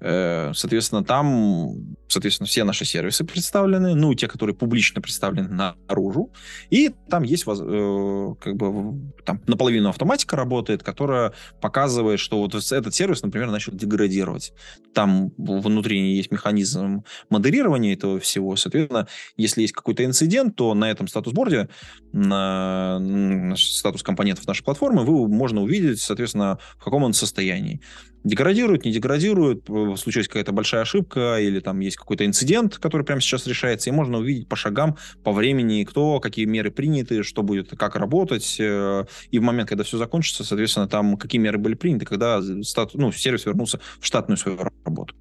Э, 0.00 0.52
соответственно, 0.54 1.04
там, 1.04 1.96
соответственно, 2.08 2.46
все 2.46 2.64
наши 2.64 2.84
сервисы 2.84 3.24
представлены, 3.24 3.94
ну, 3.94 4.14
те, 4.14 4.28
которые 4.28 4.54
публично 4.54 5.00
представлены 5.00 5.48
наружу. 5.48 6.32
И 6.70 6.90
там 7.10 7.24
есть, 7.24 7.44
э, 7.46 8.34
как 8.40 8.56
бы, 8.56 9.12
там 9.24 9.40
наполовину 9.46 9.88
автоматика 9.88 10.36
работает, 10.36 10.82
которая 10.82 11.32
показывает, 11.60 12.20
что 12.20 12.38
вот 12.38 12.54
этот 12.54 12.94
сервис, 12.94 13.22
например, 13.22 13.50
начал 13.50 13.72
деградировать. 13.72 14.52
Там 14.94 15.32
внутри 15.36 16.16
есть 16.16 16.30
механизм 16.30 17.04
модерирования 17.30 17.94
этого 17.94 18.20
всего. 18.20 18.56
Соответственно, 18.56 19.08
если 19.36 19.62
есть 19.62 19.72
какой-то 19.72 20.04
инцидент, 20.04 20.56
то 20.56 20.74
на 20.74 20.90
этом 20.90 21.08
статус-борде, 21.08 21.68
на, 22.12 23.54
статус 23.56 24.02
компонентов 24.02 24.46
нашей 24.46 24.64
платформы, 24.64 25.04
вы 25.04 25.28
можно 25.28 25.62
увидеть, 25.62 26.00
соответственно, 26.00 26.58
в 26.78 26.84
каком 26.84 27.02
он 27.02 27.12
состоянии 27.12 27.80
деградирует, 28.24 28.84
не 28.84 28.92
деградирует, 28.92 29.66
случилась 29.96 30.28
какая-то 30.28 30.52
большая 30.52 30.82
ошибка 30.82 31.38
или 31.40 31.60
там 31.60 31.80
есть 31.80 31.96
какой-то 31.96 32.24
инцидент, 32.24 32.78
который 32.78 33.04
прямо 33.04 33.20
сейчас 33.20 33.46
решается, 33.46 33.90
и 33.90 33.92
можно 33.92 34.18
увидеть 34.18 34.48
по 34.48 34.56
шагам, 34.56 34.96
по 35.22 35.32
времени, 35.32 35.84
кто, 35.84 36.20
какие 36.20 36.44
меры 36.44 36.70
приняты, 36.70 37.22
что 37.22 37.42
будет, 37.42 37.70
как 37.70 37.96
работать, 37.96 38.56
э, 38.58 39.04
и 39.30 39.38
в 39.38 39.42
момент, 39.42 39.68
когда 39.68 39.84
все 39.84 39.98
закончится, 39.98 40.44
соответственно, 40.44 40.88
там 40.88 41.16
какие 41.16 41.40
меры 41.40 41.58
были 41.58 41.74
приняты, 41.74 42.04
когда 42.04 42.40
статус, 42.62 42.94
ну, 42.94 43.12
сервис 43.12 43.46
вернулся 43.46 43.80
в 44.00 44.06
штатную 44.06 44.36
свою 44.36 44.58
работу. 44.84 45.14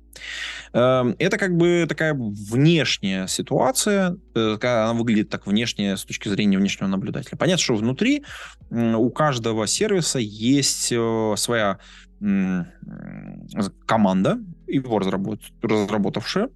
Эм, 0.74 1.16
это 1.20 1.38
как 1.38 1.56
бы 1.56 1.86
такая 1.88 2.14
внешняя 2.14 3.28
ситуация, 3.28 4.18
э, 4.36 4.58
она 4.62 4.94
выглядит 4.94 5.30
так 5.30 5.48
внешне 5.48 5.98
с 5.98 6.04
точки 6.04 6.30
зрения 6.30 6.58
внешнего 6.58 6.88
наблюдателя. 6.88 7.38
Понятно, 7.38 7.64
что 7.64 7.76
внутри 7.76 8.24
у 8.70 9.10
каждого 9.10 9.66
сервиса 9.68 10.20
есть 10.20 10.92
э, 10.92 11.34
своя 11.38 11.80
команда, 13.86 14.40
его 14.68 15.00
разработ, 15.00 15.40
разработавшая, 15.62 16.50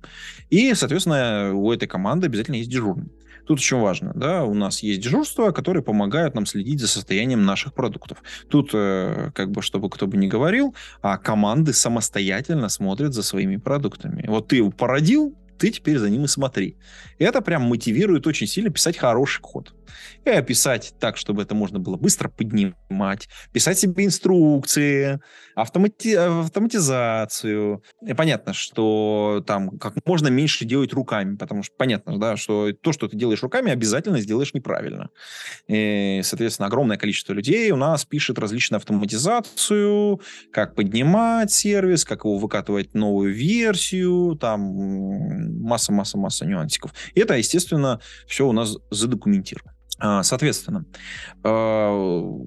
и, 0.49 0.73
соответственно, 0.73 1.53
у 1.53 1.71
этой 1.71 1.87
команды 1.87 2.27
обязательно 2.27 2.55
есть 2.55 2.69
дежурный. 2.69 3.09
Тут 3.47 3.59
очень 3.59 3.77
важно, 3.77 4.11
да, 4.15 4.43
у 4.43 4.53
нас 4.53 4.83
есть 4.83 5.01
дежурства, 5.01 5.51
которые 5.51 5.83
помогают 5.83 6.35
нам 6.35 6.45
следить 6.45 6.79
за 6.79 6.87
состоянием 6.87 7.43
наших 7.43 7.73
продуктов. 7.73 8.21
Тут, 8.49 8.69
э, 8.73 9.31
как 9.33 9.51
бы, 9.51 9.61
чтобы 9.61 9.89
кто 9.89 10.07
бы 10.07 10.17
ни 10.17 10.27
говорил, 10.27 10.75
а 11.01 11.17
команды 11.17 11.73
самостоятельно 11.73 12.69
смотрят 12.69 13.13
за 13.13 13.23
своими 13.23 13.57
продуктами. 13.57 14.25
Вот 14.27 14.49
ты 14.49 14.57
его 14.57 14.71
породил, 14.71 15.35
ты 15.61 15.69
теперь 15.69 15.99
за 15.99 16.09
ним 16.09 16.25
и 16.25 16.27
смотри. 16.27 16.79
Это 17.19 17.39
прям 17.41 17.61
мотивирует 17.61 18.25
очень 18.25 18.47
сильно 18.47 18.71
писать 18.71 18.97
хороший 18.97 19.41
код. 19.41 19.75
И 20.25 20.29
описать 20.29 20.95
так, 20.99 21.17
чтобы 21.17 21.43
это 21.43 21.53
можно 21.53 21.77
было 21.77 21.97
быстро 21.97 22.29
поднимать, 22.29 23.27
писать 23.51 23.77
себе 23.77 24.05
инструкции, 24.05 25.19
автомати... 25.55 26.15
автоматизацию. 26.15 27.83
И 28.05 28.13
понятно, 28.13 28.53
что 28.53 29.43
там 29.45 29.77
как 29.77 29.95
можно 30.05 30.29
меньше 30.29 30.65
делать 30.65 30.93
руками, 30.93 31.35
потому 31.35 31.61
что 31.61 31.75
понятно, 31.77 32.19
да, 32.19 32.37
что 32.37 32.71
то, 32.73 32.91
что 32.91 33.07
ты 33.07 33.17
делаешь 33.17 33.43
руками, 33.43 33.71
обязательно 33.71 34.19
сделаешь 34.19 34.53
неправильно. 34.53 35.09
И, 35.67 36.21
соответственно, 36.23 36.67
огромное 36.67 36.97
количество 36.97 37.33
людей 37.33 37.69
у 37.71 37.75
нас 37.75 38.05
пишет 38.05 38.39
различную 38.39 38.79
автоматизацию, 38.79 40.21
как 40.51 40.75
поднимать 40.75 41.51
сервис, 41.51 42.05
как 42.05 42.25
его 42.25 42.37
выкатывать 42.37 42.93
новую 42.93 43.33
версию, 43.33 44.37
там 44.39 45.50
масса-масса-масса 45.51 46.45
нюансиков. 46.45 46.93
И 47.13 47.19
это, 47.19 47.35
естественно, 47.35 47.99
все 48.27 48.47
у 48.47 48.51
нас 48.51 48.77
задокументировано. 48.89 49.73
А, 49.99 50.23
соответственно, 50.23 50.85
а, 51.43 52.39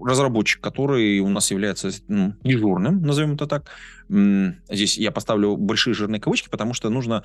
разработчик, 0.00 0.62
который 0.62 1.18
у 1.20 1.28
нас 1.28 1.50
является 1.50 1.90
ну, 2.08 2.34
дежурным, 2.44 3.02
назовем 3.02 3.34
это 3.34 3.46
так, 3.46 3.70
здесь 4.08 4.96
я 4.96 5.10
поставлю 5.10 5.56
большие 5.56 5.94
жирные 5.94 6.20
кавычки, 6.20 6.48
потому 6.48 6.72
что 6.72 6.88
нужно 6.88 7.24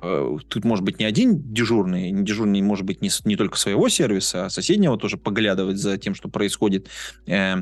тут 0.00 0.64
может 0.64 0.84
быть 0.84 0.98
не 0.98 1.04
один 1.04 1.52
дежурный, 1.52 2.12
дежурный 2.12 2.62
может 2.62 2.84
быть 2.84 3.02
не, 3.02 3.10
не 3.24 3.36
только 3.36 3.56
своего 3.56 3.88
сервиса, 3.88 4.46
а 4.46 4.50
соседнего 4.50 4.98
тоже 4.98 5.16
поглядывать 5.16 5.78
за 5.78 5.98
тем, 5.98 6.14
что 6.14 6.28
происходит. 6.28 6.88
Э, 7.26 7.56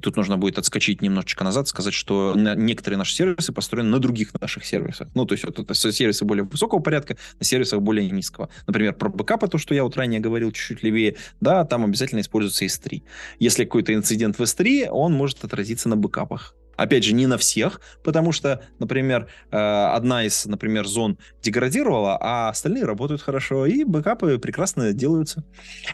тут 0.00 0.16
нужно 0.16 0.36
будет 0.38 0.58
отскочить 0.58 1.02
немножечко 1.02 1.44
назад, 1.44 1.68
сказать, 1.68 1.94
что 1.94 2.34
некоторые 2.36 2.98
наши 2.98 3.14
сервисы 3.14 3.52
построены 3.52 3.90
на 3.90 3.98
других 3.98 4.32
наших 4.40 4.64
сервисах. 4.64 5.08
Ну, 5.14 5.24
то 5.24 5.34
есть 5.34 5.44
вот 5.44 5.58
это 5.58 5.74
сервисы 5.74 6.24
более 6.24 6.44
высокого 6.44 6.80
порядка 6.80 7.16
на 7.38 7.44
сервисах 7.44 7.80
более 7.80 8.10
низкого. 8.10 8.48
Например, 8.66 8.92
про 8.94 9.08
бэкапы, 9.08 9.48
то, 9.48 9.58
что 9.58 9.74
я 9.74 9.84
вот 9.84 9.96
ранее 9.96 10.20
говорил, 10.20 10.52
чуть-чуть 10.52 10.82
левее, 10.82 11.16
да, 11.40 11.64
там 11.64 11.84
обязательно 11.84 12.20
используется 12.20 12.64
S3. 12.64 13.02
Если 13.38 13.64
какой-то 13.64 13.94
инцидент 13.94 14.38
в 14.38 14.42
S3, 14.42 14.88
он 14.88 15.12
может 15.12 15.44
отразиться 15.44 15.88
на 15.88 15.96
бэкапах. 15.96 16.54
Опять 16.76 17.04
же, 17.04 17.14
не 17.14 17.26
на 17.26 17.38
всех, 17.38 17.80
потому 18.04 18.32
что, 18.32 18.62
например, 18.78 19.28
э, 19.50 19.56
одна 19.56 20.24
из, 20.24 20.46
например, 20.46 20.86
зон 20.86 21.18
деградировала, 21.42 22.18
а 22.20 22.48
остальные 22.48 22.84
работают 22.84 23.22
хорошо, 23.22 23.66
и 23.66 23.84
бэкапы 23.84 24.38
прекрасно 24.38 24.92
делаются. 24.92 25.44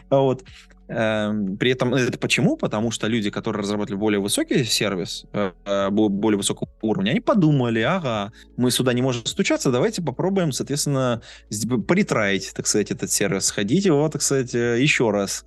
Вот. 0.09 0.43
Эм, 0.87 1.57
при 1.57 1.71
этом 1.71 1.93
это 1.93 2.17
почему? 2.17 2.57
Потому 2.57 2.91
что 2.91 3.07
люди, 3.07 3.29
которые 3.29 3.61
разработали 3.61 3.95
более 3.95 4.19
высокий 4.19 4.63
сервис, 4.63 5.25
э, 5.33 5.51
э, 5.65 5.89
более 5.89 6.37
высокого 6.37 6.69
уровня, 6.81 7.11
они 7.11 7.21
подумали, 7.21 7.79
ага, 7.81 8.31
мы 8.57 8.71
сюда 8.71 8.93
не 8.93 9.01
можем 9.01 9.25
стучаться, 9.25 9.71
давайте 9.71 10.01
попробуем, 10.01 10.51
соответственно, 10.51 11.21
поритраить, 11.87 12.53
так 12.53 12.67
сказать, 12.67 12.91
этот 12.91 13.11
сервис, 13.11 13.45
сходить 13.45 13.85
его, 13.85 14.07
так 14.09 14.21
сказать, 14.21 14.53
еще 14.53 15.11
раз. 15.11 15.45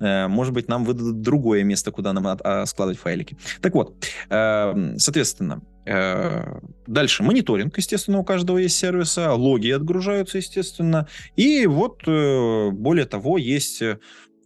Э, 0.00 0.28
может 0.28 0.52
быть, 0.52 0.68
нам 0.68 0.84
выдадут 0.84 1.20
другое 1.20 1.64
место, 1.64 1.90
куда 1.90 2.12
нам 2.12 2.26
а, 2.26 2.66
складывать 2.66 3.00
файлики. 3.00 3.36
Так 3.60 3.74
вот, 3.74 3.94
эм, 4.30 4.98
соответственно, 4.98 5.62
э, 5.86 6.58
Дальше 6.86 7.22
мониторинг, 7.22 7.76
естественно, 7.76 8.18
у 8.18 8.24
каждого 8.24 8.56
есть 8.56 8.76
сервиса, 8.76 9.34
логи 9.34 9.70
отгружаются, 9.70 10.38
естественно. 10.38 11.06
И 11.36 11.66
вот, 11.66 12.00
э, 12.06 12.70
более 12.70 13.04
того, 13.04 13.36
есть 13.36 13.82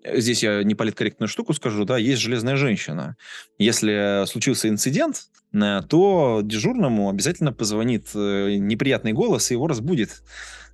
здесь 0.04 0.42
я 0.42 0.62
не 0.64 0.74
политкорректную 0.74 1.28
штуку 1.28 1.54
скажу, 1.54 1.84
да, 1.84 1.98
есть 1.98 2.20
железная 2.20 2.56
женщина. 2.56 3.16
Если 3.58 4.26
случился 4.26 4.68
инцидент, 4.68 5.28
то 5.52 6.40
дежурному 6.42 7.10
обязательно 7.10 7.52
позвонит 7.52 8.14
неприятный 8.14 9.12
голос 9.12 9.50
и 9.50 9.54
его 9.54 9.66
разбудит. 9.66 10.22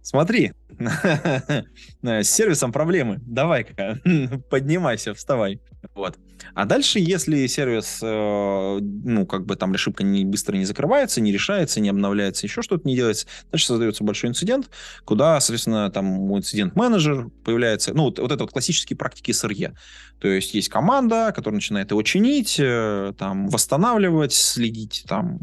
Смотри, 0.09 0.53
с 2.03 2.25
сервисом 2.25 2.73
проблемы. 2.73 3.21
Давай-ка, 3.27 4.01
поднимайся, 4.51 5.13
вставай. 5.13 5.61
Вот. 5.95 6.17
А 6.55 6.65
дальше, 6.65 6.99
если 6.99 7.47
сервис, 7.47 8.01
э, 8.03 8.79
ну, 8.81 9.27
как 9.27 9.45
бы 9.45 9.57
там 9.57 9.73
ошибка 9.75 10.05
не, 10.05 10.25
быстро 10.25 10.57
не 10.57 10.65
закрывается, 10.65 11.21
не 11.21 11.33
решается, 11.33 11.81
не 11.81 11.89
обновляется, 11.89 12.47
еще 12.47 12.63
что-то 12.63 12.87
не 12.89 12.97
делается, 12.97 13.27
дальше 13.51 13.67
создается 13.67 14.05
большой 14.05 14.31
инцидент, 14.31 14.71
куда, 15.05 15.41
соответственно, 15.41 15.91
там 15.91 16.37
инцидент-менеджер 16.37 17.29
появляется. 17.45 17.93
Ну, 17.93 18.05
вот, 18.05 18.19
вот 18.19 18.33
это 18.33 18.45
вот 18.45 18.53
классические 18.53 18.97
практики 18.97 19.33
SRE. 19.33 19.75
То 20.21 20.29
есть 20.29 20.55
есть 20.55 20.69
команда, 20.69 21.33
которая 21.35 21.57
начинает 21.57 21.91
его 21.91 22.03
чинить, 22.03 22.57
э, 22.59 23.13
там, 23.19 23.49
восстанавливать, 23.49 24.33
следить 24.33 25.05
там 25.07 25.41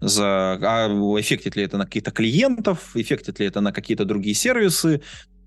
за... 0.00 0.58
А 0.60 0.88
эффектит 1.20 1.56
ли 1.56 1.64
это 1.64 1.76
на 1.76 1.84
каких-то 1.84 2.10
клиентов, 2.10 2.90
эффектит 2.94 3.38
ли 3.40 3.46
это 3.46 3.60
на 3.60 3.72
какие-то 3.72 4.04
другие 4.06 4.34
сервисы, 4.34 5.02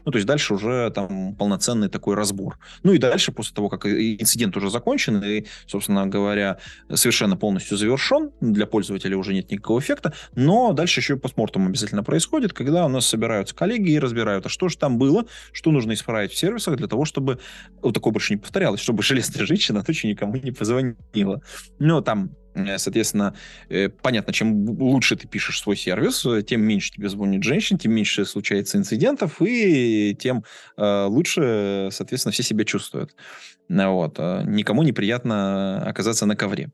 ну, 0.05 0.11
то 0.11 0.17
есть 0.17 0.27
дальше 0.27 0.53
уже 0.53 0.89
там 0.91 1.35
полноценный 1.35 1.89
такой 1.89 2.15
разбор. 2.15 2.57
Ну 2.81 2.93
и 2.93 2.97
дальше, 2.97 3.31
после 3.31 3.53
того, 3.53 3.69
как 3.69 3.85
инцидент 3.85 4.57
уже 4.57 4.69
закончен 4.69 5.21
и, 5.23 5.45
собственно 5.67 6.07
говоря, 6.07 6.57
совершенно 6.91 7.37
полностью 7.37 7.77
завершен, 7.77 8.31
для 8.41 8.65
пользователя 8.65 9.17
уже 9.17 9.33
нет 9.33 9.51
никакого 9.51 9.79
эффекта, 9.79 10.13
но 10.33 10.73
дальше 10.73 10.99
еще 10.99 11.13
и 11.13 11.17
постмортом 11.17 11.67
обязательно 11.67 12.03
происходит, 12.03 12.53
когда 12.53 12.85
у 12.85 12.89
нас 12.89 13.05
собираются 13.05 13.53
коллеги 13.53 13.91
и 13.91 13.99
разбирают, 13.99 14.45
а 14.45 14.49
что 14.49 14.67
же 14.67 14.77
там 14.77 14.97
было, 14.97 15.25
что 15.51 15.71
нужно 15.71 15.93
исправить 15.93 16.31
в 16.31 16.37
сервисах 16.37 16.77
для 16.77 16.87
того, 16.87 17.05
чтобы 17.05 17.39
вот 17.81 17.93
такое 17.93 18.11
больше 18.11 18.33
не 18.33 18.39
повторялось, 18.39 18.81
чтобы 18.81 19.03
железная 19.03 19.45
женщина 19.45 19.83
точно 19.83 20.07
никому 20.07 20.37
не 20.37 20.51
позвонила. 20.51 21.41
Ну, 21.77 22.01
там 22.01 22.31
соответственно, 22.77 23.35
э, 23.69 23.89
понятно, 23.89 24.33
чем 24.33 24.65
лучше 24.79 25.15
ты 25.15 25.27
пишешь 25.27 25.61
свой 25.61 25.75
сервис, 25.75 26.25
э, 26.25 26.41
тем 26.43 26.61
меньше 26.61 26.91
тебе 26.91 27.09
звонит 27.09 27.43
женщин, 27.43 27.77
тем 27.77 27.93
меньше 27.93 28.25
случается 28.25 28.77
инцидентов, 28.77 29.41
и 29.41 30.15
тем 30.19 30.43
лучше, 30.77 31.89
соответственно, 31.91 32.31
все 32.31 32.43
себя 32.43 32.63
чувствуют. 32.63 33.15
Вот. 33.69 34.17
Никому 34.17 34.83
неприятно 34.83 35.83
оказаться 35.85 36.25
на 36.25 36.35
ковре. 36.35 36.71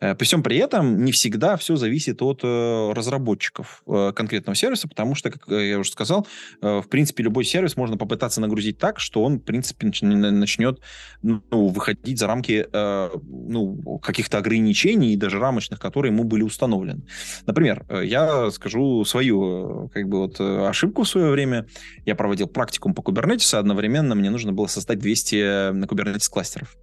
Э, 0.00 0.14
при 0.14 0.24
всем 0.24 0.42
при 0.42 0.56
этом 0.56 1.04
не 1.04 1.12
всегда 1.12 1.56
все 1.56 1.76
зависит 1.76 2.22
от 2.22 2.40
э, 2.42 2.92
разработчиков 2.94 3.82
э, 3.86 4.12
конкретного 4.14 4.56
сервиса, 4.56 4.88
потому 4.88 5.14
что, 5.14 5.30
как 5.30 5.46
я 5.48 5.78
уже 5.78 5.90
сказал, 5.90 6.26
в 6.60 6.84
принципе, 6.88 7.22
любой 7.22 7.44
сервис 7.44 7.76
можно 7.76 7.96
попытаться 7.96 8.40
нагрузить 8.40 8.78
так, 8.78 9.00
что 9.00 9.22
он, 9.22 9.38
в 9.38 9.42
принципе, 9.42 9.86
начнет 9.86 10.80
ну, 11.22 11.42
выходить 11.50 12.18
за 12.18 12.26
рамки 12.26 12.66
ну, 12.72 13.98
каких-то 13.98 14.38
ограничений, 14.38 15.16
даже 15.16 15.38
рамочных, 15.38 15.80
которые 15.80 16.12
ему 16.12 16.24
были 16.24 16.42
установлены. 16.42 17.02
Например, 17.46 17.84
я 18.02 18.50
скажу 18.50 19.04
свою 19.04 19.90
как 19.92 20.08
бы 20.08 20.18
вот 20.18 20.40
ошибку 20.40 21.02
в 21.02 21.08
свое 21.08 21.30
время. 21.30 21.66
Я 22.06 22.14
проводил 22.14 22.46
практикум 22.46 22.94
по 22.94 23.00
Kubernetes, 23.00 23.56
одновременно 23.56 24.14
мне 24.14 24.30
нужно 24.30 24.52
было 24.52 24.66
создать 24.66 24.98
200 24.98 25.72
на 25.72 25.84
Kubernetes 25.84 26.30
кластеров 26.30 26.76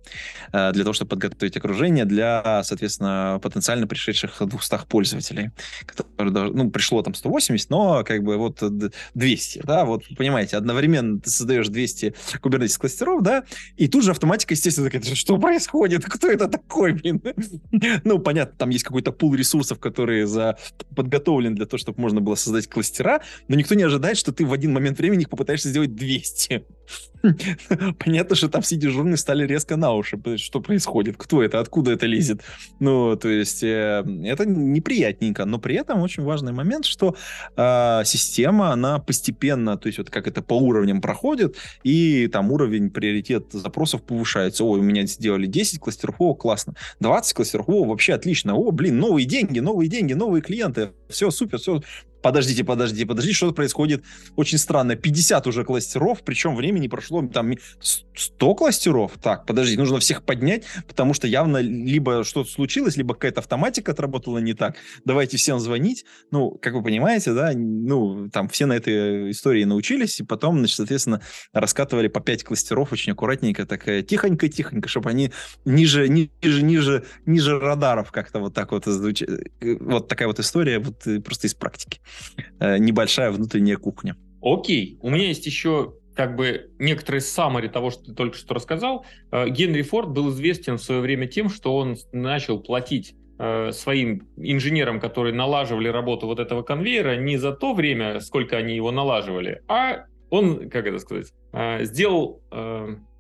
для 0.52 0.84
того, 0.84 0.94
чтобы 0.94 1.10
подготовить 1.10 1.58
окружение 1.58 2.06
для, 2.06 2.62
соответственно, 2.64 3.07
соответственно, 3.08 3.40
потенциально 3.42 3.88
пришедших 3.88 4.36
200 4.40 4.88
пользователей. 4.88 5.52
Которые, 5.86 6.52
ну, 6.52 6.70
пришло 6.70 7.02
там 7.02 7.14
180, 7.14 7.70
но 7.70 8.04
как 8.04 8.24
бы 8.24 8.38
вот 8.38 8.62
200, 9.14 9.62
да, 9.66 9.86
вот 9.86 10.04
понимаете, 10.18 10.58
одновременно 10.58 11.20
ты 11.20 11.30
создаешь 11.30 11.68
200 11.68 12.14
Kubernetes 12.42 12.78
кластеров, 12.80 13.24
да, 13.24 13.44
и 13.78 13.88
тут 13.88 14.04
же 14.04 14.12
автоматика, 14.12 14.54
естественно, 14.54 14.90
такая, 14.90 15.16
что 15.16 15.38
происходит, 15.38 16.06
кто 16.06 16.30
это 16.30 16.48
такой, 16.48 16.94
блин? 16.94 17.22
Ну, 18.04 18.20
понятно, 18.20 18.56
там 18.58 18.70
есть 18.70 18.84
какой-то 18.84 19.12
пул 19.12 19.36
ресурсов, 19.36 19.80
которые 19.80 20.28
за... 20.28 20.58
подготовлены 20.96 21.56
для 21.56 21.66
того, 21.66 21.78
чтобы 21.78 22.02
можно 22.02 22.22
было 22.22 22.36
создать 22.36 22.68
кластера, 22.68 23.22
но 23.48 23.56
никто 23.56 23.76
не 23.76 23.84
ожидает, 23.84 24.18
что 24.18 24.32
ты 24.32 24.46
в 24.46 24.54
один 24.54 24.74
момент 24.74 24.98
времени 24.98 25.22
их 25.22 25.30
попытаешься 25.30 25.70
сделать 25.70 25.96
200. 25.96 26.64
Понятно, 28.00 28.36
что 28.36 28.50
там 28.50 28.62
все 28.62 28.76
дежурные 28.76 29.18
стали 29.18 29.46
резко 29.46 29.76
на 29.76 29.94
уши. 29.94 30.20
Что 30.38 30.62
происходит? 30.62 31.18
Кто 31.18 31.44
это? 31.44 31.60
Откуда 31.60 31.92
это 31.92 32.06
лезет? 32.06 32.42
Ну, 32.80 32.97
то 33.22 33.30
есть 33.30 33.64
э, 33.64 34.04
это 34.24 34.46
неприятненько. 34.46 35.46
Но 35.46 35.60
при 35.60 35.76
этом 35.76 36.02
очень 36.02 36.24
важный 36.24 36.54
момент, 36.54 36.86
что 36.86 37.16
э, 37.56 38.02
система, 38.06 38.72
она 38.72 39.00
постепенно, 39.00 39.78
то 39.78 39.88
есть 39.88 39.98
вот 39.98 40.10
как 40.10 40.28
это 40.28 40.42
по 40.42 40.54
уровням 40.54 41.02
проходит, 41.02 41.56
и 41.84 42.28
там 42.28 42.52
уровень 42.52 42.90
приоритет 42.90 43.52
запросов 43.52 44.04
повышается. 44.04 44.64
Ой, 44.64 44.80
у 44.80 44.84
меня 44.84 45.06
сделали 45.06 45.46
10 45.46 45.80
кластеров, 45.80 46.16
о, 46.20 46.34
классно. 46.34 46.76
20 47.00 47.34
кластеров, 47.34 47.70
о, 47.70 47.84
вообще 47.86 48.14
отлично. 48.14 48.56
О, 48.56 48.72
блин, 48.72 49.00
новые 49.00 49.26
деньги, 49.26 49.60
новые 49.60 49.90
деньги, 49.90 50.14
новые 50.14 50.42
клиенты. 50.42 50.92
Все, 51.10 51.32
супер, 51.32 51.60
все 51.60 51.82
подождите, 52.22 52.64
подождите, 52.64 53.06
подождите, 53.06 53.36
что 53.36 53.52
происходит 53.52 54.04
очень 54.36 54.58
странно. 54.58 54.96
50 54.96 55.48
уже 55.48 55.64
кластеров, 55.64 56.24
причем 56.24 56.56
времени 56.56 56.88
прошло 56.88 57.26
там 57.28 57.54
100 58.16 58.56
кластеров. 58.56 59.14
Так, 59.22 59.46
подожди, 59.46 59.78
нужно 59.78 60.00
всех 60.00 60.24
поднять, 60.24 60.64
потому 60.88 61.14
что 61.14 61.28
явно 61.28 61.58
либо 61.58 62.24
что-то 62.24 62.50
случилось, 62.50 62.98
либо 62.98 63.14
какая-то 63.14 63.42
автоматика 63.42 63.92
отработала 63.92 64.40
не 64.40 64.54
так. 64.54 64.76
Давайте 65.06 65.38
всем 65.38 65.60
звонить. 65.60 66.06
Ну, 66.32 66.52
как 66.52 66.74
вы 66.74 66.84
понимаете, 66.84 67.34
да, 67.34 67.52
ну, 67.56 68.30
там 68.30 68.50
все 68.50 68.66
на 68.66 68.74
этой 68.74 69.32
истории 69.32 69.64
научились, 69.64 70.20
и 70.20 70.24
потом, 70.24 70.60
значит, 70.60 70.78
соответственно, 70.78 71.22
раскатывали 71.54 72.08
по 72.08 72.20
5 72.20 72.44
кластеров 72.44 72.92
очень 72.92 73.14
аккуратненько, 73.14 73.66
такая 73.66 74.02
тихонько-тихонько, 74.02 74.88
чтобы 74.88 75.10
они 75.10 75.32
ниже, 75.66 76.08
ниже, 76.08 76.62
ниже, 76.64 77.06
ниже 77.26 77.60
радаров 77.60 78.12
как-то 78.12 78.40
вот 78.40 78.54
так 78.54 78.72
вот 78.72 78.86
звучали. 78.86 79.52
Вот 79.62 80.08
такая 80.08 80.28
вот 80.28 80.40
история 80.40 80.80
вот 80.80 81.06
э, 81.08 81.20
просто 81.20 81.48
из 81.48 81.54
практики. 81.54 82.00
Э, 82.60 82.78
небольшая 82.78 83.32
внутренняя 83.32 83.78
кухня. 83.78 84.16
Окей, 84.42 84.98
у 85.02 85.10
меня 85.10 85.28
есть 85.28 85.46
еще 85.46 85.94
как 86.16 86.36
бы 86.36 86.72
некоторые 86.80 87.22
саммари 87.22 87.68
того, 87.68 87.92
что 87.92 88.06
ты 88.06 88.14
только 88.14 88.38
что 88.38 88.54
рассказал. 88.54 89.06
Э, 89.32 89.50
Генри 89.50 89.82
Форд 89.82 90.10
был 90.10 90.30
известен 90.32 90.78
в 90.78 90.84
свое 90.84 91.02
время 91.02 91.28
тем, 91.28 91.50
что 91.50 91.76
он 91.76 91.98
начал 92.12 92.60
платить 92.60 93.16
э, 93.40 93.72
своим 93.72 94.28
инженерам, 94.38 95.00
которые 95.00 95.34
налаживали 95.34 95.88
работу 95.88 96.28
вот 96.28 96.40
этого 96.40 96.64
конвейера, 96.64 97.18
не 97.18 97.38
за 97.38 97.52
то 97.52 97.74
время, 97.74 98.20
сколько 98.20 98.58
они 98.58 98.76
его 98.76 98.92
налаживали, 98.92 99.62
а 99.68 100.06
он, 100.30 100.70
как 100.70 100.88
это 100.88 101.00
сказать, 101.00 101.32
сделал 101.88 102.42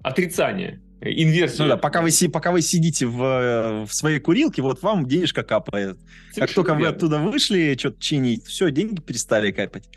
отрицание 0.03 0.81
инверсию. 1.01 1.63
Ну 1.63 1.69
да, 1.69 1.77
пока 1.77 2.01
вы, 2.01 2.09
пока 2.31 2.51
вы 2.51 2.61
сидите 2.61 3.05
в, 3.05 3.85
в 3.85 3.93
своей 3.93 4.19
курилке, 4.19 4.61
вот 4.61 4.81
вам 4.81 5.07
денежка 5.07 5.43
капает. 5.43 5.97
Совершенно 6.31 6.47
как 6.47 6.55
только 6.55 6.71
верно. 6.71 6.85
вы 6.85 6.95
оттуда 6.95 7.19
вышли, 7.19 7.75
что-то 7.77 8.01
чинить, 8.01 8.45
все, 8.45 8.71
деньги 8.71 8.99
перестали 9.01 9.51
капать. 9.51 9.89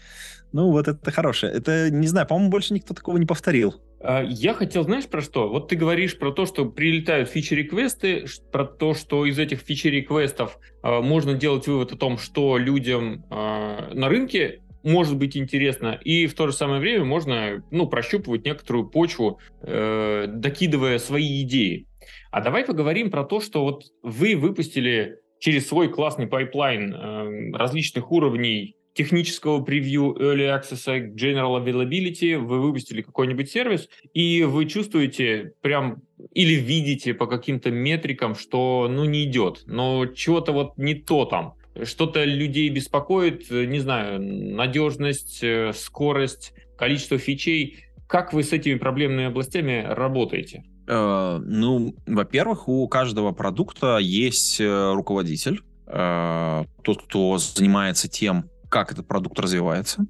Ну, 0.53 0.71
вот 0.71 0.89
это 0.89 1.11
хорошее. 1.13 1.53
Это, 1.53 1.91
не 1.91 2.09
знаю, 2.09 2.27
по-моему, 2.27 2.51
больше 2.51 2.75
никто 2.75 2.93
такого 2.93 3.19
не 3.19 3.27
повторил. 3.27 3.81
А, 4.01 4.23
я 4.23 4.55
хотел, 4.55 4.83
знаешь, 4.85 5.07
про 5.07 5.21
что? 5.21 5.49
Вот 5.49 5.69
ты 5.69 5.77
говоришь 5.77 6.19
про 6.19 6.33
то, 6.33 6.47
что 6.47 6.65
прилетают 6.65 7.29
фичи-реквесты, 7.29 8.27
про 8.51 8.65
то, 8.65 8.95
что 8.95 9.27
из 9.27 9.39
этих 9.39 9.61
фичи-реквестов 9.61 10.59
э, 10.83 11.01
можно 11.01 11.35
делать 11.35 11.67
вывод 11.67 11.93
о 11.93 11.97
том, 11.97 12.19
что 12.19 12.57
людям 12.57 13.25
э, 13.31 13.95
на 13.95 14.09
рынке 14.09 14.63
может 14.83 15.17
быть 15.17 15.37
интересно, 15.37 15.99
и 16.03 16.27
в 16.27 16.35
то 16.35 16.47
же 16.47 16.53
самое 16.53 16.81
время 16.81 17.05
можно, 17.05 17.63
ну, 17.71 17.87
прощупывать 17.87 18.45
некоторую 18.45 18.89
почву, 18.89 19.39
э, 19.63 20.27
докидывая 20.29 20.99
свои 20.99 21.43
идеи. 21.43 21.87
А 22.31 22.41
давай 22.41 22.65
поговорим 22.65 23.11
про 23.11 23.25
то, 23.25 23.41
что 23.41 23.63
вот 23.63 23.85
вы 24.03 24.37
выпустили 24.37 25.19
через 25.39 25.69
свой 25.69 25.89
классный 25.89 26.27
pipeline 26.27 26.95
э, 26.95 27.57
различных 27.57 28.13
уровней 28.13 28.77
технического 28.95 29.63
превью 29.63 30.17
Early 30.19 30.61
Access 30.61 31.15
General 31.15 31.65
Availability, 31.65 32.37
вы 32.37 32.61
выпустили 32.61 33.03
какой-нибудь 33.03 33.51
сервис, 33.51 33.89
и 34.15 34.43
вы 34.45 34.67
чувствуете 34.67 35.53
прям 35.63 36.03
или 36.35 36.55
видите 36.55 37.15
по 37.15 37.27
каким-то 37.27 37.71
метрикам, 37.71 38.35
что 38.35 38.89
ну 38.91 39.05
не 39.05 39.25
идет, 39.25 39.63
но 39.67 40.07
чего-то 40.07 40.53
вот 40.53 40.77
не 40.77 40.95
то 40.95 41.25
там. 41.25 41.55
Что-то 41.85 42.25
людей 42.25 42.69
беспокоит, 42.69 43.51
не 43.51 43.81
знаю, 43.81 44.21
надежность, 44.21 45.41
э, 45.43 45.73
скорость, 45.75 46.53
количество 46.77 47.19
фичей. 47.19 47.85
Как 48.07 48.33
вы 48.33 48.43
с 48.43 48.53
этими 48.53 48.77
проблемными 48.77 49.27
областями 49.27 49.85
работаете? 49.89 50.65
Э, 50.87 51.39
ну, 51.43 51.95
во-первых, 52.07 52.69
у 52.69 52.87
каждого 52.89 53.33
продукта 53.33 53.99
есть 53.99 54.61
э, 54.61 54.93
руководитель, 54.93 55.63
тот, 55.87 57.03
кто 57.03 57.39
занимается 57.39 58.07
тем, 58.07 58.49
как 58.69 58.93
этот 58.93 59.09
продукт 59.09 59.41
развивается. 59.41 60.07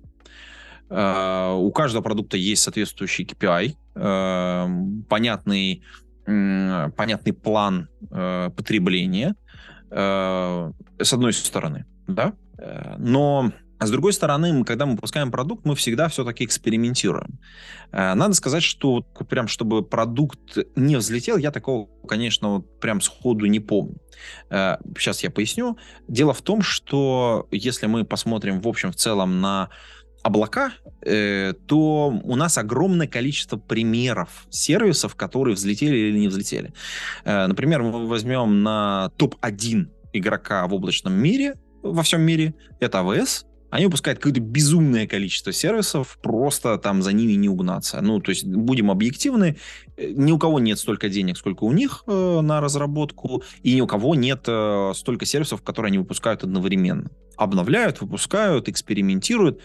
У 0.90 1.72
каждого 1.74 2.02
продукта 2.02 2.36
есть 2.36 2.60
соответствующий 2.60 3.24
KPI, 3.24 3.76
э, 3.94 4.68
понятный, 5.08 5.82
понятный 6.26 7.32
план 7.32 7.88
э, 8.10 8.50
потребления, 8.54 9.34
э, 9.90 10.72
с 10.98 11.12
одной 11.12 11.32
стороны, 11.32 11.86
да, 12.06 12.34
но 12.98 13.52
а 13.80 13.86
с 13.86 13.90
другой 13.90 14.12
стороны, 14.12 14.52
мы, 14.52 14.64
когда 14.66 14.84
мы 14.84 14.92
выпускаем 14.92 15.30
продукт, 15.30 15.64
мы 15.64 15.74
всегда 15.74 16.08
все-таки 16.08 16.44
экспериментируем. 16.44 17.38
Э, 17.92 18.12
надо 18.12 18.34
сказать, 18.34 18.62
что 18.62 19.00
прям 19.00 19.48
чтобы 19.48 19.82
продукт 19.82 20.58
не 20.76 20.96
взлетел, 20.96 21.38
я 21.38 21.50
такого, 21.50 21.88
конечно, 22.06 22.56
вот 22.56 22.78
прям 22.78 23.00
сходу 23.00 23.46
не 23.46 23.58
помню. 23.58 23.96
Сейчас 24.50 25.22
э, 25.22 25.28
я 25.28 25.30
поясню. 25.30 25.78
Дело 26.08 26.34
в 26.34 26.42
том, 26.42 26.60
что 26.60 27.48
если 27.50 27.86
мы 27.86 28.04
посмотрим 28.04 28.60
в 28.60 28.68
общем 28.68 28.92
в 28.92 28.96
целом 28.96 29.40
на 29.40 29.70
облака, 30.22 30.72
э, 31.02 31.54
то 31.66 32.08
у 32.22 32.36
нас 32.36 32.58
огромное 32.58 33.06
количество 33.06 33.56
примеров 33.56 34.46
сервисов, 34.50 35.14
которые 35.14 35.54
взлетели 35.54 35.96
или 35.96 36.18
не 36.18 36.28
взлетели. 36.28 36.72
Например, 37.24 37.82
мы 37.82 38.06
возьмем 38.06 38.62
на 38.62 39.10
топ-1 39.16 39.86
игрока 40.12 40.66
в 40.66 40.74
облачном 40.74 41.14
мире, 41.14 41.54
во 41.82 42.02
всем 42.02 42.20
мире, 42.22 42.54
это 42.80 42.98
AWS, 42.98 43.46
они 43.70 43.86
выпускают 43.86 44.18
какое-то 44.18 44.40
безумное 44.40 45.06
количество 45.06 45.52
сервисов, 45.52 46.18
просто 46.22 46.76
там 46.78 47.02
за 47.02 47.12
ними 47.12 47.32
не 47.32 47.48
угнаться. 47.48 48.00
Ну, 48.00 48.20
то 48.20 48.30
есть, 48.30 48.44
будем 48.44 48.90
объективны, 48.90 49.56
э, 49.96 50.10
ни 50.10 50.32
у 50.32 50.38
кого 50.38 50.58
нет 50.58 50.78
столько 50.78 51.08
денег, 51.08 51.36
сколько 51.36 51.64
у 51.64 51.72
них 51.72 52.04
э, 52.06 52.40
на 52.40 52.60
разработку, 52.60 53.42
и 53.62 53.74
ни 53.74 53.80
у 53.80 53.86
кого 53.86 54.14
нет 54.14 54.44
э, 54.46 54.92
столько 54.94 55.24
сервисов, 55.24 55.62
которые 55.62 55.90
они 55.90 55.98
выпускают 55.98 56.42
одновременно. 56.42 57.10
Обновляют, 57.36 58.00
выпускают, 58.00 58.68
экспериментируют. 58.68 59.60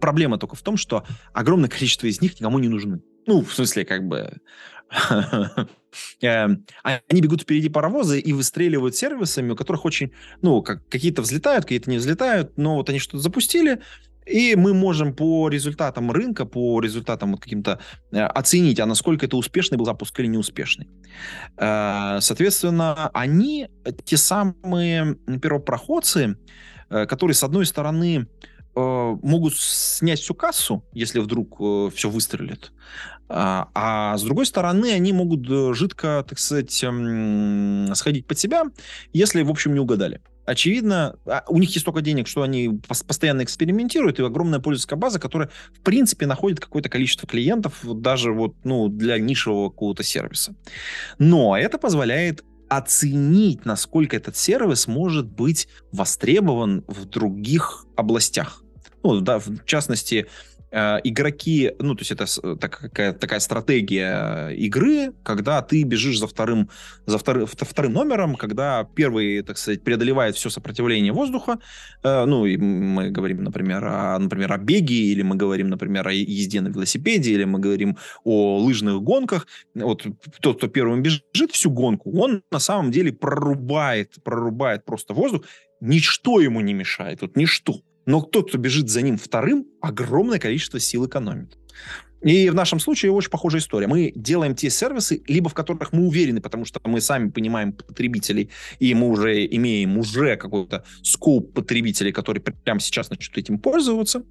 Проблема 0.00 0.38
только 0.38 0.56
в 0.56 0.62
том, 0.62 0.76
что 0.76 1.04
огромное 1.32 1.68
количество 1.70 2.06
из 2.06 2.20
них 2.20 2.40
никому 2.40 2.58
не 2.58 2.68
нужны. 2.68 3.00
Ну, 3.26 3.42
в 3.42 3.52
смысле, 3.52 3.84
как 3.84 4.06
бы 4.06 4.32
Эм, 6.22 6.64
они 6.82 7.20
бегут 7.20 7.42
впереди 7.42 7.68
паровоза 7.68 8.16
и 8.16 8.32
выстреливают 8.32 8.96
сервисами, 8.96 9.50
у 9.50 9.56
которых 9.56 9.84
очень, 9.84 10.12
ну, 10.42 10.62
как, 10.62 10.86
какие-то 10.88 11.22
взлетают, 11.22 11.64
какие-то 11.64 11.90
не 11.90 11.98
взлетают, 11.98 12.56
но 12.56 12.76
вот 12.76 12.88
они 12.88 12.98
что-то 12.98 13.18
запустили, 13.18 13.80
и 14.26 14.56
мы 14.56 14.74
можем 14.74 15.14
по 15.14 15.48
результатам 15.48 16.10
рынка, 16.10 16.44
по 16.44 16.80
результатам 16.80 17.32
вот 17.32 17.40
каким-то 17.40 17.78
э, 18.10 18.20
оценить, 18.20 18.80
а 18.80 18.86
насколько 18.86 19.26
это 19.26 19.36
успешный 19.36 19.78
был 19.78 19.84
запуск 19.84 20.18
или 20.18 20.26
неуспешный. 20.26 20.88
Э, 21.56 22.18
соответственно, 22.20 23.08
они 23.14 23.68
те 24.04 24.16
самые 24.16 25.16
первопроходцы, 25.40 26.36
э, 26.90 27.06
которые, 27.06 27.36
с 27.36 27.44
одной 27.44 27.66
стороны, 27.66 28.26
э, 28.26 28.55
могут 29.22 29.56
снять 29.56 30.20
всю 30.20 30.34
кассу, 30.34 30.84
если 30.92 31.20
вдруг 31.20 31.56
э, 31.60 31.90
все 31.94 32.10
выстрелит, 32.10 32.72
а, 33.28 33.68
а 33.74 34.16
с 34.16 34.22
другой 34.22 34.46
стороны, 34.46 34.92
они 34.92 35.12
могут 35.12 35.48
э, 35.50 35.74
жидко, 35.74 36.24
так 36.28 36.38
сказать, 36.38 36.70
сходить 36.70 38.26
под 38.26 38.38
себя, 38.38 38.64
если, 39.12 39.42
в 39.42 39.50
общем, 39.50 39.74
не 39.74 39.80
угадали. 39.80 40.20
Очевидно, 40.44 41.16
а, 41.26 41.42
у 41.48 41.58
них 41.58 41.70
есть 41.70 41.80
столько 41.80 42.02
денег, 42.02 42.28
что 42.28 42.42
они 42.42 42.80
постоянно 42.88 43.42
экспериментируют, 43.42 44.20
и 44.20 44.22
огромная 44.22 44.60
пользовательская 44.60 44.98
база, 44.98 45.18
которая, 45.18 45.50
в 45.74 45.80
принципе, 45.80 46.26
находит 46.26 46.60
какое-то 46.60 46.88
количество 46.88 47.26
клиентов 47.26 47.80
даже 47.82 48.32
вот, 48.32 48.54
ну, 48.62 48.88
для 48.88 49.18
нишевого 49.18 49.70
какого-то 49.70 50.04
сервиса. 50.04 50.54
Но 51.18 51.56
это 51.56 51.78
позволяет 51.78 52.44
оценить, 52.68 53.64
насколько 53.64 54.16
этот 54.16 54.36
сервис 54.36 54.86
может 54.86 55.26
быть 55.26 55.68
востребован 55.90 56.84
в 56.86 57.06
других 57.06 57.84
областях. 57.96 58.62
Ну, 59.14 59.20
да, 59.20 59.38
в 59.38 59.64
частности, 59.64 60.26
Э, 60.72 60.98
игроки, 61.04 61.72
ну, 61.78 61.94
то 61.94 62.00
есть 62.00 62.10
это 62.10 62.26
такая, 62.56 63.12
такая 63.12 63.40
стратегия 63.40 64.48
игры, 64.48 65.12
когда 65.22 65.62
ты 65.62 65.84
бежишь 65.84 66.18
за 66.18 66.26
вторым, 66.26 66.68
за 67.06 67.18
вторым, 67.18 67.46
вторым 67.46 67.92
номером, 67.92 68.34
когда 68.34 68.84
первый, 68.96 69.42
так 69.42 69.58
сказать, 69.58 69.84
преодолевает 69.84 70.34
все 70.34 70.50
сопротивление 70.50 71.12
воздуха, 71.12 71.60
э, 72.02 72.24
ну, 72.24 72.46
и 72.46 72.56
мы 72.56 73.10
говорим, 73.10 73.44
например, 73.44 73.84
о, 73.84 74.18
например, 74.18 74.52
о 74.52 74.58
беге, 74.58 74.96
или 74.96 75.22
мы 75.22 75.36
говорим, 75.36 75.68
например, 75.68 76.08
о 76.08 76.12
езде 76.12 76.60
на 76.60 76.68
велосипеде, 76.68 77.32
или 77.32 77.44
мы 77.44 77.60
говорим 77.60 77.96
о 78.24 78.58
лыжных 78.58 79.00
гонках, 79.02 79.46
вот 79.74 80.04
тот, 80.40 80.58
кто 80.58 80.66
первым 80.66 81.00
бежит 81.00 81.52
всю 81.52 81.70
гонку, 81.70 82.10
он 82.20 82.42
на 82.50 82.58
самом 82.58 82.90
деле 82.90 83.12
прорубает, 83.12 84.16
прорубает 84.24 84.84
просто 84.84 85.14
воздух, 85.14 85.44
ничто 85.80 86.40
ему 86.40 86.60
не 86.60 86.74
мешает, 86.74 87.22
вот 87.22 87.36
ничто. 87.36 87.80
Но 88.06 88.22
тот, 88.22 88.48
кто 88.48 88.58
бежит 88.58 88.88
за 88.88 89.02
ним 89.02 89.18
вторым, 89.18 89.66
огромное 89.80 90.38
количество 90.38 90.80
сил 90.80 91.06
экономит. 91.06 91.58
И 92.22 92.50
в 92.50 92.54
нашем 92.54 92.80
случае 92.80 93.12
очень 93.12 93.30
похожая 93.30 93.60
история. 93.60 93.86
Мы 93.86 94.12
делаем 94.14 94.54
те 94.54 94.70
сервисы, 94.70 95.22
либо 95.26 95.48
в 95.48 95.54
которых 95.54 95.92
мы 95.92 96.06
уверены, 96.06 96.40
потому 96.40 96.64
что 96.64 96.80
мы 96.84 97.00
сами 97.00 97.30
понимаем 97.30 97.72
потребителей, 97.72 98.50
и 98.78 98.94
мы 98.94 99.08
уже 99.08 99.46
имеем 99.46 99.98
уже 99.98 100.36
какой-то 100.36 100.84
скоп 101.02 101.52
потребителей, 101.52 102.12
которые 102.12 102.42
прямо 102.42 102.80
сейчас 102.80 103.10
начнут 103.10 103.36
этим 103.38 103.58
пользоваться, 103.58 104.22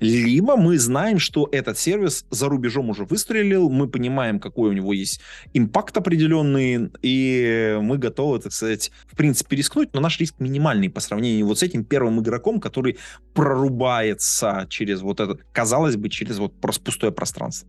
либо 0.00 0.56
мы 0.56 0.78
знаем, 0.78 1.18
что 1.18 1.48
этот 1.52 1.78
сервис 1.78 2.24
за 2.30 2.48
рубежом 2.48 2.90
уже 2.90 3.04
выстрелил, 3.04 3.68
мы 3.70 3.88
понимаем, 3.88 4.38
какой 4.38 4.70
у 4.70 4.72
него 4.72 4.92
есть 4.92 5.20
импакт 5.52 5.96
определенный, 5.96 6.90
и 7.02 7.78
мы 7.80 7.98
готовы, 7.98 8.38
так 8.38 8.52
сказать, 8.52 8.90
в 9.06 9.16
принципе, 9.16 9.56
рискнуть, 9.56 9.90
но 9.92 10.00
наш 10.00 10.18
риск 10.20 10.36
минимальный 10.38 10.88
по 10.88 11.00
сравнению 11.00 11.46
вот 11.46 11.58
с 11.58 11.62
этим 11.62 11.84
первым 11.84 12.20
игроком, 12.20 12.60
который 12.60 12.98
прорубается 13.34 14.66
через 14.68 15.00
вот 15.02 15.20
этот, 15.20 15.42
казалось 15.52 15.96
бы, 15.96 16.08
через 16.08 16.38
вот 16.38 16.58
просто 16.60 16.84
пустое 16.84 17.12
пространство. 17.12 17.68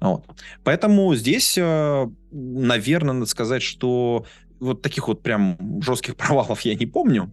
Вот. 0.00 0.24
Поэтому 0.64 1.14
здесь, 1.14 1.58
э, 1.58 2.08
наверное, 2.30 3.14
надо 3.14 3.26
сказать, 3.26 3.62
что 3.62 4.24
вот 4.60 4.82
таких 4.82 5.08
вот 5.08 5.22
прям 5.22 5.58
жестких 5.82 6.16
провалов 6.16 6.60
я 6.62 6.74
не 6.74 6.86
помню. 6.86 7.32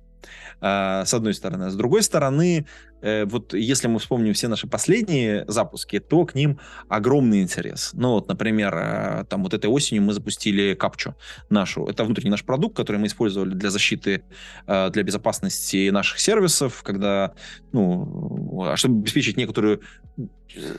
э, 0.62 1.04
с 1.06 1.14
одной 1.14 1.34
стороны. 1.34 1.70
С 1.70 1.76
другой 1.76 2.02
стороны, 2.04 2.66
э, 3.02 3.26
вот 3.26 3.54
если 3.54 3.88
мы 3.88 4.00
вспомним 4.00 4.34
все 4.34 4.48
наши 4.48 4.68
последние 4.68 5.46
запуски, 5.48 6.00
то 6.00 6.26
к 6.26 6.36
ним 6.36 6.60
огромный 6.90 7.42
интерес. 7.42 7.92
Ну 7.94 8.12
вот, 8.12 8.28
например, 8.28 8.76
э, 8.76 9.26
там 9.30 9.44
вот 9.44 9.54
этой 9.54 9.70
осенью 9.70 10.04
мы 10.04 10.14
запустили 10.14 10.74
капчу 10.74 11.16
нашу. 11.50 11.86
Это 11.86 12.04
внутренний 12.04 12.32
наш 12.32 12.44
продукт, 12.44 12.76
который 12.76 12.98
мы 12.98 13.08
использовали 13.08 13.54
для 13.54 13.70
защиты, 13.70 14.24
э, 14.68 14.90
для 14.90 15.04
безопасности 15.04 15.90
наших 15.90 16.20
сервисов, 16.20 16.84
когда, 16.84 17.34
ну, 17.72 18.64
а 18.64 18.78
чтобы 18.78 19.00
обеспечить 19.00 19.38
некоторую 19.38 19.82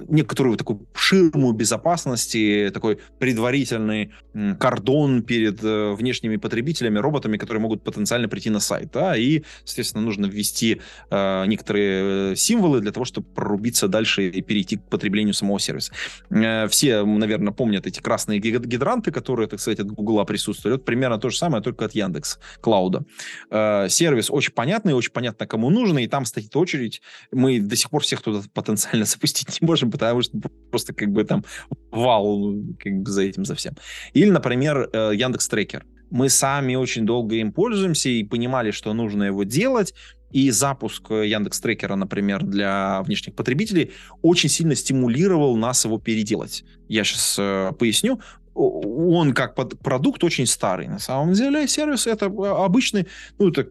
некоторую 0.08 0.56
такую 0.56 0.88
ширму 0.94 1.52
безопасности, 1.52 2.70
такой 2.72 2.98
предварительный 3.18 4.12
кордон 4.58 5.22
перед 5.22 5.60
внешними 5.60 6.36
потребителями, 6.36 6.98
роботами, 6.98 7.36
которые 7.36 7.60
могут 7.60 7.84
потенциально 7.84 8.28
прийти 8.28 8.50
на 8.50 8.60
сайт. 8.60 8.90
Да, 8.92 9.16
и, 9.16 9.42
соответственно, 9.64 10.04
нужно 10.04 10.26
ввести 10.26 10.80
некоторые 11.10 12.07
символы 12.36 12.80
для 12.80 12.92
того, 12.92 13.04
чтобы 13.04 13.26
прорубиться 13.28 13.88
дальше 13.88 14.28
и 14.28 14.42
перейти 14.42 14.76
к 14.76 14.88
потреблению 14.88 15.34
самого 15.34 15.58
сервиса. 15.58 15.92
Э, 16.30 16.68
все, 16.68 17.04
наверное, 17.04 17.52
помнят 17.52 17.86
эти 17.86 18.00
красные 18.00 18.38
гидранты, 18.38 19.10
которые, 19.10 19.48
так 19.48 19.60
сказать, 19.60 19.80
от 19.80 19.86
Гугла 19.86 20.24
присутствуют. 20.24 20.78
Вот 20.78 20.84
примерно 20.84 21.18
то 21.18 21.30
же 21.30 21.36
самое, 21.36 21.62
только 21.62 21.84
от 21.84 21.94
Яндекс 21.94 22.38
Клауда. 22.60 23.04
Э, 23.50 23.88
сервис 23.88 24.30
очень 24.30 24.52
понятный, 24.52 24.94
очень 24.94 25.12
понятно, 25.12 25.46
кому 25.46 25.70
нужно, 25.70 25.98
и 25.98 26.08
там 26.08 26.24
стоит 26.24 26.54
очередь. 26.56 27.02
Мы 27.32 27.60
до 27.60 27.76
сих 27.76 27.90
пор 27.90 28.02
всех 28.02 28.22
туда 28.22 28.42
потенциально 28.54 29.04
запустить 29.04 29.60
не 29.60 29.66
можем, 29.66 29.90
потому 29.90 30.22
что 30.22 30.38
просто 30.70 30.94
как 30.94 31.10
бы 31.10 31.24
там 31.24 31.44
вал 31.90 32.54
как 32.78 32.92
бы 32.92 33.10
за 33.10 33.22
этим, 33.22 33.44
за 33.44 33.54
всем. 33.54 33.74
Или, 34.12 34.30
например, 34.30 34.88
э, 34.92 35.12
Яндекс 35.14 35.48
Трекер. 35.48 35.84
Мы 36.10 36.30
сами 36.30 36.74
очень 36.74 37.04
долго 37.04 37.36
им 37.36 37.52
пользуемся 37.52 38.08
и 38.08 38.24
понимали, 38.24 38.70
что 38.70 38.94
нужно 38.94 39.24
его 39.24 39.44
делать, 39.44 39.92
и 40.30 40.50
запуск 40.50 41.10
Яндекс 41.10 41.60
Трекера, 41.60 41.96
например, 41.96 42.42
для 42.42 43.02
внешних 43.02 43.34
потребителей 43.34 43.92
очень 44.22 44.48
сильно 44.48 44.74
стимулировал 44.74 45.56
нас 45.56 45.84
его 45.84 45.98
переделать. 45.98 46.64
Я 46.88 47.04
сейчас 47.04 47.36
э, 47.38 47.72
поясню. 47.78 48.20
Он 48.54 49.32
как 49.34 49.54
продукт 49.54 50.24
очень 50.24 50.46
старый. 50.46 50.88
На 50.88 50.98
самом 50.98 51.32
деле 51.34 51.68
сервис 51.68 52.06
это 52.06 52.26
обычный, 52.26 53.06
ну, 53.38 53.48
это 53.48 53.64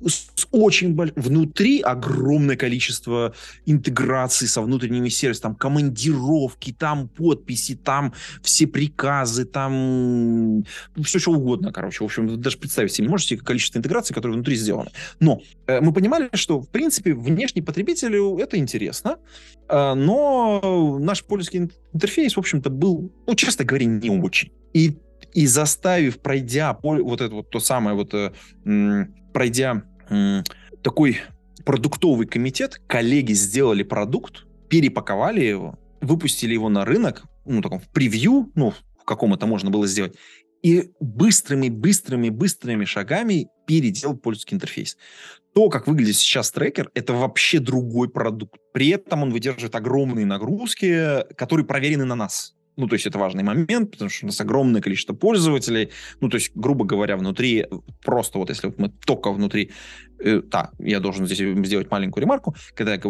таск-трекер 0.00 0.36
очень 0.50 0.94
боль... 0.94 1.12
внутри 1.16 1.80
огромное 1.80 2.56
количество 2.56 3.34
интеграций 3.64 4.48
со 4.48 4.62
внутренними 4.62 5.08
сервисами, 5.08 5.42
там 5.42 5.54
командировки, 5.54 6.72
там 6.72 7.08
подписи, 7.08 7.74
там 7.76 8.12
все 8.42 8.66
приказы, 8.66 9.44
там 9.44 10.64
все 11.02 11.18
что 11.18 11.32
угодно, 11.32 11.72
короче. 11.72 12.02
В 12.02 12.06
общем, 12.06 12.40
даже 12.40 12.58
представить 12.58 12.92
себе 12.92 13.06
не 13.06 13.10
можете 13.10 13.36
количество 13.36 13.78
интеграций, 13.78 14.14
которые 14.14 14.34
внутри 14.34 14.56
сделаны. 14.56 14.90
Но 15.20 15.40
э, 15.66 15.80
мы 15.80 15.92
понимали, 15.92 16.28
что, 16.34 16.60
в 16.60 16.68
принципе, 16.68 17.14
внешний 17.14 17.62
потребителю 17.62 18.38
это 18.38 18.56
интересно, 18.56 19.18
э, 19.68 19.94
но 19.94 20.98
наш 21.00 21.24
пользовательский 21.24 21.70
интерфейс, 21.92 22.36
в 22.36 22.38
общем-то, 22.38 22.70
был, 22.70 23.12
ну, 23.26 23.34
честно 23.34 23.64
говоря, 23.64 23.86
не 23.86 24.10
очень. 24.10 24.52
И 24.72 24.96
и 25.32 25.46
заставив, 25.46 26.20
пройдя 26.20 26.76
вот 26.82 27.20
это 27.20 27.34
вот 27.34 27.50
то 27.50 27.60
самое 27.60 27.96
вот, 27.96 28.14
э, 28.14 28.32
пройдя 29.32 29.82
такой 30.82 31.20
продуктовый 31.64 32.26
комитет, 32.26 32.80
коллеги 32.86 33.32
сделали 33.32 33.82
продукт, 33.82 34.46
перепаковали 34.68 35.40
его, 35.40 35.78
выпустили 36.00 36.54
его 36.54 36.68
на 36.68 36.84
рынок, 36.84 37.24
ну, 37.44 37.60
таком 37.60 37.80
в 37.80 37.88
превью, 37.88 38.50
ну, 38.54 38.72
в 39.00 39.04
каком 39.04 39.34
это 39.34 39.46
можно 39.46 39.70
было 39.70 39.86
сделать, 39.86 40.14
и 40.62 40.90
быстрыми, 41.00 41.68
быстрыми, 41.68 42.28
быстрыми 42.28 42.84
шагами 42.84 43.48
переделал 43.66 44.16
пользовательский 44.16 44.56
интерфейс. 44.56 44.96
То, 45.54 45.68
как 45.68 45.86
выглядит 45.86 46.16
сейчас 46.16 46.50
трекер, 46.50 46.90
это 46.94 47.14
вообще 47.14 47.60
другой 47.60 48.08
продукт. 48.08 48.60
При 48.72 48.88
этом 48.88 49.22
он 49.22 49.32
выдерживает 49.32 49.74
огромные 49.74 50.26
нагрузки, 50.26 51.24
которые 51.34 51.66
проверены 51.66 52.04
на 52.04 52.14
нас. 52.14 52.54
Ну, 52.76 52.88
то 52.88 52.94
есть 52.94 53.06
это 53.06 53.18
важный 53.18 53.42
момент, 53.42 53.92
потому 53.92 54.10
что 54.10 54.26
у 54.26 54.28
нас 54.28 54.40
огромное 54.40 54.82
количество 54.82 55.14
пользователей. 55.14 55.90
Ну, 56.20 56.28
то 56.28 56.36
есть, 56.36 56.52
грубо 56.54 56.84
говоря, 56.84 57.16
внутри, 57.16 57.66
просто 58.04 58.38
вот 58.38 58.50
если 58.50 58.66
вот 58.66 58.78
мы 58.78 58.90
только 58.90 59.32
внутри, 59.32 59.70
э, 60.18 60.42
да, 60.42 60.70
я 60.78 61.00
должен 61.00 61.26
здесь 61.26 61.38
сделать 61.66 61.90
маленькую 61.90 62.22
ремарку, 62.22 62.54
когда 62.74 62.96
э, 62.96 63.00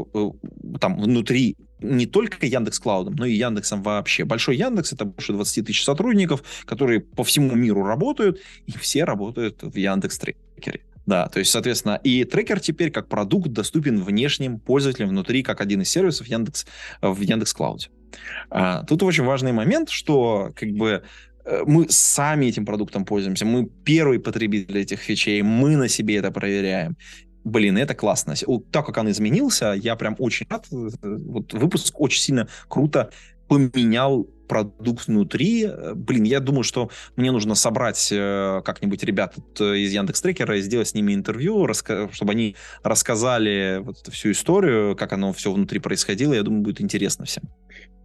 там 0.80 1.00
внутри 1.00 1.56
не 1.80 2.06
только 2.06 2.46
Яндекс 2.46 2.78
Клаудом, 2.78 3.16
но 3.16 3.26
и 3.26 3.34
Яндексом 3.34 3.82
вообще. 3.82 4.24
Большой 4.24 4.56
Яндекс 4.56 4.92
это 4.92 5.04
больше 5.04 5.32
20 5.32 5.66
тысяч 5.66 5.84
сотрудников, 5.84 6.42
которые 6.64 7.00
по 7.00 7.24
всему 7.24 7.54
миру 7.56 7.84
работают, 7.84 8.40
и 8.66 8.78
все 8.78 9.04
работают 9.04 9.62
в 9.62 9.76
Яндекс 9.76 10.18
Трекере. 10.18 10.82
Да, 11.06 11.28
то 11.28 11.38
есть, 11.38 11.52
соответственно, 11.52 12.00
и 12.02 12.24
трекер 12.24 12.58
теперь 12.58 12.90
как 12.90 13.08
продукт 13.08 13.48
доступен 13.48 14.02
внешним 14.02 14.58
пользователям 14.58 15.10
внутри, 15.10 15.44
как 15.44 15.60
один 15.60 15.82
из 15.82 15.88
сервисов 15.88 16.26
Яндекс 16.26 16.66
в 17.00 17.20
Яндекс 17.20 17.52
Клауде. 17.52 17.88
А, 18.50 18.82
тут 18.84 19.02
очень 19.02 19.24
важный 19.24 19.52
момент, 19.52 19.90
что 19.90 20.52
как 20.54 20.70
бы 20.70 21.02
э, 21.44 21.62
мы 21.66 21.86
сами 21.88 22.46
этим 22.46 22.64
продуктом 22.64 23.04
пользуемся, 23.04 23.44
мы 23.44 23.66
первый 23.84 24.18
потребитель 24.18 24.78
этих 24.78 25.00
фичей, 25.00 25.42
мы 25.42 25.76
на 25.76 25.88
себе 25.88 26.16
это 26.16 26.30
проверяем. 26.30 26.96
Блин, 27.44 27.78
это 27.78 27.94
классно. 27.94 28.34
Так 28.72 28.86
как 28.86 28.96
он 28.96 29.10
изменился, 29.10 29.72
я 29.72 29.94
прям 29.96 30.16
очень 30.18 30.46
рад. 30.48 30.66
Э, 30.72 30.88
вот 31.02 31.52
выпуск 31.52 32.00
очень 32.00 32.22
сильно 32.22 32.48
круто 32.68 33.10
поменял 33.48 34.26
продукт 34.46 35.06
внутри. 35.06 35.68
Блин, 35.94 36.24
я 36.24 36.40
думаю, 36.40 36.62
что 36.62 36.90
мне 37.16 37.30
нужно 37.30 37.54
собрать 37.54 38.08
э, 38.10 38.62
как-нибудь 38.64 39.02
ребят 39.04 39.34
из 39.58 39.92
Яндекс 39.92 40.20
Трекера 40.20 40.56
и 40.56 40.60
сделать 40.60 40.88
с 40.88 40.94
ними 40.94 41.14
интервью, 41.14 41.68
чтобы 41.74 42.32
они 42.32 42.56
рассказали 42.82 43.80
вот 43.82 44.00
эту 44.00 44.10
всю 44.10 44.32
историю, 44.32 44.96
как 44.96 45.12
оно 45.12 45.32
все 45.32 45.52
внутри 45.52 45.78
происходило. 45.78 46.34
Я 46.34 46.42
думаю, 46.42 46.62
будет 46.62 46.80
интересно 46.80 47.24
всем. 47.24 47.44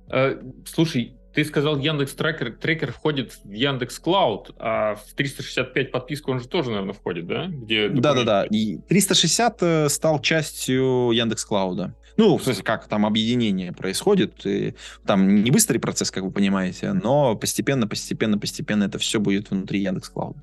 Э, 0.10 0.38
слушай, 0.66 1.14
ты 1.34 1.46
сказал, 1.46 1.78
Яндекс 1.78 2.14
Трекер, 2.14 2.52
трекер 2.52 2.92
входит 2.92 3.40
в 3.44 3.52
Яндекс 3.52 4.00
Клауд, 4.00 4.54
а 4.60 4.96
в 4.96 5.14
365 5.14 5.92
подписку 5.92 6.32
он 6.32 6.42
же 6.42 6.48
тоже, 6.48 6.72
наверное, 6.72 6.94
входит, 6.94 7.28
да? 7.28 7.48
Да-да-да. 7.50 8.48
360 8.90 9.58
э, 9.62 9.90
стал 9.90 10.22
частью 10.22 11.12
Яндекс 11.14 11.46
Клауда. 11.46 11.96
Ну, 12.18 12.38
в 12.38 12.44
смысле, 12.44 12.64
как 12.64 12.88
там 12.88 13.06
объединение 13.06 13.72
происходит. 13.72 14.46
И, 14.46 14.76
там 15.06 15.44
не 15.44 15.52
быстрый 15.52 15.80
процесс, 15.80 16.12
как 16.12 16.24
вы 16.24 16.32
понимаете, 16.32 16.94
но 16.94 17.36
постепенно, 17.36 17.88
постепенно, 17.88 18.38
постепенно 18.38 18.84
это 18.86 19.00
все 19.00 19.20
будет 19.20 19.52
внутри 19.52 19.82
Яндекс 19.82 20.10
Клауда. 20.10 20.42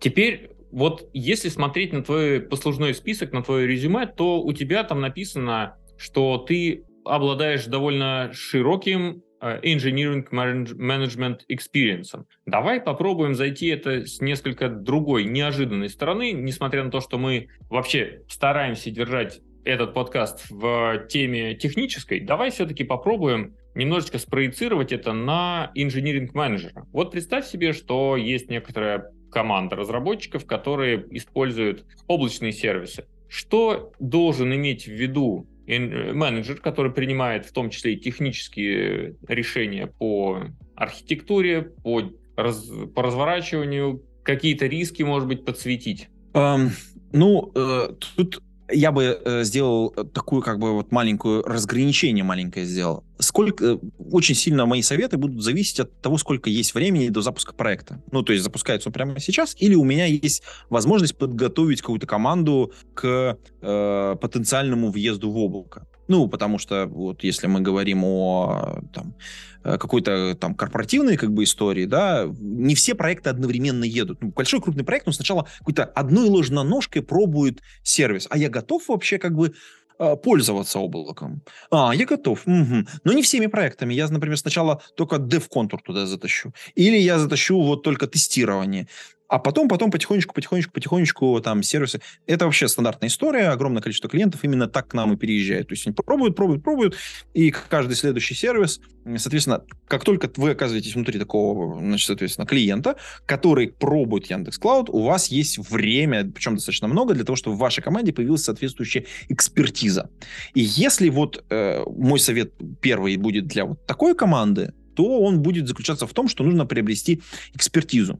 Теперь 0.00 0.52
вот 0.70 1.08
если 1.12 1.48
смотреть 1.48 1.92
на 1.92 2.02
твой 2.02 2.40
послужной 2.40 2.94
список, 2.94 3.32
на 3.32 3.42
твое 3.42 3.66
резюме, 3.66 4.06
то 4.06 4.40
у 4.40 4.52
тебя 4.52 4.84
там 4.84 5.00
написано, 5.00 5.76
что 5.96 6.38
ты 6.38 6.84
обладаешь 7.04 7.64
довольно 7.64 8.30
широким 8.32 9.22
engineering 9.40 10.26
management 10.30 11.40
experience. 11.50 12.24
Давай 12.46 12.80
попробуем 12.80 13.34
зайти 13.34 13.68
это 13.68 14.06
с 14.06 14.20
несколько 14.20 14.68
другой, 14.68 15.24
неожиданной 15.24 15.88
стороны, 15.88 16.32
несмотря 16.32 16.84
на 16.84 16.90
то, 16.90 17.00
что 17.00 17.18
мы 17.18 17.48
вообще 17.70 18.22
стараемся 18.28 18.90
держать 18.90 19.40
этот 19.64 19.92
подкаст 19.92 20.46
в 20.50 21.06
теме 21.08 21.54
технической, 21.54 22.20
давай 22.20 22.50
все-таки 22.50 22.84
попробуем 22.84 23.54
немножечко 23.74 24.18
спроецировать 24.18 24.92
это 24.92 25.12
на 25.12 25.70
инжиниринг 25.74 26.34
менеджера. 26.34 26.86
Вот 26.92 27.12
представь 27.12 27.46
себе, 27.46 27.72
что 27.72 28.16
есть 28.16 28.48
некоторая 28.48 29.12
команда 29.30 29.76
разработчиков, 29.76 30.46
которые 30.46 31.04
используют 31.10 31.84
облачные 32.06 32.52
сервисы. 32.52 33.06
Что 33.28 33.92
должен 33.98 34.54
иметь 34.54 34.86
в 34.86 34.92
виду 34.92 35.46
менеджер, 35.68 36.56
который 36.60 36.92
принимает 36.92 37.46
в 37.46 37.52
том 37.52 37.70
числе 37.70 37.94
и 37.94 37.96
технические 37.96 39.16
решения 39.26 39.86
по 39.86 40.44
архитектуре, 40.74 41.62
по, 41.62 42.10
раз, 42.36 42.70
по 42.94 43.02
разворачиванию, 43.02 44.02
какие-то 44.22 44.66
риски, 44.66 45.02
может 45.02 45.28
быть, 45.28 45.44
подсветить? 45.44 46.08
Um, 46.32 46.70
ну, 47.12 47.52
э, 47.54 47.90
тут 48.16 48.42
я 48.70 48.92
бы 48.92 49.20
э, 49.24 49.44
сделал 49.44 49.90
такую 49.90 50.42
как 50.42 50.58
бы 50.58 50.72
вот 50.72 50.92
маленькую 50.92 51.42
разграничение 51.42 52.24
маленькое 52.24 52.66
сделал. 52.66 53.04
Сколько 53.18 53.64
э, 53.64 53.78
очень 53.98 54.34
сильно 54.34 54.66
мои 54.66 54.82
советы 54.82 55.16
будут 55.16 55.42
зависеть 55.42 55.80
от 55.80 56.00
того, 56.00 56.18
сколько 56.18 56.50
есть 56.50 56.74
времени 56.74 57.08
до 57.08 57.22
запуска 57.22 57.54
проекта. 57.54 58.02
Ну, 58.12 58.22
то 58.22 58.32
есть 58.32 58.44
запускается 58.44 58.88
он 58.88 58.92
прямо 58.92 59.18
сейчас, 59.20 59.56
или 59.58 59.74
у 59.74 59.84
меня 59.84 60.06
есть 60.06 60.42
возможность 60.70 61.16
подготовить 61.16 61.80
какую-то 61.80 62.06
команду 62.06 62.72
к 62.94 63.38
э, 63.62 64.16
потенциальному 64.20 64.90
въезду 64.90 65.30
в 65.30 65.38
облако. 65.38 65.86
Ну, 66.08 66.26
потому 66.26 66.58
что 66.58 66.86
вот 66.86 67.22
если 67.22 67.46
мы 67.46 67.60
говорим 67.60 68.02
о 68.04 68.80
там, 68.92 69.14
э, 69.62 69.76
какой-то 69.78 70.34
там 70.34 70.54
корпоративной 70.54 71.16
как 71.16 71.32
бы 71.32 71.44
истории, 71.44 71.84
да, 71.84 72.26
не 72.40 72.74
все 72.74 72.94
проекты 72.94 73.30
одновременно 73.30 73.84
едут. 73.84 74.22
Ну, 74.22 74.32
большой 74.34 74.60
крупный 74.60 74.84
проект, 74.84 75.06
но 75.06 75.12
сначала 75.12 75.46
какой-то 75.58 75.84
одной 75.84 76.28
ложноножкой 76.28 77.02
пробует 77.02 77.62
сервис. 77.82 78.26
А 78.30 78.38
я 78.38 78.48
готов 78.48 78.88
вообще 78.88 79.18
как 79.18 79.34
бы 79.34 79.52
э, 79.98 80.16
пользоваться 80.16 80.78
облаком. 80.78 81.42
А, 81.70 81.94
я 81.94 82.06
готов. 82.06 82.46
Угу. 82.46 82.86
Но 83.04 83.12
не 83.12 83.22
всеми 83.22 83.46
проектами. 83.46 83.92
Я, 83.92 84.08
например, 84.08 84.38
сначала 84.38 84.80
только 84.96 85.16
dev-контур 85.16 85.82
туда 85.82 86.06
затащу. 86.06 86.54
Или 86.74 86.96
я 86.96 87.18
затащу 87.18 87.60
вот 87.60 87.82
только 87.82 88.06
тестирование. 88.06 88.88
А 89.28 89.38
потом, 89.38 89.68
потом 89.68 89.90
потихонечку, 89.90 90.34
потихонечку, 90.34 90.72
потихонечку 90.72 91.40
там 91.42 91.62
сервисы. 91.62 92.00
Это 92.26 92.46
вообще 92.46 92.66
стандартная 92.66 93.10
история. 93.10 93.48
Огромное 93.50 93.82
количество 93.82 94.08
клиентов 94.08 94.42
именно 94.42 94.68
так 94.68 94.88
к 94.88 94.94
нам 94.94 95.12
и 95.12 95.16
переезжает. 95.16 95.68
То 95.68 95.74
есть 95.74 95.86
они 95.86 95.94
пробуют, 95.94 96.34
пробуют, 96.34 96.64
пробуют, 96.64 96.96
и 97.34 97.50
каждый 97.50 97.94
следующий 97.94 98.34
сервис, 98.34 98.80
соответственно, 99.04 99.62
как 99.86 100.04
только 100.04 100.30
вы 100.36 100.52
оказываетесь 100.52 100.94
внутри 100.94 101.18
такого, 101.18 101.78
значит, 101.78 102.06
соответственно, 102.06 102.46
клиента, 102.46 102.96
который 103.26 103.68
пробует 103.68 104.30
Яндекс 104.30 104.58
Клауд, 104.58 104.88
у 104.88 105.02
вас 105.02 105.28
есть 105.28 105.58
время, 105.70 106.24
причем 106.30 106.54
достаточно 106.54 106.88
много, 106.88 107.14
для 107.14 107.24
того, 107.24 107.36
чтобы 107.36 107.56
в 107.56 107.58
вашей 107.58 107.82
команде 107.82 108.14
появилась 108.14 108.44
соответствующая 108.44 109.04
экспертиза. 109.28 110.08
И 110.54 110.60
если 110.60 111.10
вот 111.10 111.44
э, 111.50 111.84
мой 111.86 112.18
совет 112.18 112.54
первый 112.80 113.16
будет 113.16 113.46
для 113.46 113.66
вот 113.66 113.84
такой 113.84 114.14
команды, 114.14 114.72
то 114.98 115.20
он 115.20 115.42
будет 115.42 115.68
заключаться 115.68 116.08
в 116.08 116.12
том, 116.12 116.28
что 116.28 116.42
нужно 116.42 116.66
приобрести 116.66 117.22
экспертизу. 117.54 118.18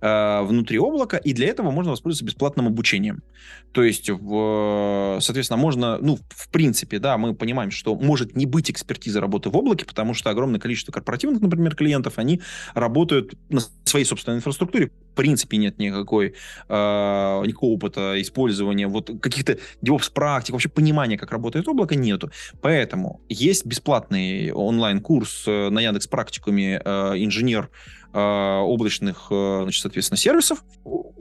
Э, 0.00 0.42
внутри 0.42 0.78
облака, 0.78 1.18
и 1.18 1.32
для 1.32 1.48
этого 1.48 1.70
можно 1.70 1.90
воспользоваться 1.90 2.24
бесплатным 2.24 2.66
обучением. 2.66 3.22
То 3.72 3.82
есть, 3.82 4.08
в, 4.08 5.18
соответственно, 5.20 5.58
можно, 5.58 5.98
ну, 5.98 6.18
в 6.30 6.48
принципе, 6.48 6.98
да, 6.98 7.18
мы 7.18 7.34
понимаем, 7.34 7.70
что 7.70 7.94
может 7.94 8.34
не 8.34 8.46
быть 8.46 8.70
экспертизы 8.70 9.20
работы 9.20 9.50
в 9.50 9.56
облаке, 9.56 9.84
потому 9.84 10.14
что 10.14 10.30
огромное 10.30 10.58
количество 10.58 10.90
корпоративных, 10.92 11.40
например, 11.40 11.76
клиентов, 11.76 12.18
они 12.18 12.40
работают 12.74 13.34
на 13.48 13.60
своей 13.84 14.04
собственной 14.04 14.38
инфраструктуре, 14.38 14.90
в 15.12 15.14
принципе 15.14 15.56
нет 15.58 15.78
никакой, 15.78 16.34
э, 16.68 17.42
никакого 17.46 17.72
опыта 17.72 18.20
использования 18.20 18.86
вот 18.88 19.10
каких-то 19.20 19.58
DevOps 19.84 20.12
практик, 20.12 20.52
вообще 20.52 20.68
понимания, 20.68 21.18
как 21.18 21.30
работает 21.30 21.68
облако, 21.68 21.94
нету. 21.94 22.30
Поэтому 22.62 23.20
есть 23.28 23.66
бесплатный 23.66 24.50
онлайн-курс 24.50 25.44
э, 25.46 25.68
на 25.68 25.80
Яндекс 25.80 26.06
практикуме 26.06 26.80
э, 26.82 27.14
инженер 27.16 27.70
облачных, 28.18 29.28
э, 29.30 29.60
значит, 29.62 29.82
соответственно, 29.82 30.18
сервисов. 30.18 30.64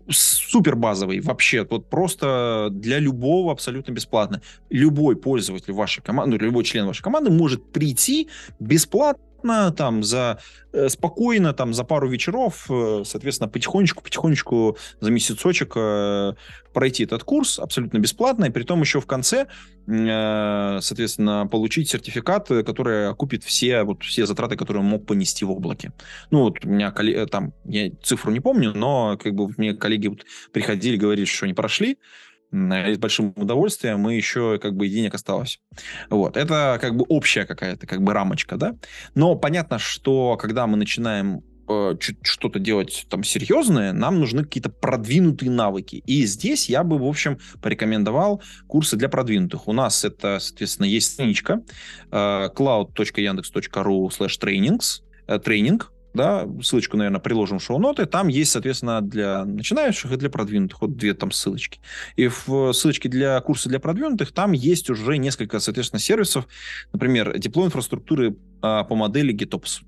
Супер 0.09 0.75
базовый 0.75 1.19
вообще, 1.19 1.65
вот 1.69 1.89
просто 1.89 2.69
для 2.71 2.97
любого 2.99 3.51
абсолютно 3.51 3.91
бесплатно. 3.91 4.41
Любой 4.69 5.15
пользователь 5.15 5.73
вашей 5.73 6.01
команды, 6.01 6.37
ну, 6.37 6.45
любой 6.45 6.63
член 6.63 6.87
вашей 6.87 7.03
команды 7.03 7.29
может 7.29 7.71
прийти 7.71 8.27
бесплатно 8.59 9.23
там 9.43 10.03
за 10.03 10.39
э, 10.73 10.89
спокойно 10.89 11.53
там 11.53 11.73
за 11.73 11.83
пару 11.83 12.09
вечеров, 12.09 12.65
э, 12.69 13.03
соответственно, 13.05 13.49
потихонечку, 13.49 14.03
потихонечку 14.03 14.77
за 14.99 15.11
месяцочек 15.11 15.73
э, 15.75 16.33
пройти 16.73 17.03
этот 17.03 17.23
курс 17.23 17.59
абсолютно 17.59 17.99
бесплатно, 17.99 18.45
и 18.45 18.49
при 18.49 18.63
том 18.63 18.81
еще 18.81 19.01
в 19.01 19.07
конце, 19.07 19.47
соответственно, 19.87 21.47
получить 21.47 21.89
сертификат, 21.89 22.47
который 22.47 23.09
окупит 23.09 23.43
все, 23.43 23.83
вот, 23.83 24.03
все 24.03 24.27
затраты, 24.27 24.55
которые 24.55 24.83
он 24.83 24.89
мог 24.89 25.07
понести 25.07 25.45
в 25.45 25.51
облаке. 25.51 25.93
Ну, 26.29 26.41
вот 26.43 26.63
у 26.63 26.69
меня 26.69 26.91
там, 27.25 27.53
я 27.65 27.89
цифру 28.03 28.31
не 28.31 28.39
помню, 28.39 28.73
но 28.75 29.17
как 29.17 29.33
бы 29.33 29.49
мне 29.57 29.73
коллеги 29.73 30.09
вот 30.09 30.25
приходили, 30.51 30.95
говорили, 30.95 31.25
что 31.25 31.45
они 31.45 31.55
прошли, 31.55 31.97
с 32.51 32.97
большим 32.97 33.33
удовольствием, 33.35 33.99
мы 33.99 34.15
еще 34.15 34.57
как 34.59 34.75
бы 34.75 34.87
денег 34.87 35.13
осталось. 35.13 35.59
Вот. 36.09 36.37
Это 36.37 36.77
как 36.81 36.95
бы 36.95 37.05
общая 37.07 37.45
какая-то 37.45 37.85
как 37.87 38.01
бы 38.01 38.13
рамочка, 38.13 38.57
да. 38.57 38.75
Но 39.15 39.35
понятно, 39.35 39.79
что 39.79 40.37
когда 40.37 40.65
мы 40.65 40.77
начинаем 40.77 41.43
э, 41.67 41.95
что-то 42.23 42.59
делать 42.59 43.05
там 43.09 43.23
серьезное, 43.23 43.93
нам 43.93 44.19
нужны 44.19 44.43
какие-то 44.43 44.69
продвинутые 44.69 45.51
навыки. 45.51 46.01
И 46.05 46.25
здесь 46.25 46.69
я 46.69 46.83
бы, 46.83 46.97
в 46.97 47.05
общем, 47.05 47.37
порекомендовал 47.61 48.41
курсы 48.67 48.97
для 48.97 49.09
продвинутых. 49.09 49.67
У 49.67 49.73
нас 49.73 50.03
это, 50.03 50.39
соответственно, 50.39 50.87
есть 50.87 51.13
страничка 51.13 51.61
э, 52.11 52.49
cloud.yandex.ru 52.55 54.09
slash 54.09 54.39
trainings, 54.41 55.01
э, 55.27 55.37
тренинг, 55.39 55.91
да, 56.13 56.47
ссылочку, 56.61 56.97
наверное, 56.97 57.19
приложим 57.19 57.59
в 57.59 57.63
шоу-ноты, 57.63 58.05
там 58.05 58.27
есть, 58.27 58.51
соответственно, 58.51 59.01
для 59.01 59.45
начинающих 59.45 60.11
и 60.11 60.15
для 60.15 60.29
продвинутых, 60.29 60.81
вот 60.81 60.97
две 60.97 61.13
там 61.13 61.31
ссылочки. 61.31 61.79
И 62.15 62.27
в 62.27 62.73
ссылочке 62.73 63.09
для 63.09 63.39
курса 63.41 63.69
для 63.69 63.79
продвинутых 63.79 64.31
там 64.31 64.51
есть 64.53 64.89
уже 64.89 65.17
несколько, 65.17 65.59
соответственно, 65.59 65.99
сервисов, 65.99 66.47
например, 66.93 67.37
диплом 67.37 67.67
инфраструктуры 67.67 68.35
а, 68.61 68.83
по 68.83 68.95
модели 68.95 69.33
GitOps. 69.35 69.81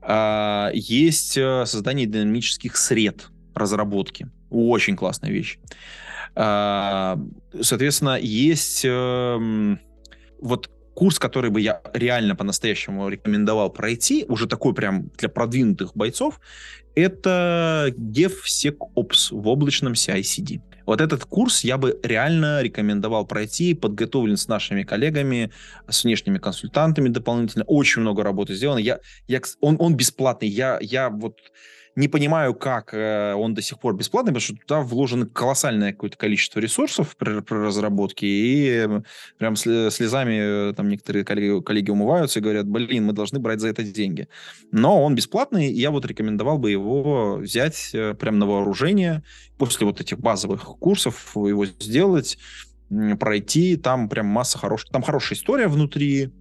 А, 0.00 0.70
есть 0.72 1.36
а, 1.38 1.64
создание 1.66 2.06
динамических 2.06 2.76
сред 2.76 3.28
разработки. 3.54 4.28
Очень 4.50 4.96
классная 4.96 5.30
вещь. 5.30 5.58
А, 6.34 7.18
соответственно, 7.60 8.18
есть 8.20 8.84
э, 8.84 9.76
вот 10.40 10.70
курс, 10.98 11.20
который 11.20 11.50
бы 11.50 11.60
я 11.60 11.80
реально 11.94 12.34
по-настоящему 12.34 13.08
рекомендовал 13.08 13.70
пройти, 13.70 14.24
уже 14.26 14.48
такой 14.48 14.74
прям 14.74 15.10
для 15.16 15.28
продвинутых 15.28 15.92
бойцов, 15.94 16.40
это 16.96 17.94
DevSecOps 17.96 19.28
в 19.30 19.46
облачном 19.46 19.92
CI-CD. 19.92 20.60
Вот 20.86 21.00
этот 21.00 21.24
курс 21.24 21.62
я 21.62 21.78
бы 21.78 21.96
реально 22.02 22.62
рекомендовал 22.62 23.26
пройти, 23.26 23.74
подготовлен 23.74 24.36
с 24.36 24.48
нашими 24.48 24.82
коллегами, 24.82 25.52
с 25.88 26.02
внешними 26.02 26.38
консультантами 26.38 27.08
дополнительно. 27.10 27.64
Очень 27.68 28.02
много 28.02 28.24
работы 28.24 28.56
сделано. 28.56 28.80
Я, 28.80 28.98
я, 29.28 29.40
он, 29.60 29.76
он 29.78 29.94
бесплатный. 29.94 30.48
Я, 30.48 30.78
я 30.80 31.10
вот 31.10 31.38
не 31.98 32.06
понимаю, 32.06 32.54
как 32.54 32.94
э, 32.94 33.34
он 33.34 33.54
до 33.54 33.60
сих 33.60 33.80
пор 33.80 33.96
бесплатный, 33.96 34.32
потому 34.32 34.40
что 34.40 34.54
туда 34.54 34.80
вложено 34.82 35.26
колоссальное 35.26 35.90
какое-то 35.90 36.16
количество 36.16 36.60
ресурсов 36.60 37.16
при, 37.16 37.40
при 37.40 37.56
разработке, 37.56 38.26
и 38.26 38.88
прям 39.36 39.56
слезами 39.56 40.70
э, 40.70 40.74
там 40.74 40.88
некоторые 40.88 41.24
коллеги, 41.24 41.60
коллеги 41.60 41.90
умываются 41.90 42.38
и 42.38 42.42
говорят, 42.42 42.68
блин, 42.68 43.06
мы 43.06 43.14
должны 43.14 43.40
брать 43.40 43.58
за 43.60 43.68
это 43.68 43.82
деньги. 43.82 44.28
Но 44.70 45.02
он 45.02 45.16
бесплатный, 45.16 45.72
и 45.72 45.80
я 45.80 45.90
вот 45.90 46.06
рекомендовал 46.06 46.58
бы 46.58 46.70
его 46.70 47.34
взять 47.36 47.90
э, 47.92 48.14
прям 48.14 48.38
на 48.38 48.46
вооружение, 48.46 49.24
после 49.58 49.84
вот 49.84 50.00
этих 50.00 50.20
базовых 50.20 50.62
курсов 50.78 51.32
его 51.34 51.66
сделать, 51.66 52.38
пройти, 53.18 53.76
там 53.76 54.08
прям 54.08 54.26
масса 54.26 54.58
хороших, 54.58 54.90
там 54.90 55.02
хорошая 55.02 55.38
история 55.38 55.68
внутри, 55.68 56.32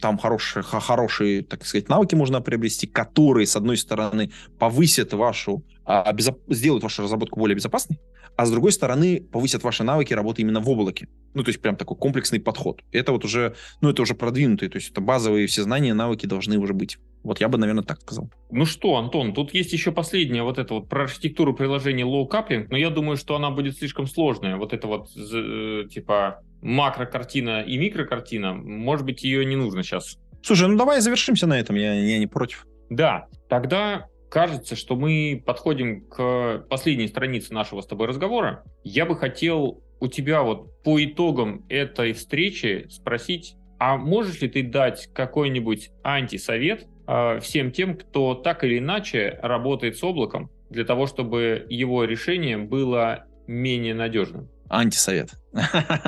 там 0.00 0.18
хорошие, 0.18 0.62
хорошие, 0.62 1.42
так 1.42 1.64
сказать, 1.64 1.88
навыки 1.88 2.14
можно 2.14 2.40
приобрести, 2.40 2.86
которые, 2.86 3.46
с 3.46 3.56
одной 3.56 3.76
стороны, 3.76 4.30
повысят 4.58 5.12
вашу, 5.14 5.64
а, 5.84 6.12
безоп... 6.12 6.40
сделают 6.48 6.82
вашу 6.82 7.02
разработку 7.02 7.40
более 7.40 7.56
безопасной, 7.56 7.98
а 8.36 8.46
с 8.46 8.50
другой 8.50 8.72
стороны, 8.72 9.20
повысят 9.20 9.62
ваши 9.62 9.82
навыки 9.82 10.12
работы 10.12 10.42
именно 10.42 10.60
в 10.60 10.68
облаке. 10.68 11.08
Ну, 11.34 11.42
то 11.42 11.48
есть 11.48 11.60
прям 11.60 11.76
такой 11.76 11.96
комплексный 11.96 12.40
подход. 12.40 12.82
Это 12.92 13.12
вот 13.12 13.24
уже, 13.24 13.56
ну, 13.80 13.90
это 13.90 14.02
уже 14.02 14.14
продвинутые, 14.14 14.68
то 14.70 14.76
есть 14.76 14.90
это 14.90 15.00
базовые 15.00 15.46
все 15.46 15.62
знания, 15.62 15.94
навыки 15.94 16.26
должны 16.26 16.58
уже 16.58 16.74
быть. 16.74 16.98
Вот 17.22 17.40
я 17.40 17.48
бы, 17.48 17.58
наверное, 17.58 17.82
так 17.82 18.00
сказал. 18.00 18.30
Ну 18.50 18.66
что, 18.66 18.96
Антон, 18.96 19.34
тут 19.34 19.52
есть 19.52 19.72
еще 19.72 19.90
последняя 19.90 20.42
вот 20.42 20.58
это 20.58 20.74
вот 20.74 20.88
про 20.88 21.02
архитектуру 21.02 21.54
приложения 21.54 22.04
low 22.04 22.28
coupling, 22.28 22.66
но 22.70 22.76
я 22.76 22.90
думаю, 22.90 23.16
что 23.16 23.34
она 23.34 23.50
будет 23.50 23.76
слишком 23.76 24.06
сложная. 24.06 24.56
Вот 24.56 24.72
это 24.72 24.86
вот 24.86 25.08
э, 25.16 25.84
типа 25.90 26.42
макрокартина 26.62 27.62
и 27.62 27.76
микрокартина, 27.78 28.54
может 28.54 29.04
быть, 29.04 29.24
ее 29.24 29.44
не 29.44 29.56
нужно 29.56 29.82
сейчас. 29.82 30.18
Слушай, 30.42 30.68
ну 30.68 30.76
давай 30.76 31.00
завершимся 31.00 31.46
на 31.46 31.58
этом, 31.58 31.76
я, 31.76 31.94
я 31.94 32.18
не 32.18 32.26
против. 32.26 32.66
Да, 32.90 33.26
тогда 33.48 34.06
кажется, 34.28 34.76
что 34.76 34.96
мы 34.96 35.42
подходим 35.44 36.02
к 36.08 36.66
последней 36.68 37.08
странице 37.08 37.54
нашего 37.54 37.80
с 37.80 37.86
тобой 37.86 38.08
разговора. 38.08 38.64
Я 38.84 39.06
бы 39.06 39.16
хотел 39.16 39.82
у 40.00 40.08
тебя 40.08 40.42
вот 40.42 40.82
по 40.82 41.02
итогам 41.02 41.64
этой 41.68 42.12
встречи 42.12 42.86
спросить, 42.90 43.56
а 43.78 43.96
можешь 43.96 44.40
ли 44.40 44.48
ты 44.48 44.62
дать 44.62 45.08
какой-нибудь 45.12 45.90
антисовет 46.02 46.86
э, 47.06 47.40
всем 47.40 47.70
тем, 47.72 47.96
кто 47.96 48.34
так 48.34 48.64
или 48.64 48.78
иначе 48.78 49.38
работает 49.42 49.96
с 49.96 50.04
облаком, 50.04 50.50
для 50.70 50.84
того, 50.84 51.06
чтобы 51.06 51.66
его 51.68 52.04
решение 52.04 52.58
было 52.58 53.26
менее 53.46 53.94
надежным? 53.94 54.48
Антисовет. 54.68 55.30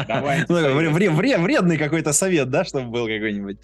Давай. 0.08 0.44
Ну, 0.48 0.56
вредный 1.38 1.76
какой-то 1.76 2.12
совет, 2.12 2.50
да, 2.50 2.64
чтобы 2.64 2.90
был 2.90 3.06
какой-нибудь. 3.06 3.58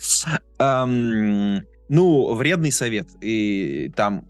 Ну, 1.88 2.34
вредный 2.34 2.72
совет. 2.72 3.08
И 3.20 3.92
там 3.96 4.26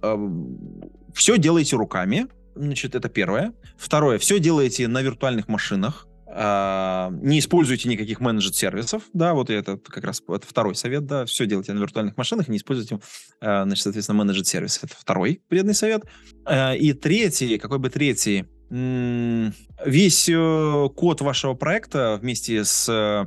все 1.15 1.39
делайте 1.39 1.77
руками. 1.77 2.27
Значит, 2.55 2.95
это 2.95 3.09
первое. 3.09 3.53
Второе, 3.77 4.19
все 4.19 4.39
делайте 4.39 4.89
на 4.89 5.03
виртуальных 5.03 5.49
машинах. 5.49 6.07
А, 6.37 7.11
не 7.23 7.39
используйте 7.39 7.89
никаких 7.89 8.19
менеджер-сервисов, 8.19 9.05
да, 9.13 9.35
вот 9.35 9.51
это 9.51 9.77
как 9.77 10.03
раз 10.03 10.21
это 10.27 10.45
второй 10.45 10.75
совет, 10.75 11.07
да, 11.07 11.27
все 11.27 11.47
делайте 11.47 11.73
на 11.73 11.79
виртуальных 11.79 12.17
машинах, 12.17 12.49
не 12.49 12.57
используйте, 12.57 12.99
а, 13.41 13.63
значит, 13.65 13.85
соответственно, 13.85 14.19
менеджер-сервис, 14.19 14.81
это 14.83 14.97
второй 14.99 15.43
вредный 15.49 15.75
совет. 15.75 16.03
А, 16.45 16.75
и 16.75 16.93
третий, 16.93 17.57
какой 17.59 17.79
бы 17.79 17.89
третий, 17.89 18.47
весь 18.71 20.29
э, 20.29 20.89
код 20.97 21.21
вашего 21.21 21.55
проекта 21.55 22.19
вместе 22.21 22.65
с, 22.65 22.89
э, 22.89 23.27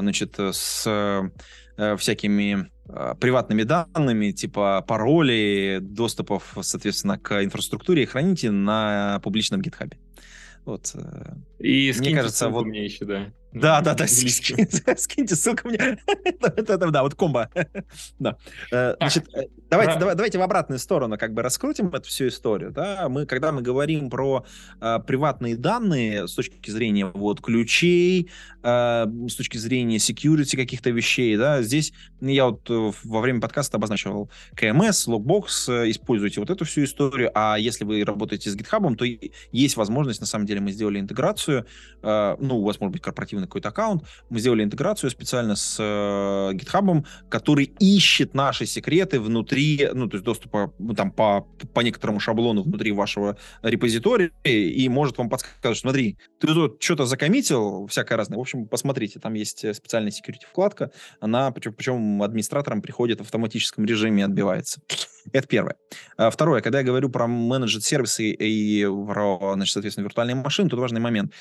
значит, 0.00 0.34
с 0.38 1.30
э, 1.76 1.96
всякими 1.96 2.68
приватными 3.20 3.62
данными, 3.62 4.30
типа 4.32 4.84
паролей, 4.86 5.80
доступов, 5.80 6.56
соответственно, 6.60 7.18
к 7.18 7.42
инфраструктуре 7.44 8.06
храните 8.06 8.50
на 8.50 9.20
публичном 9.22 9.60
гитхабе. 9.60 9.98
Вот. 10.64 10.94
И 11.60 11.92
мне 11.98 12.14
кажется, 12.14 12.48
вот 12.48 12.64
мне 12.64 12.84
еще, 12.84 13.04
да. 13.04 13.32
Да, 13.52 13.80
да, 13.80 13.94
да, 13.94 14.06
скиньте 14.06 15.34
ссылку 15.34 15.68
мне. 15.68 15.98
Да, 16.40 17.02
вот 17.02 17.14
комбо. 17.14 17.50
Да. 18.18 18.36
Э, 18.70 18.94
значит, 18.98 19.28
э, 19.34 19.46
давайте, 19.68 19.98
давайте 19.98 20.38
в 20.38 20.42
обратную 20.42 20.78
сторону 20.78 21.18
как 21.18 21.34
бы 21.34 21.42
раскрутим 21.42 21.88
эту 21.88 22.08
всю 22.08 22.28
историю. 22.28 22.70
Да? 22.70 23.08
Мы, 23.08 23.26
когда 23.26 23.50
мы 23.50 23.62
говорим 23.62 24.08
про 24.08 24.44
э, 24.80 24.98
приватные 25.06 25.56
данные 25.56 26.28
с 26.28 26.34
точки 26.34 26.70
зрения 26.70 27.06
вот 27.06 27.40
ключей, 27.40 28.30
с 28.62 29.34
точки 29.36 29.56
зрения 29.56 29.96
security 29.96 30.56
каких-то 30.56 30.90
вещей, 30.90 31.36
да, 31.36 31.62
здесь 31.62 31.94
я 32.20 32.46
вот 32.46 32.68
во 32.68 33.20
время 33.20 33.40
подкаста 33.40 33.78
обозначивал 33.78 34.30
КМС, 34.54 35.08
Logbox, 35.08 35.90
используйте 35.90 36.40
вот 36.40 36.50
эту 36.50 36.66
всю 36.66 36.84
историю, 36.84 37.30
а 37.34 37.56
если 37.58 37.84
вы 37.84 38.04
работаете 38.04 38.50
с 38.50 38.56
GitHub, 38.56 38.94
то 38.96 39.06
есть 39.06 39.76
возможность, 39.76 40.20
на 40.20 40.26
самом 40.26 40.44
деле 40.44 40.60
мы 40.60 40.72
сделали 40.72 41.00
интеграцию, 41.00 41.49
ну, 42.02 42.58
у 42.58 42.64
вас 42.64 42.80
может 42.80 42.92
быть 42.92 43.02
корпоративный 43.02 43.46
какой-то 43.46 43.68
аккаунт, 43.68 44.04
мы 44.30 44.40
сделали 44.40 44.64
интеграцию 44.64 45.10
специально 45.10 45.54
с 45.54 45.76
э, 45.78 46.54
GitHub, 46.54 47.06
который 47.28 47.72
ищет 47.78 48.34
наши 48.34 48.66
секреты 48.66 49.20
внутри, 49.20 49.88
ну, 49.92 50.08
то 50.08 50.16
есть 50.16 50.24
доступа 50.24 50.72
ну, 50.78 50.94
там 50.94 51.10
по, 51.10 51.42
по 51.74 51.80
некоторому 51.80 52.20
шаблону 52.20 52.62
внутри 52.62 52.92
вашего 52.92 53.36
репозитория 53.62 54.30
и 54.44 54.88
может 54.88 55.18
вам 55.18 55.28
подсказать, 55.28 55.78
смотри, 55.78 56.16
ты 56.38 56.46
тут 56.46 56.82
что-то 56.82 57.06
закоммитил, 57.06 57.86
всякое 57.86 58.16
разное. 58.16 58.38
В 58.38 58.40
общем, 58.40 58.66
посмотрите, 58.66 59.20
там 59.20 59.34
есть 59.34 59.64
э, 59.64 59.74
специальная 59.74 60.10
security 60.10 60.46
вкладка, 60.48 60.90
она, 61.20 61.50
причем, 61.50 61.74
причем 61.74 62.22
администраторам 62.22 62.82
приходит 62.82 63.18
в 63.18 63.22
автоматическом 63.22 63.84
режиме 63.84 64.24
отбивается. 64.24 64.80
Это 65.32 65.46
первое. 65.46 65.76
А 66.16 66.30
второе, 66.30 66.60
когда 66.60 66.78
я 66.78 66.84
говорю 66.84 67.08
про 67.08 67.26
менеджер 67.26 67.80
сервисы 67.80 68.30
и 68.30 68.84
про, 68.84 69.54
значит, 69.54 69.72
соответственно, 69.72 70.04
виртуальные 70.04 70.34
машины, 70.34 70.68
тут 70.68 70.80
важный 70.80 71.00
момент. 71.00 71.32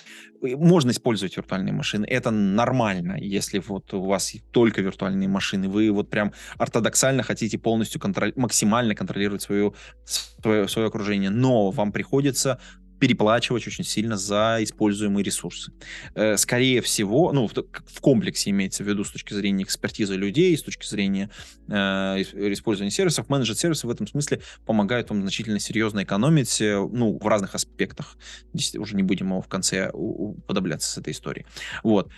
Можно 0.42 0.92
использовать 0.92 1.36
виртуальные 1.38 1.74
машины, 1.74 2.06
это 2.06 2.32
нормально, 2.32 3.18
если 3.20 3.60
вот 3.60 3.94
у 3.94 4.06
вас 4.06 4.34
только 4.52 4.82
виртуальные 4.82 5.28
машины, 5.28 5.68
вы 5.68 5.92
вот 5.92 6.10
прям 6.10 6.34
ортодоксально 6.58 7.24
хотите 7.24 7.58
полностью 7.58 8.00
контроль, 8.00 8.34
максимально 8.36 8.96
контролировать 8.96 9.42
свое, 9.42 9.74
свое, 10.06 10.68
свое 10.68 10.88
окружение, 10.88 11.30
но 11.30 11.72
вам 11.72 11.92
приходится 11.92 12.60
переплачивать 13.00 13.66
очень 13.68 13.84
сильно 13.84 14.18
за 14.18 14.58
используемые 14.62 15.24
ресурсы. 15.24 15.72
Э, 16.16 16.38
скорее 16.38 16.82
всего, 16.82 17.32
ну, 17.32 17.48
в 17.48 18.02
комплексе 18.02 18.50
имеется 18.50 18.84
в 18.84 18.88
виду 18.88 19.04
с 19.04 19.12
точки 19.12 19.34
зрения 19.34 19.64
экспертизы 19.64 20.16
людей, 20.16 20.58
с 20.58 20.64
точки 20.64 20.86
зрения 20.86 21.30
э, 21.68 21.74
использования 22.54 22.92
сервисов, 22.92 23.30
менеджер 23.30 23.56
сервисы 23.56 23.88
в 23.88 23.90
этом 23.90 24.08
смысле 24.08 24.42
помогают 24.66 25.10
вам 25.10 25.22
значительно 25.22 25.60
серьезно 25.60 26.04
экономить, 26.04 26.62
э, 26.62 26.78
ну, 26.78 27.18
в 27.18 27.28
разных 27.28 27.56
аспектах. 27.56 28.18
Здесь 28.54 28.76
уже 28.76 28.96
не 28.96 29.04
будем 29.04 29.42
в 29.42 29.48
конце 29.48 29.90
уподобляться 29.94 30.92
с 30.92 30.98
этой 30.98 31.14
историей. 31.14 31.46
Вот. 31.84 32.12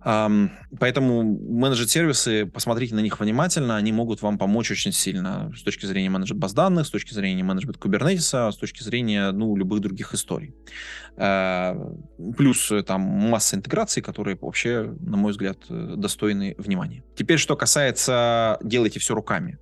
Поэтому 0.00 1.22
менеджер-сервисы, 1.22 2.46
посмотрите 2.46 2.94
на 2.94 3.00
них 3.00 3.18
внимательно, 3.18 3.76
они 3.76 3.92
могут 3.92 4.22
вам 4.22 4.38
помочь 4.38 4.70
очень 4.70 4.92
сильно 4.92 5.52
с 5.56 5.62
точки 5.62 5.86
зрения 5.86 6.08
менеджмент 6.08 6.40
баз 6.40 6.52
данных, 6.52 6.86
с 6.86 6.90
точки 6.90 7.14
зрения 7.14 7.42
менеджмента 7.42 7.80
Kubernetes, 7.80 8.52
с 8.52 8.56
точки 8.56 8.82
зрения 8.82 9.32
ну, 9.32 9.56
любых 9.56 9.80
других 9.80 10.14
историй. 10.14 10.54
А, 11.16 11.76
плюс 12.36 12.70
э, 12.70 12.82
там 12.82 13.00
масса 13.00 13.56
интеграций, 13.56 14.02
которые 14.02 14.38
вообще, 14.40 14.94
на 15.00 15.16
мой 15.16 15.32
взгляд, 15.32 15.58
э, 15.68 15.94
достойны 15.96 16.54
внимания. 16.58 17.02
Теперь, 17.16 17.38
что 17.38 17.56
касается 17.56 18.58
«делайте 18.62 19.00
все 19.00 19.14
руками». 19.14 19.58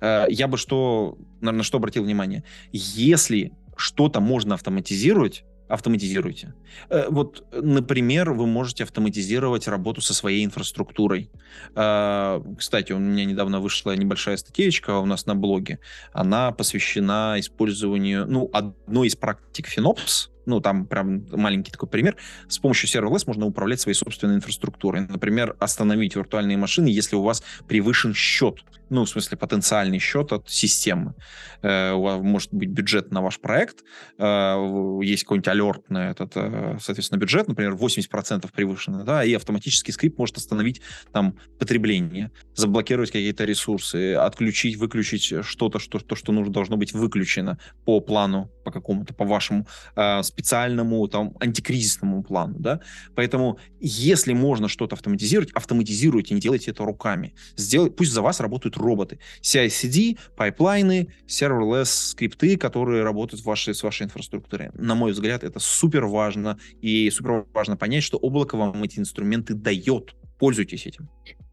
Э, 0.00 0.26
я 0.28 0.48
бы 0.48 0.58
что, 0.58 1.16
на 1.40 1.62
что 1.62 1.78
обратил 1.78 2.04
внимание? 2.04 2.44
Если 2.72 3.52
что-то 3.76 4.20
можно 4.20 4.54
автоматизировать, 4.54 5.44
автоматизируйте. 5.68 6.54
Э, 6.90 7.06
вот, 7.08 7.44
например, 7.52 8.32
вы 8.32 8.46
можете 8.46 8.84
автоматизировать 8.84 9.68
работу 9.68 10.00
со 10.00 10.14
своей 10.14 10.44
инфраструктурой. 10.44 11.30
Э, 11.74 12.40
кстати, 12.58 12.92
у 12.92 12.98
меня 12.98 13.24
недавно 13.24 13.60
вышла 13.60 13.96
небольшая 13.96 14.36
статейка 14.36 14.98
у 14.98 15.06
нас 15.06 15.26
на 15.26 15.34
блоге. 15.34 15.78
Она 16.12 16.52
посвящена 16.52 17.36
использованию, 17.38 18.26
ну, 18.26 18.50
одной 18.52 19.08
из 19.08 19.16
практик 19.16 19.66
FinOps, 19.68 20.30
ну, 20.48 20.60
там 20.60 20.86
прям 20.86 21.26
маленький 21.30 21.70
такой 21.70 21.88
пример, 21.88 22.16
с 22.48 22.58
помощью 22.58 22.88
Serverless 22.88 23.24
можно 23.26 23.46
управлять 23.46 23.80
своей 23.80 23.94
собственной 23.94 24.36
инфраструктурой. 24.36 25.06
Например, 25.06 25.54
остановить 25.60 26.16
виртуальные 26.16 26.56
машины, 26.56 26.88
если 26.88 27.16
у 27.16 27.22
вас 27.22 27.42
превышен 27.68 28.14
счет, 28.14 28.64
ну, 28.90 29.04
в 29.04 29.08
смысле, 29.10 29.36
потенциальный 29.36 29.98
счет 29.98 30.32
от 30.32 30.48
системы. 30.48 31.14
Э, 31.60 31.92
у 31.92 32.02
вас 32.02 32.22
может 32.22 32.54
быть 32.54 32.70
бюджет 32.70 33.12
на 33.12 33.20
ваш 33.20 33.38
проект, 33.38 33.84
э, 34.18 35.00
есть 35.02 35.24
какой-нибудь 35.24 35.48
алерт 35.48 35.90
на 35.90 36.10
этот, 36.10 36.32
э, 36.36 36.78
соответственно, 36.80 37.18
бюджет, 37.18 37.48
например, 37.48 37.74
80% 37.74 38.50
превышено, 38.52 39.04
да, 39.04 39.22
и 39.24 39.34
автоматический 39.34 39.92
скрипт 39.92 40.18
может 40.18 40.38
остановить 40.38 40.80
там 41.12 41.38
потребление, 41.58 42.30
заблокировать 42.54 43.10
какие-то 43.10 43.44
ресурсы, 43.44 44.14
отключить, 44.14 44.76
выключить 44.76 45.44
что-то, 45.44 45.78
что, 45.78 45.98
то, 45.98 46.16
что 46.16 46.32
нужно, 46.32 46.52
должно 46.52 46.78
быть 46.78 46.94
выключено 46.94 47.58
по 47.84 48.00
плану, 48.00 48.50
по 48.64 48.70
какому-то, 48.70 49.12
по 49.12 49.24
вашему 49.24 49.66
э, 49.96 50.22
специальному 50.38 51.08
там 51.08 51.34
антикризисному 51.40 52.22
плану, 52.22 52.54
да. 52.58 52.80
Поэтому, 53.16 53.58
если 53.80 54.34
можно 54.34 54.68
что-то 54.68 54.94
автоматизировать, 54.94 55.50
автоматизируйте, 55.52 56.34
не 56.34 56.40
делайте 56.40 56.70
это 56.70 56.84
руками. 56.84 57.34
Сделай, 57.56 57.90
пусть 57.90 58.12
за 58.12 58.22
вас 58.22 58.38
работают 58.38 58.76
роботы. 58.76 59.18
CI/CD, 59.42 60.16
пайплайны, 60.36 61.08
serverless 61.26 62.10
скрипты, 62.10 62.56
которые 62.56 63.02
работают 63.02 63.42
в 63.42 63.46
вашей, 63.46 63.74
с 63.74 63.82
вашей 63.82 64.04
инфраструктурой. 64.04 64.70
На 64.74 64.94
мой 64.94 65.10
взгляд, 65.10 65.42
это 65.42 65.58
супер 65.58 66.06
важно, 66.06 66.58
и 66.80 67.10
супер 67.10 67.44
важно 67.52 67.76
понять, 67.76 68.04
что 68.04 68.16
облако 68.16 68.56
вам 68.56 68.80
эти 68.84 69.00
инструменты 69.00 69.54
дает. 69.54 70.14
Пользуйтесь 70.38 70.86
этим. 70.86 71.08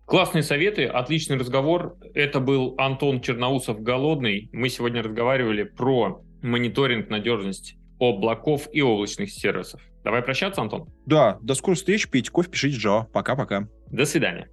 Классные 0.06 0.44
советы, 0.44 0.86
отличный 0.86 1.38
разговор. 1.38 1.98
Это 2.14 2.40
был 2.40 2.76
Антон 2.78 3.20
Черноусов 3.22 3.82
«Голодный». 3.82 4.50
Мы 4.54 4.70
сегодня 4.70 5.02
разговаривали 5.02 5.64
про 5.64 6.22
мониторинг 6.44 7.10
надежности 7.10 7.78
облаков 8.00 8.68
и 8.72 8.82
облачных 8.82 9.32
сервисов. 9.32 9.82
Давай 10.04 10.22
прощаться, 10.22 10.62
Антон? 10.62 10.90
Да, 11.06 11.40
до 11.42 11.56
скорых 11.56 11.78
встреч, 11.78 12.08
пейте 12.10 12.32
кофе, 12.32 12.50
пишите 12.50 12.78
Java. 12.88 13.06
Пока-пока. 13.12 13.68
До 13.92 14.06
свидания. 14.06 14.50